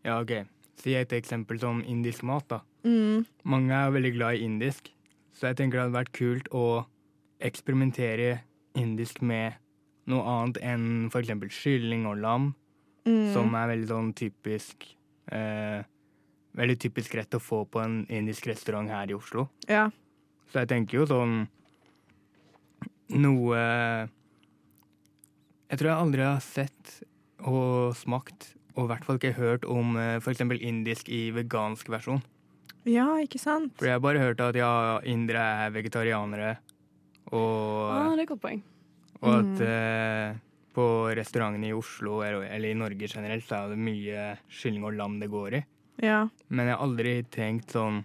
Ja, 0.05 0.19
OK. 0.19 0.43
Si 0.83 0.99
et 0.99 1.15
eksempel 1.15 1.63
som 1.63 1.87
indisk 1.87 2.27
mat, 2.27 2.51
da. 2.51 2.61
Mm. 2.83 3.23
Mange 3.47 3.79
er 3.79 3.95
veldig 3.95 4.13
glad 4.19 4.37
i 4.37 4.45
indisk, 4.51 4.91
så 5.35 5.49
jeg 5.51 5.57
tenker 5.59 5.79
det 5.79 5.85
hadde 5.87 5.99
vært 5.99 6.13
kult 6.17 6.49
å 6.55 6.65
eksperimentere 7.45 8.41
indisk 8.79 9.21
med 9.23 9.59
noe 10.11 10.23
annet 10.29 10.59
enn 10.63 10.87
f.eks. 11.11 11.33
kylling 11.63 12.07
og 12.11 12.21
lam, 12.25 12.53
Mm. 13.05 13.35
som 13.35 13.53
er 13.55 13.67
veldig 13.69 13.89
sånn 13.91 14.15
typisk 14.17 14.87
eh, 15.29 15.83
Veldig 16.57 16.77
typisk 16.81 17.15
rett 17.19 17.35
å 17.37 17.41
få 17.43 17.65
på 17.69 17.83
en 17.83 18.07
indisk 18.09 18.47
restaurant 18.47 18.89
her 18.89 19.11
i 19.11 19.15
Oslo. 19.19 19.49
Ja. 19.69 19.91
Så 20.49 20.63
jeg 20.63 20.69
tenker 20.71 21.01
jo 21.03 21.07
sånn 21.11 21.49
Noe 23.11 23.59
Jeg 25.69 25.77
tror 25.81 25.91
jeg 25.91 25.99
aldri 25.99 26.23
har 26.25 26.41
sett 26.41 26.95
og 27.45 27.93
smakt, 27.99 28.55
og 28.73 28.87
i 28.87 28.89
hvert 28.95 29.05
fall 29.05 29.19
ikke 29.21 29.35
hørt 29.37 29.67
om 29.69 29.99
f.eks. 29.99 30.25
for 30.25 30.33
eksempel 30.33 30.63
indisk 30.65 31.11
i 31.13 31.27
vegansk 31.35 31.91
versjon. 31.93 32.23
Ja, 32.85 33.07
ikke 33.25 33.39
sant? 33.41 33.73
For 33.79 33.89
jeg 33.89 33.97
har 33.97 34.01
bare 34.05 34.19
hørt 34.23 34.41
at 34.45 34.57
ja, 34.59 35.01
indere 35.09 35.43
er 35.67 35.71
vegetarianere, 35.75 36.57
og, 37.33 37.91
Ah, 37.91 38.11
det 38.15 38.19
er 38.19 38.23
et 38.27 38.29
godt 38.29 38.43
poeng. 38.45 38.63
og 39.23 39.39
at 39.39 39.63
eh, 39.65 40.35
på 40.75 40.85
restaurantene 41.17 41.71
i 41.71 41.73
Oslo, 41.73 42.21
eller, 42.27 42.45
eller 42.51 42.71
i 42.75 42.75
Norge 42.79 43.09
generelt, 43.09 43.45
så 43.47 43.63
er 43.65 43.73
det 43.73 43.79
mye 43.79 44.25
kylling 44.51 44.85
og 44.85 44.95
lam 44.99 45.19
det 45.23 45.31
går 45.33 45.55
i. 45.61 45.65
Ja. 46.03 46.29
Men 46.49 46.67
jeg 46.67 46.75
har 46.77 46.83
aldri 46.85 47.13
tenkt 47.31 47.71
sånn 47.71 48.01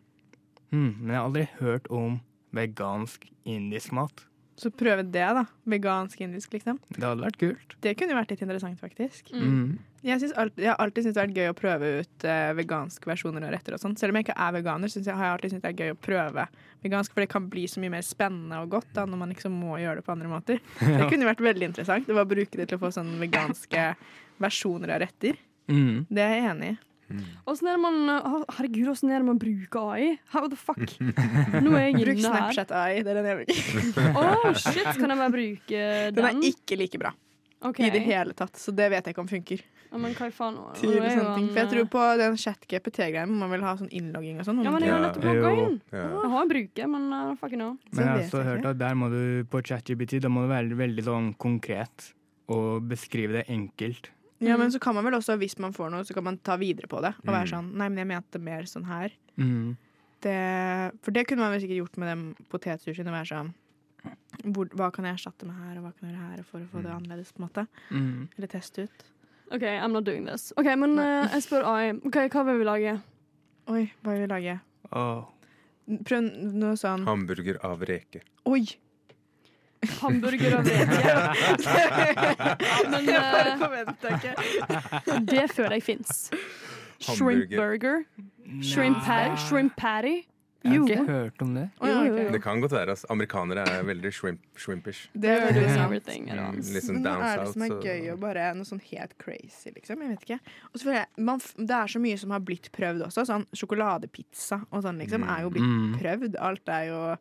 hm, 0.69 0.91
Men 1.01 1.07
jeg 1.09 1.17
har 1.17 1.25
aldri 1.25 1.45
hørt 1.57 1.87
om 1.89 2.19
vegansk 2.53 3.25
indisk 3.49 3.91
mat. 3.97 4.25
Så 4.59 4.69
prøve 4.69 5.01
det, 5.07 5.23
da. 5.33 5.45
Vegansk 5.65 6.21
indisk, 6.21 6.53
liksom. 6.53 6.77
Det 6.93 7.01
hadde 7.01 7.23
vært 7.25 7.39
kult. 7.41 7.75
Det 7.81 7.95
kunne 7.97 8.13
jo 8.13 8.19
vært 8.19 8.33
litt 8.35 8.41
interessant, 8.45 8.77
faktisk. 8.79 9.31
Mm. 9.33 9.79
Jeg, 10.05 10.31
alt, 10.39 10.55
jeg 10.59 10.69
har 10.71 10.79
alltid 10.79 11.05
syntes 11.05 11.15
det 11.17 11.21
har 11.21 11.27
vært 11.27 11.39
gøy 11.39 11.51
å 11.51 11.57
prøve 11.57 11.91
ut 11.99 12.25
uh, 12.25 12.51
veganske 12.55 13.09
versjoner 13.09 13.45
av 13.47 13.53
retter 13.55 13.75
og 13.75 13.81
sånt. 13.81 13.99
Selv 13.99 14.13
om 14.13 14.19
jeg 14.19 14.29
ikke 14.29 14.37
er 14.45 14.55
veganer, 14.55 14.91
synes 14.91 15.09
jeg, 15.09 15.17
har 15.19 15.27
jeg 15.27 15.37
alltid 15.37 15.53
syntes 15.53 15.65
det 15.65 15.71
er 15.73 15.79
gøy 15.83 15.93
å 15.95 15.99
prøve 16.07 16.45
vegansk, 16.85 17.13
for 17.13 17.25
det 17.25 17.31
kan 17.33 17.47
bli 17.51 17.65
så 17.67 17.83
mye 17.83 17.93
mer 17.97 18.05
spennende 18.07 18.61
og 18.63 18.75
godt 18.77 18.91
da, 18.95 19.05
når 19.09 19.23
man 19.23 19.33
liksom 19.35 19.55
må 19.59 19.79
gjøre 19.81 19.99
det 19.99 20.05
på 20.07 20.15
andre 20.15 20.31
måter. 20.31 20.61
Det 20.99 21.07
kunne 21.11 21.27
vært 21.27 21.43
veldig 21.43 21.71
interessant. 21.71 22.07
Det 22.07 22.15
var 22.15 22.27
å 22.27 22.31
bruke 22.31 22.59
det 22.59 22.69
til 22.69 22.79
å 22.79 22.83
få 22.85 22.93
sånne 22.95 23.19
veganske 23.19 23.89
versjoner 24.39 24.95
av 24.95 25.03
retter. 25.03 25.39
Mm. 25.69 26.05
Det 26.07 26.23
er 26.23 26.37
jeg 26.37 26.47
enig 26.53 26.71
i. 26.73 26.77
Åssen 27.49 27.65
er 27.65 27.73
det 27.73 27.81
man 27.81 28.43
Herregud, 28.53 28.91
åssen 28.91 29.09
er 29.09 29.23
det 29.23 29.25
man 29.25 29.39
bruker 29.41 29.95
AI? 29.95 30.19
How 30.29 30.45
the 30.45 30.59
fuck? 30.59 30.77
Nå 31.65 31.73
er 31.73 31.87
jeg 31.87 31.95
Bruk 31.97 32.11
inne 32.13 32.33
her. 32.35 32.51
Snapchat 32.53 32.73
AI. 32.77 32.99
Det 33.01 33.15
er 33.15 33.17
den 33.17 33.29
jeg 33.31 33.39
bruker. 33.39 34.13
Å, 34.21 34.53
shit, 34.53 34.91
kan 34.93 35.09
jeg 35.09 35.17
bare 35.23 35.33
bruke 35.33 35.81
den? 36.13 36.19
Den 36.19 36.29
er 36.29 36.53
ikke 36.53 36.77
like 36.79 37.01
bra 37.01 37.15
Okay. 37.59 37.89
i 37.89 37.91
det 37.91 37.99
hele 38.05 38.31
tatt, 38.31 38.55
så 38.55 38.71
det 38.71 38.85
vet 38.87 39.03
jeg 39.03 39.11
ikke 39.11 39.19
om 39.19 39.27
funker. 39.27 39.63
Ja, 39.91 39.97
men 39.97 40.13
hva 40.13 40.27
i 40.29 40.33
faen? 40.33 40.55
jo 40.55 40.91
sånne 40.91 41.35
ting. 41.35 41.47
For 41.49 41.59
jeg 41.63 41.69
tror 41.71 41.81
eh, 41.81 41.89
på 41.95 42.01
den 42.21 42.35
chat-GPT-greien 42.37 43.31
man 43.39 43.49
vil 43.49 43.63
ha 43.65 43.71
sånn 43.79 43.89
innlogging 43.89 44.37
og 44.39 44.45
sånn. 44.45 44.61
Ja, 44.63 44.69
men 44.75 44.83
jeg 44.85 44.91
har 44.93 45.01
nettopp 45.07 45.25
logga 45.25 45.53
inn. 45.63 45.81
Jeg 45.91 46.29
har 46.35 46.41
en 46.43 46.51
bruker, 46.53 46.87
men 46.93 47.07
uh, 47.13 47.33
fucking 47.41 47.57
no. 47.63 47.71
Så 47.89 47.97
Men 47.97 48.05
jeg 48.05 48.11
har 48.13 48.23
også 48.27 48.43
hørt 48.45 48.65
at 48.69 48.77
der 48.77 48.93
må 48.99 49.09
du 49.09 49.21
på 49.49 49.63
ChatGPT 49.65 50.19
da 50.21 50.29
må 50.29 50.45
du 50.45 50.51
være 50.53 50.77
veldig 50.77 51.03
sånn 51.09 51.31
konkret 51.41 52.11
og 52.49 52.85
beskrive 52.89 53.39
det 53.41 53.45
enkelt. 53.49 54.11
Ja, 54.39 54.55
Mm. 54.55 54.59
men 54.59 54.71
så 54.71 54.79
kan 54.79 54.95
man 54.95 55.03
vel 55.03 55.13
også, 55.17 55.35
hvis 55.37 55.57
man 55.59 55.73
får 55.73 55.89
noe, 55.91 56.05
så 56.07 56.13
kan 56.15 56.23
man 56.23 56.37
ta 56.37 56.55
videre 56.55 56.87
på 56.87 57.01
det. 57.03 57.13
Og 57.25 57.33
være 57.33 57.49
Mm. 57.49 57.51
sånn 57.51 57.73
Nei, 57.75 57.89
men 57.89 57.97
jeg 57.97 58.07
mente 58.07 58.39
mer 58.39 58.61
sånn 58.63 58.85
her. 58.85 59.11
Mm. 59.37 59.75
Det, 60.21 60.93
for 61.01 61.11
det 61.11 61.25
kunne 61.27 61.39
man 61.39 61.51
vel 61.51 61.61
sikkert 61.61 61.81
gjort 61.81 61.97
med 61.97 62.07
den 62.07 62.35
potetsushien. 62.49 63.07
Å 63.07 63.11
være 63.17 63.27
sånn 63.33 63.53
hvor, 64.53 64.69
Hva 64.69 64.91
kan 64.93 65.03
jeg 65.05 65.15
erstatte 65.17 65.45
med 65.45 65.55
her, 65.55 65.77
og 65.77 65.83
hva 65.83 65.91
kan 65.97 66.09
jeg 66.09 66.15
gjøre 66.17 66.29
her 66.37 66.43
for 66.43 66.59
å 66.59 66.67
få 66.71 66.81
det 66.83 66.91
annerledes? 66.91 67.33
på 67.33 67.41
en 67.41 67.47
måte 67.49 67.67
Mm. 67.91 68.27
Eller 68.37 68.47
teste 68.47 68.83
ut. 68.87 69.03
OK, 69.51 69.63
I'm 69.65 69.91
not 69.91 70.03
doing 70.05 70.25
this. 70.25 70.53
Ok, 70.57 70.65
Men 70.77 70.99
uh, 70.99 71.25
jeg 71.33 71.43
spør 71.43 71.65
AI. 71.65 71.93
Ok, 72.05 72.17
Hva 72.33 72.43
vil 72.45 72.59
vi 72.61 72.67
lage? 72.67 72.93
Oi, 73.69 73.83
hva 74.03 74.13
vil 74.13 74.21
vi 74.21 74.29
lage? 74.29 74.59
Åh. 74.93 75.23
Prøv 76.05 76.21
noe 76.53 76.75
sånn 76.77 77.05
Hamburger 77.07 77.57
av 77.65 77.81
reke. 77.89 78.21
Oi! 78.45 78.61
Hamburger 80.01 80.59
av 80.59 80.67
reke. 80.69 81.13
men 82.91 83.05
Det 83.07 83.15
bare 83.15 83.53
uh, 83.55 83.61
forventa 83.63 84.11
jeg 84.11 84.19
ikke. 84.19 85.19
det 85.31 85.45
føler 85.55 85.77
jeg 85.79 85.85
fins. 85.87 86.29
Shrimp 86.99 87.49
burger. 87.55 88.03
Shrimp, 88.61 89.01
Nei. 89.07 89.35
shrimp 89.47 89.75
patty. 89.79 90.17
Jeg 90.61 90.71
har 90.71 90.75
Jo. 90.75 90.85
ikke 90.87 91.05
hørt 91.07 91.41
om 91.41 91.53
det. 91.55 91.69
Oh, 91.79 91.87
ja, 91.87 91.99
ok. 92.01 92.07
jo, 92.09 92.15
jo. 92.19 92.31
Det 92.31 92.41
kan 92.43 92.59
godt 92.59 92.71
være. 92.75 92.89
Altså. 92.89 93.07
Amerikanere 93.09 93.63
er 93.69 93.83
veldig 93.87 94.11
shrimp, 94.13 94.41
shrimpish. 94.59 95.05
Det 95.13 95.29
er 95.29 95.45
veldig 95.53 95.69
sant. 95.69 96.07
Mm, 96.19 96.39
once. 96.49 96.73
litt 96.73 96.83
sånn 96.83 96.97
Men 97.01 97.03
hva 97.21 97.29
er 97.33 97.37
det 97.45 97.53
som 97.53 97.61
er 97.61 97.69
gøy 97.85 98.11
og 98.11 98.19
bare 98.19 98.53
noe 98.55 98.65
sånn 98.67 98.81
helt 98.91 99.17
crazy, 99.17 99.71
liksom? 99.71 100.01
Jeg 100.03 100.09
vet 100.09 100.25
ikke. 100.27 100.39
Og 100.73 100.79
så 100.79 100.83
føler 100.83 100.99
jeg, 100.99 101.07
man, 101.17 101.39
Det 101.55 101.69
er 101.79 101.87
så 101.87 101.99
mye 102.03 102.17
som 102.19 102.29
har 102.31 102.39
blitt 102.41 102.71
prøvd 102.75 103.05
også. 103.07 103.25
Sånn 103.25 103.45
sjokoladepizza 103.55 104.65
og 104.71 104.83
sånn, 104.83 104.99
liksom, 104.99 105.23
er 105.23 105.41
jo 105.43 105.49
blitt 105.49 105.63
Mm. 105.63 105.95
prøvd. 106.01 106.35
Alt 106.39 106.67
er 106.67 106.83
jo 106.87 107.17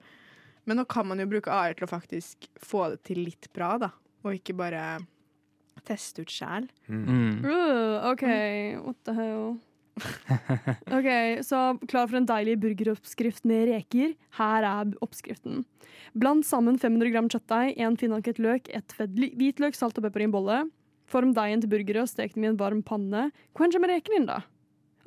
Men 0.66 0.76
nå 0.78 0.84
kan 0.88 1.06
man 1.06 1.18
jo 1.18 1.26
bruke 1.26 1.48
AI 1.48 1.72
til 1.74 1.86
å 1.86 1.90
faktisk 1.90 2.48
få 2.60 2.90
det 2.90 3.02
til 3.04 3.18
litt 3.24 3.46
bra, 3.54 3.78
da. 3.78 3.90
Og 4.24 4.34
ikke 4.34 4.54
bare 4.56 4.98
Teste 5.86 6.20
ut 6.20 6.26
sjæl. 6.28 6.68
Mm. 6.90 7.44
Uh, 7.44 8.10
OK, 8.10 8.22
what 8.84 8.96
the 9.04 9.14
hell. 9.14 9.58
OK, 10.96 11.08
så 11.46 11.62
klar 11.88 12.08
for 12.08 12.18
en 12.20 12.28
deilig 12.28 12.58
burgeroppskrift 12.62 13.46
med 13.48 13.68
reker. 13.72 14.14
Her 14.38 14.66
er 14.66 14.92
oppskriften. 15.04 15.64
Bland 16.18 16.46
sammen 16.48 16.78
500 16.80 17.12
gram 17.14 17.30
kjøttdeig, 17.30 17.76
en 17.84 17.98
finhakket 18.00 18.40
løk, 18.42 18.70
ett 18.74 18.94
fedd 18.96 19.16
hvitløk, 19.18 19.76
salt 19.76 19.98
og 20.00 20.06
pepper 20.06 20.24
i 20.24 20.28
en 20.28 20.34
bolle. 20.34 20.60
Form 21.08 21.32
deigen 21.36 21.62
til 21.64 21.72
burgere 21.72 22.04
og 22.04 22.10
stek 22.10 22.34
dem 22.34 22.44
i 22.44 22.52
en 22.52 22.60
varm 22.60 22.84
panne. 22.84 23.28
Hva 23.56 23.68
skjer 23.68 23.84
med 23.84 23.92
rekene 23.94 24.20
inn, 24.20 24.28
da? 24.28 24.42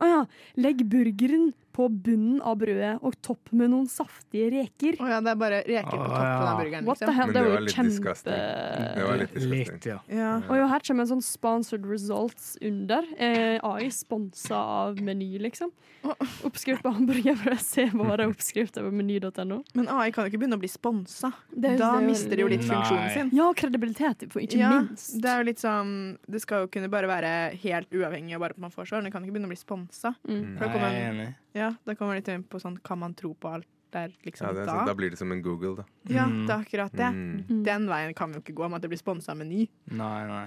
Å 0.02 0.10
ja. 0.10 0.22
Legg 0.58 0.82
burgeren 0.90 1.52
på 1.82 1.90
bunnen 2.08 2.40
av 2.46 2.58
brødet 2.62 2.94
og 3.02 3.18
topp 3.26 3.52
med 3.58 3.74
noen 3.74 3.88
saftige 3.92 4.52
reker. 4.54 4.98
Oh, 5.02 5.10
ja, 5.12 5.20
det 5.26 5.34
er 5.34 5.40
bare 5.42 5.62
reker 5.66 5.92
på 5.92 6.00
Å, 6.00 6.08
toppen 6.08 6.28
ja. 6.30 6.48
av 6.52 6.62
burgeren, 6.62 6.86
What 6.88 7.02
the 7.02 7.10
liksom. 7.10 7.18
hell, 7.20 7.28
Men 7.32 7.36
det 7.36 7.44
det 7.44 7.54
var 7.56 7.66
litt 7.68 7.76
kjempe... 7.76 7.92
disgusting. 7.92 8.42
Det 8.96 9.08
var 9.10 9.22
litt 9.22 9.36
disgusting. 9.36 9.76
Litt, 9.76 9.90
ja. 9.92 9.98
Ja. 10.22 10.32
Og 10.48 10.62
jo, 10.62 10.68
her 10.72 10.86
kommer 10.88 11.08
en 11.08 11.12
sånn 11.16 11.26
sponsored 11.26 11.86
results 11.90 12.54
under. 12.62 13.08
Eh, 13.18 13.58
AI 13.66 13.90
sponsa 13.94 14.62
av 14.86 15.02
Meny, 15.02 15.32
liksom. 15.42 15.72
Oppskrift 16.48 16.82
på 16.84 16.90
hamburgerbrød. 16.96 17.60
Se 17.62 17.86
bare 17.94 18.26
oppskrifter 18.32 18.86
på 18.86 18.92
meny.no. 18.92 19.62
Men 19.78 19.90
AI 19.90 20.10
kan 20.14 20.26
jo 20.26 20.32
ikke 20.32 20.42
begynne 20.42 20.58
å 20.58 20.62
bli 20.64 20.70
sponsa. 20.72 21.32
Da 21.54 21.74
det 21.78 21.86
er 21.86 22.06
mister 22.06 22.36
de 22.38 22.46
jo 22.46 22.50
litt 22.52 22.64
Nei. 22.66 22.72
funksjonen 22.74 23.12
sin. 23.14 23.30
Ja, 23.38 23.50
kredibilitet, 23.58 24.26
for 24.34 24.42
ikke 24.44 24.58
Ja, 24.62 24.72
minst. 24.82 25.14
det 25.22 25.30
er 25.30 25.44
jo 25.44 25.50
litt 25.52 25.62
sånn 25.62 25.94
Det 26.26 26.42
skal 26.44 26.66
jo 26.66 26.72
kunne 26.74 26.90
bare 26.92 27.10
være 27.10 27.32
helt 27.62 27.92
uavhengig 27.94 28.36
av 28.36 28.44
bare 28.46 28.58
at 28.58 28.62
man 28.66 28.74
får 28.74 28.90
svar. 28.90 29.06
Det 29.06 29.14
kan 29.14 29.24
ikke 29.26 29.36
begynne 29.38 29.50
å 29.50 29.54
bli 29.54 29.62
sponsa. 29.62 30.16
Mm. 30.28 30.58
Nei, 30.58 30.72
jeg 30.72 30.82
er 30.82 31.10
enig. 31.12 31.30
Ja, 31.54 31.71
da 31.86 31.96
kommer 31.96 32.16
det 32.16 32.22
litt 32.28 32.34
inn 32.36 32.44
på 32.44 32.60
sånn 32.62 32.78
Kan 32.84 33.00
man 33.00 33.14
tro 33.14 33.34
på 33.34 33.54
alt 33.54 33.68
der 33.92 34.10
liksom 34.26 34.46
Ja, 34.48 34.52
er 34.52 34.66
da? 34.66 34.72
sant. 34.72 34.88
Da 34.88 34.94
blir 34.96 35.10
det 35.12 35.18
som 35.20 35.32
en 35.32 35.42
Google, 35.42 35.76
da. 35.76 35.84
Ja, 36.08 36.26
Mm. 36.26 36.46
det 36.48 36.54
er 36.54 36.62
akkurat 36.64 36.92
det. 36.96 37.10
Mm. 37.12 37.46
Mm. 37.50 37.64
Den 37.64 37.88
veien 37.88 38.14
kan 38.16 38.30
vi 38.32 38.40
jo 38.40 38.42
ikke 38.42 38.56
gå, 38.56 38.70
med 38.70 38.76
at 38.78 38.82
det 38.84 38.90
blir 38.90 39.02
sponsa 39.02 39.32
av 39.34 39.38
Meny. 39.38 39.68
Nei, 39.92 40.28
nei. 40.28 40.46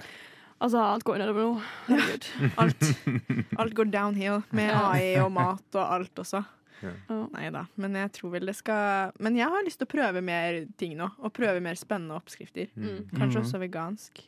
Altså, 0.61 0.79
alt 0.79 1.03
går 1.03 1.17
nedover 1.19 1.41
nå. 1.43 1.61
Herregud. 1.87 2.25
Alt, 2.57 3.59
alt 3.59 3.73
går 3.75 3.91
downhill 3.91 4.43
med 4.51 4.71
AI 4.73 5.17
og 5.21 5.31
mat 5.35 5.75
og 5.75 5.91
alt 5.91 6.15
også. 6.15 6.45
Ja. 6.81 6.91
Nei 7.33 7.49
da. 7.51 7.65
Men 7.77 7.93
jeg 7.93 8.11
tror 8.13 8.31
vel 8.31 8.45
det 8.45 8.55
skal 8.55 9.11
Men 9.19 9.35
jeg 9.35 9.47
har 9.47 9.63
lyst 9.63 9.79
til 9.79 9.87
å 9.87 9.93
prøve 9.93 10.21
mer 10.23 10.65
ting 10.77 10.95
nå. 10.97 11.09
Og 11.19 11.31
prøve 11.33 11.61
mer 11.61 11.75
spennende 11.75 12.15
oppskrifter. 12.17 12.67
Mm. 12.75 13.09
Kanskje 13.13 13.39
Mhm. 13.39 13.43
også 13.45 13.59
vegansk. 13.61 14.23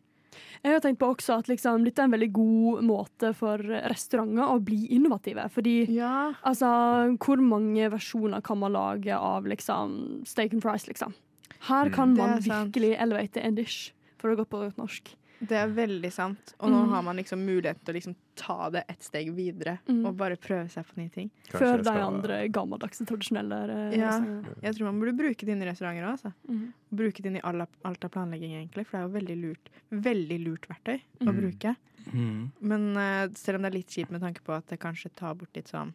Jeg 0.64 0.74
har 0.74 0.80
tenkt 0.84 1.00
på 1.00 1.10
også 1.16 1.38
at 1.40 1.48
liksom, 1.48 1.84
dette 1.86 2.02
er 2.02 2.10
en 2.10 2.16
veldig 2.16 2.32
god 2.34 2.84
måte 2.88 3.34
for 3.38 3.58
restauranter 3.58 4.44
å 4.44 4.60
bli 4.64 4.88
innovative. 4.96 5.50
Fordi 5.54 5.90
Ja. 5.94 6.34
altså, 6.46 7.18
hvor 7.18 7.38
mange 7.42 7.90
versjoner 7.92 8.42
kan 8.44 8.58
man 8.60 8.74
lage 8.74 9.14
av 9.14 9.46
liksom, 9.46 10.26
steak 10.26 10.54
and 10.54 10.62
fries, 10.62 10.88
liksom? 10.88 11.14
Her 11.60 11.86
Mm. 11.90 11.94
kan 11.94 12.10
mm. 12.14 12.18
man 12.18 12.40
virkelig 12.40 12.98
elevate 13.00 13.38
en 13.44 13.56
dish, 13.56 13.92
for 14.18 14.30
å 14.30 14.38
gå 14.38 14.46
på 14.46 14.74
norsk. 14.78 15.16
Det 15.40 15.54
er 15.58 15.68
veldig 15.70 16.10
sant. 16.12 16.54
Og 16.60 16.70
nå 16.72 16.80
Mm. 16.86 16.90
har 16.90 17.02
man 17.04 17.16
liksom 17.18 17.40
mulighet 17.46 17.78
til 17.86 17.94
å 17.94 17.98
liksom 17.98 18.16
ta 18.36 18.70
det 18.72 18.84
et 18.90 19.00
steg 19.04 19.30
videre. 19.36 19.78
Mm. 19.88 20.06
Og 20.08 20.16
bare 20.18 20.36
prøve 20.36 20.68
seg 20.70 20.84
på 20.86 20.98
nye 20.98 21.10
ting. 21.12 21.30
Kanskje 21.50 21.60
Før 21.60 21.84
de 21.84 21.90
andre 21.92 22.50
gammeldagse, 22.50 23.06
tradisjonelle 23.06 23.94
Ja. 23.96 24.20
Jeg 24.64 24.76
tror 24.76 24.86
man 24.92 25.00
burde 25.00 25.16
bruke 25.18 25.46
det 25.46 25.50
inn 25.50 25.62
i 25.62 25.66
restauranter 25.66 26.04
òg. 26.04 26.12
Altså. 26.18 26.34
Mm. 26.50 26.74
Bruke 26.94 27.22
det 27.22 27.26
inn 27.26 27.36
i 27.38 27.42
alt 27.42 28.04
av 28.06 28.10
planlegging, 28.12 28.54
egentlig. 28.58 28.86
For 28.88 28.98
det 28.98 29.04
er 29.04 29.08
jo 29.08 29.20
veldig 29.20 29.42
lurt. 29.44 29.70
Veldig 29.92 30.44
lurt 30.44 30.68
verktøy 30.68 31.02
å 31.22 31.26
Mhm. 31.28 31.40
bruke. 31.42 31.76
Mm. 32.14 32.52
Men 32.62 32.98
uh, 32.98 33.28
selv 33.36 33.56
om 33.58 33.62
det 33.64 33.74
er 33.74 33.78
litt 33.78 33.88
kjipt 33.90 34.10
med 34.12 34.22
tanke 34.22 34.40
på 34.42 34.56
at 34.56 34.66
det 34.68 34.80
kanskje 34.80 35.14
tar 35.16 35.36
bort 35.36 35.54
litt 35.54 35.68
sånn 35.68 35.94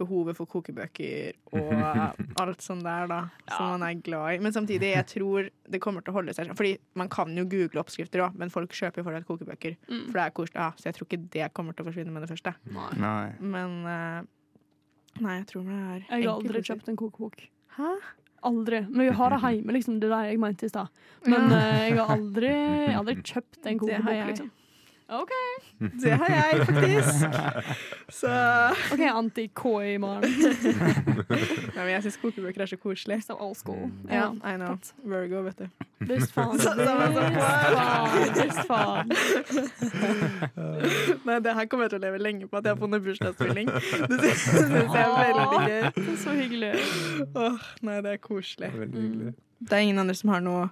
behovet 0.00 0.36
for 0.36 0.46
kokebøker 0.50 1.36
og 1.54 1.72
alt 2.42 2.62
sånt 2.64 2.82
der, 2.86 3.06
da, 3.10 3.18
som 3.54 3.74
man 3.74 3.84
er 3.86 4.00
glad 4.02 4.34
i. 4.34 4.38
Men 4.42 4.52
samtidig, 4.56 4.90
jeg 4.96 5.06
tror 5.12 5.48
det 5.70 5.80
kommer 5.84 6.02
til 6.04 6.12
å 6.12 6.16
holde 6.18 6.34
seg 6.34 6.50
Fordi 6.58 6.72
man 6.98 7.08
kan 7.12 7.30
jo 7.38 7.44
google 7.48 7.80
oppskrifter 7.84 8.24
òg, 8.26 8.34
men 8.40 8.50
folk 8.54 8.74
kjøper 8.74 9.00
jo 9.02 9.06
fortsatt 9.08 9.28
kokebøker. 9.28 9.76
Mm. 9.88 10.02
For 10.10 10.18
det 10.18 10.24
er 10.26 10.34
koselig. 10.40 10.58
Ja, 10.60 10.70
så 10.78 10.88
jeg 10.90 10.98
tror 10.98 11.08
ikke 11.10 11.20
det 11.36 11.48
kommer 11.56 11.76
til 11.78 11.84
å 11.86 11.88
forsvinne 11.90 12.12
med 12.14 12.26
det 12.26 12.32
første. 12.34 12.54
Nei. 12.74 13.22
Men 13.40 13.78
eh, 13.86 14.20
Nei, 15.22 15.36
jeg 15.38 15.46
tror 15.52 15.62
det 15.68 15.78
er 15.78 15.98
Jeg 16.08 16.24
har 16.26 16.32
aldri 16.34 16.50
positivt. 16.56 16.68
kjøpt 16.72 16.88
en 16.90 16.96
kokebok. 16.98 17.42
Hæ? 17.78 17.92
Aldri. 18.44 18.80
Men 18.90 19.06
vi 19.06 19.12
har 19.16 19.30
det 19.32 19.38
hjemme, 19.44 19.72
liksom. 19.78 20.00
Det 20.02 20.08
er 20.10 20.14
det 20.16 20.32
jeg 20.34 20.40
mente 20.42 20.66
i 20.66 20.72
stad. 20.72 20.88
Men 21.30 21.46
Ja. 21.54 21.60
eh, 21.62 21.84
jeg 21.88 21.98
har 22.00 22.10
aldri, 22.18 22.50
aldri 22.98 23.14
kjøpt 23.30 23.68
en 23.70 23.78
kokebok, 23.80 24.26
liksom. 24.32 24.50
OK, 25.08 25.30
Det 26.02 26.10
har 26.16 26.28
jeg 26.32 26.66
faktisk. 26.66 27.24
Så 28.08 28.28
Ok, 28.94 29.00
anti-koi-mann. 29.00 30.22
ja, 30.24 31.80
men 31.84 31.88
Jeg 31.92 32.02
syns 32.06 32.16
kokebøker 32.22 32.62
er 32.64 32.66
så 32.70 32.76
koselig. 32.80 33.18
So 33.26 33.36
old 33.36 33.56
school. 33.56 33.90
Ja, 34.10 34.30
I 34.32 34.56
know. 34.56 34.78
Virgo, 35.04 35.42
vet 35.44 35.58
du. 35.58 35.68
Faen. 36.32 36.58
Så- 36.58 36.72
fun 36.72 37.14
Visst 38.40 38.64
faen. 38.68 39.12
Nei, 41.28 41.38
det 41.40 41.54
her 41.56 41.66
kommer 41.68 41.84
jeg 41.86 41.94
til 41.94 42.00
å 42.00 42.04
leve 42.06 42.18
lenge 42.22 42.48
på, 42.48 42.56
at 42.58 42.64
jeg 42.68 42.74
har 42.74 42.80
funnet 42.80 43.04
bursdagstvilling. 43.04 43.68
Det 43.68 44.32
syns 44.40 44.72
jeg 44.72 45.04
er 45.04 45.14
veldig 45.20 45.46
gøy. 45.52 45.80
Det 46.00 46.08
er 46.08 46.18
så 46.24 46.34
hyggelig. 46.40 46.72
Åh, 47.44 47.70
nei, 47.88 48.00
det 48.04 48.16
er 48.16 48.20
koselig. 48.24 48.72
Hyggelig. 48.74 49.34
Det 49.64 49.72
er 49.78 49.84
ingen 49.86 50.00
andre 50.02 50.16
som 50.18 50.32
har 50.34 50.42
noe 50.44 50.66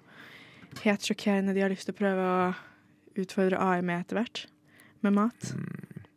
helt 0.82 1.04
sjokkerende 1.04 1.52
de 1.56 1.60
har 1.64 1.72
lyst 1.72 1.84
til 1.88 1.94
å 1.96 2.00
prøve 2.00 2.28
å 2.32 2.52
utfordre 3.16 3.58
AI 3.60 3.80
med 3.82 4.00
etter 4.04 4.20
hvert. 4.20 4.46
Med 5.02 5.12
mat. 5.16 5.52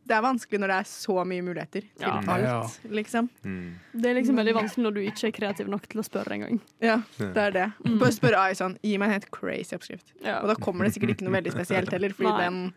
Det 0.05 0.13
er 0.13 0.21
vanskelig 0.21 0.59
når 0.61 0.69
det 0.69 0.75
er 0.77 0.87
så 0.89 1.13
mye 1.25 1.41
muligheter 1.41 1.81
til 1.97 2.05
Ja. 2.05 2.19
alt, 2.29 2.75
liksom. 2.93 3.27
Mm. 3.43 3.71
Det 3.95 4.05
er 4.11 4.13
liksom 4.19 4.35
veldig 4.37 4.53
vanskelig 4.53 4.83
når 4.85 4.93
du 4.93 4.99
ikke 5.01 5.27
er 5.27 5.31
kreativ 5.33 5.67
nok 5.67 5.87
til 5.89 6.01
å 6.01 6.05
spørre 6.05 6.35
engang. 6.37 6.59
Ja, 6.79 6.99
det 7.17 7.37
er 7.47 7.51
det. 7.55 7.65
Bare 7.97 8.11
spør 8.13 8.37
AI 8.37 8.53
sånn, 8.53 8.77
gi 8.83 8.97
meg 9.01 9.07
en 9.09 9.13
helt 9.17 9.31
crazy 9.31 9.73
oppskrift. 9.75 10.13
Ja. 10.21 10.41
Og 10.43 10.47
da 10.47 10.55
kommer 10.61 10.85
det 10.85 10.93
sikkert 10.93 11.15
ikke 11.15 11.25
noe 11.25 11.41
veldig 11.41 11.55
spesielt 11.57 11.89
heller, 11.89 12.13
fordi 12.13 12.29
Nei. 12.29 12.43
den 12.45 12.73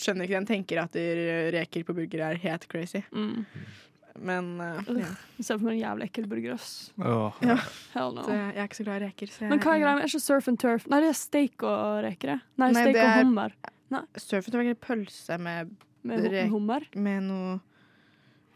skjønner 0.00 0.24
ikke 0.24 0.40
den 0.40 0.48
tenker 0.48 0.80
at 0.82 0.96
reker 1.52 1.84
på 1.84 1.94
burger 1.94 2.24
er 2.30 2.40
helt 2.40 2.66
crazy. 2.72 3.04
Mm. 3.12 3.44
Men 4.18 4.60
uh, 4.60 4.80
ja. 5.00 5.10
Ser 5.40 5.58
for 5.58 5.66
meg 5.68 5.76
en 5.76 5.82
jævlig 5.82 6.08
ekkel 6.10 6.26
burger, 6.30 6.54
ass. 6.54 6.92
Åh. 6.98 7.40
Hell 7.94 8.12
no. 8.16 8.22
det, 8.26 8.36
jeg 8.38 8.56
er 8.62 8.68
ikke 8.68 8.78
så 8.80 8.86
glad 8.88 9.02
i 9.02 9.04
reker. 9.06 9.26
Så 9.32 9.40
jeg, 9.44 9.50
Men 9.52 9.60
hva 9.62 9.74
er 9.74 9.82
greia 9.84 9.94
er 10.00 10.08
ikke 10.10 10.20
surf 10.24 10.48
and 10.48 10.60
turf? 10.62 10.86
Nei, 10.92 11.00
det 11.04 11.08
er 11.12 11.18
steak 11.20 11.62
og 11.66 12.02
reker, 12.06 12.34
det. 12.34 12.38
Nei, 12.62 12.70
Nei, 12.72 12.82
steak 12.86 12.96
og 12.96 13.10
er- 13.10 13.24
hummer. 13.24 13.56
Surfet 14.18 14.52
var 14.56 14.64
egentlig 14.64 14.80
pølse 14.82 15.38
med, 15.38 15.70
Med 16.02 16.48
hummer. 16.50 16.86
med 16.94 17.22
noe 17.28 17.58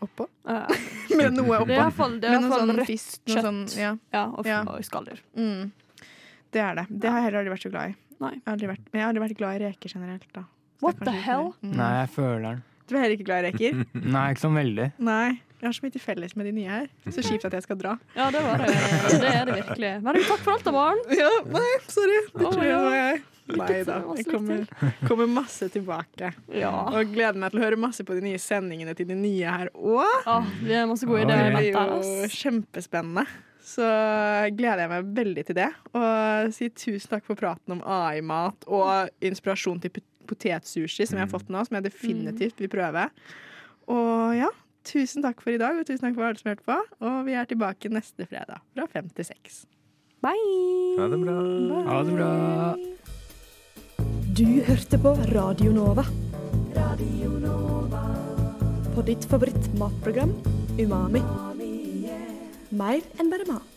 oppå. 0.03 0.27
Uh, 0.49 0.65
med 1.19 1.37
noe 1.37 1.45
Det 1.45 1.55
er 1.55 1.61
oppå. 1.61 1.75
iallfall 1.77 2.17
sånn 2.21 2.71
sånn 2.73 2.85
fisk. 2.89 3.21
Noe 3.29 3.35
kjøtt. 3.37 3.45
sånn, 3.47 3.61
ja. 3.79 3.93
Ja, 4.15 4.25
og, 4.33 4.47
Ja. 4.49 4.63
og 4.67 4.81
skalldyr. 4.87 5.21
Mm. 5.37 5.71
Det 6.51 6.63
er 6.65 6.75
det. 6.81 6.87
Det 6.91 7.11
har 7.13 7.21
jeg 7.21 7.27
heller 7.29 7.43
aldri 7.45 7.53
vært 7.55 7.67
så 7.69 7.71
glad 7.71 7.93
i. 7.93 7.97
Nei. 8.21 8.33
Jeg 8.35 8.43
har 8.47 8.57
aldri 8.57 8.69
vært, 8.73 8.89
men 8.91 8.99
jeg 8.99 9.05
har 9.05 9.13
aldri 9.13 9.23
vært 9.29 9.37
glad 9.39 9.61
i 9.61 9.65
reker 9.69 9.93
generelt. 9.95 10.27
da. 10.35 10.43
What 10.81 10.97
er 11.03 11.05
the 11.05 11.13
hell? 11.13 11.53
Mm. 11.63 11.77
Nei, 11.77 11.91
jeg 12.01 12.11
føler 12.17 12.43
den. 12.49 12.63
Du 12.89 12.97
er 12.97 13.01
heller 13.05 13.17
ikke 13.17 13.29
glad 13.29 13.45
i 13.45 13.51
reker? 13.53 13.85
Nei, 14.17 14.25
ikke 14.35 14.43
sånn 14.43 14.57
veldig. 14.59 14.89
Nei. 14.99 15.41
Jeg 15.61 15.69
har 15.69 15.75
så 15.77 15.85
mye 15.85 15.93
til 15.93 16.01
felles 16.01 16.33
med 16.41 16.47
de 16.49 16.53
nye 16.57 16.71
her. 16.73 16.87
Så 17.13 17.21
kjipt 17.27 17.45
at 17.45 17.53
jeg 17.59 17.67
skal 17.67 17.77
dra. 17.81 17.97
Ja, 18.17 18.31
det 18.33 18.41
var 18.45 18.63
det. 18.63 18.71
Det 19.13 19.29
er 19.29 19.43
det 19.45 19.57
virkelig. 19.59 19.91
Men 20.07 20.17
takk 20.25 20.41
for 20.41 20.55
alt, 20.55 20.65
da, 20.65 20.73
barn. 20.73 21.03
Ja, 21.13 21.29
nei, 21.53 21.67
sorry. 21.85 22.23
Det 22.33 22.47
tror 22.47 22.65
jeg 22.65 22.79
var 22.87 22.97
jeg. 22.97 23.21
Nei 23.51 23.81
da. 23.83 23.99
Jeg 24.15 24.27
kommer, 24.31 24.65
kommer 25.09 25.29
masse 25.31 25.69
tilbake. 25.75 26.31
Ja. 26.55 26.71
Og 26.95 27.13
gleder 27.13 27.37
meg 27.43 27.53
til 27.53 27.61
å 27.61 27.65
høre 27.67 27.79
masse 27.83 28.07
på 28.07 28.17
de 28.17 28.25
nye 28.25 28.41
sendingene 28.41 28.95
til 28.97 29.09
de 29.11 29.17
nye 29.19 29.53
her 29.59 29.73
òg. 29.75 30.31
Det 30.63 30.79
er 30.81 30.89
masse 30.89 31.09
gode 31.09 31.27
ideer. 31.27 31.51
Det 31.59 31.73
er 31.75 31.93
jo 31.93 32.31
kjempespennende. 32.39 33.27
Så 33.71 33.85
gleder 34.57 34.87
jeg 34.87 34.93
meg 34.95 35.13
veldig 35.19 35.45
til 35.51 35.59
det. 35.61 35.69
Og 35.93 36.55
si 36.57 36.71
tusen 36.73 37.13
takk 37.13 37.27
for 37.29 37.39
praten 37.39 37.77
om 37.77 37.85
AI-mat 37.85 38.65
og 38.71 39.13
inspirasjon 39.29 39.83
til 39.83 40.01
potetsushi, 40.31 41.05
som 41.11 41.19
jeg 41.19 41.27
har 41.27 41.33
fått 41.33 41.51
nå, 41.53 41.63
som 41.67 41.77
jeg 41.79 41.91
definitivt 41.91 42.63
vil 42.63 42.71
prøve. 42.73 43.09
Og 43.91 44.37
ja, 44.39 44.49
tusen 44.87 45.25
takk 45.25 45.43
for 45.45 45.55
i 45.55 45.61
dag, 45.61 45.79
og 45.79 45.87
tusen 45.89 46.07
takk 46.07 46.17
for 46.17 46.29
alle 46.29 46.41
som 46.41 46.51
hørte 46.53 46.67
på. 46.67 46.79
Og 47.07 47.19
vi 47.29 47.37
er 47.39 47.49
tilbake 47.51 47.93
neste 47.93 48.27
fredag 48.29 48.61
fra 48.75 48.87
fem 48.93 49.11
til 49.17 49.29
seks. 49.29 49.65
Bye! 50.21 50.97
Ha 50.99 51.09
det 51.09 51.21
bra. 51.23 51.37
Ha 51.89 52.01
det 52.05 52.17
bra. 52.19 52.31
Du 54.37 54.47
hørte 54.67 55.01
på 55.01 55.15
Radio 55.35 55.73
Nova. 55.73 56.05
På 58.95 59.05
ditt 59.07 59.25
favorittmatprogram 59.31 60.33
Umami. 60.81 61.23
Mer 62.71 63.03
enn 63.21 63.33
bare 63.33 63.47
mat. 63.49 63.70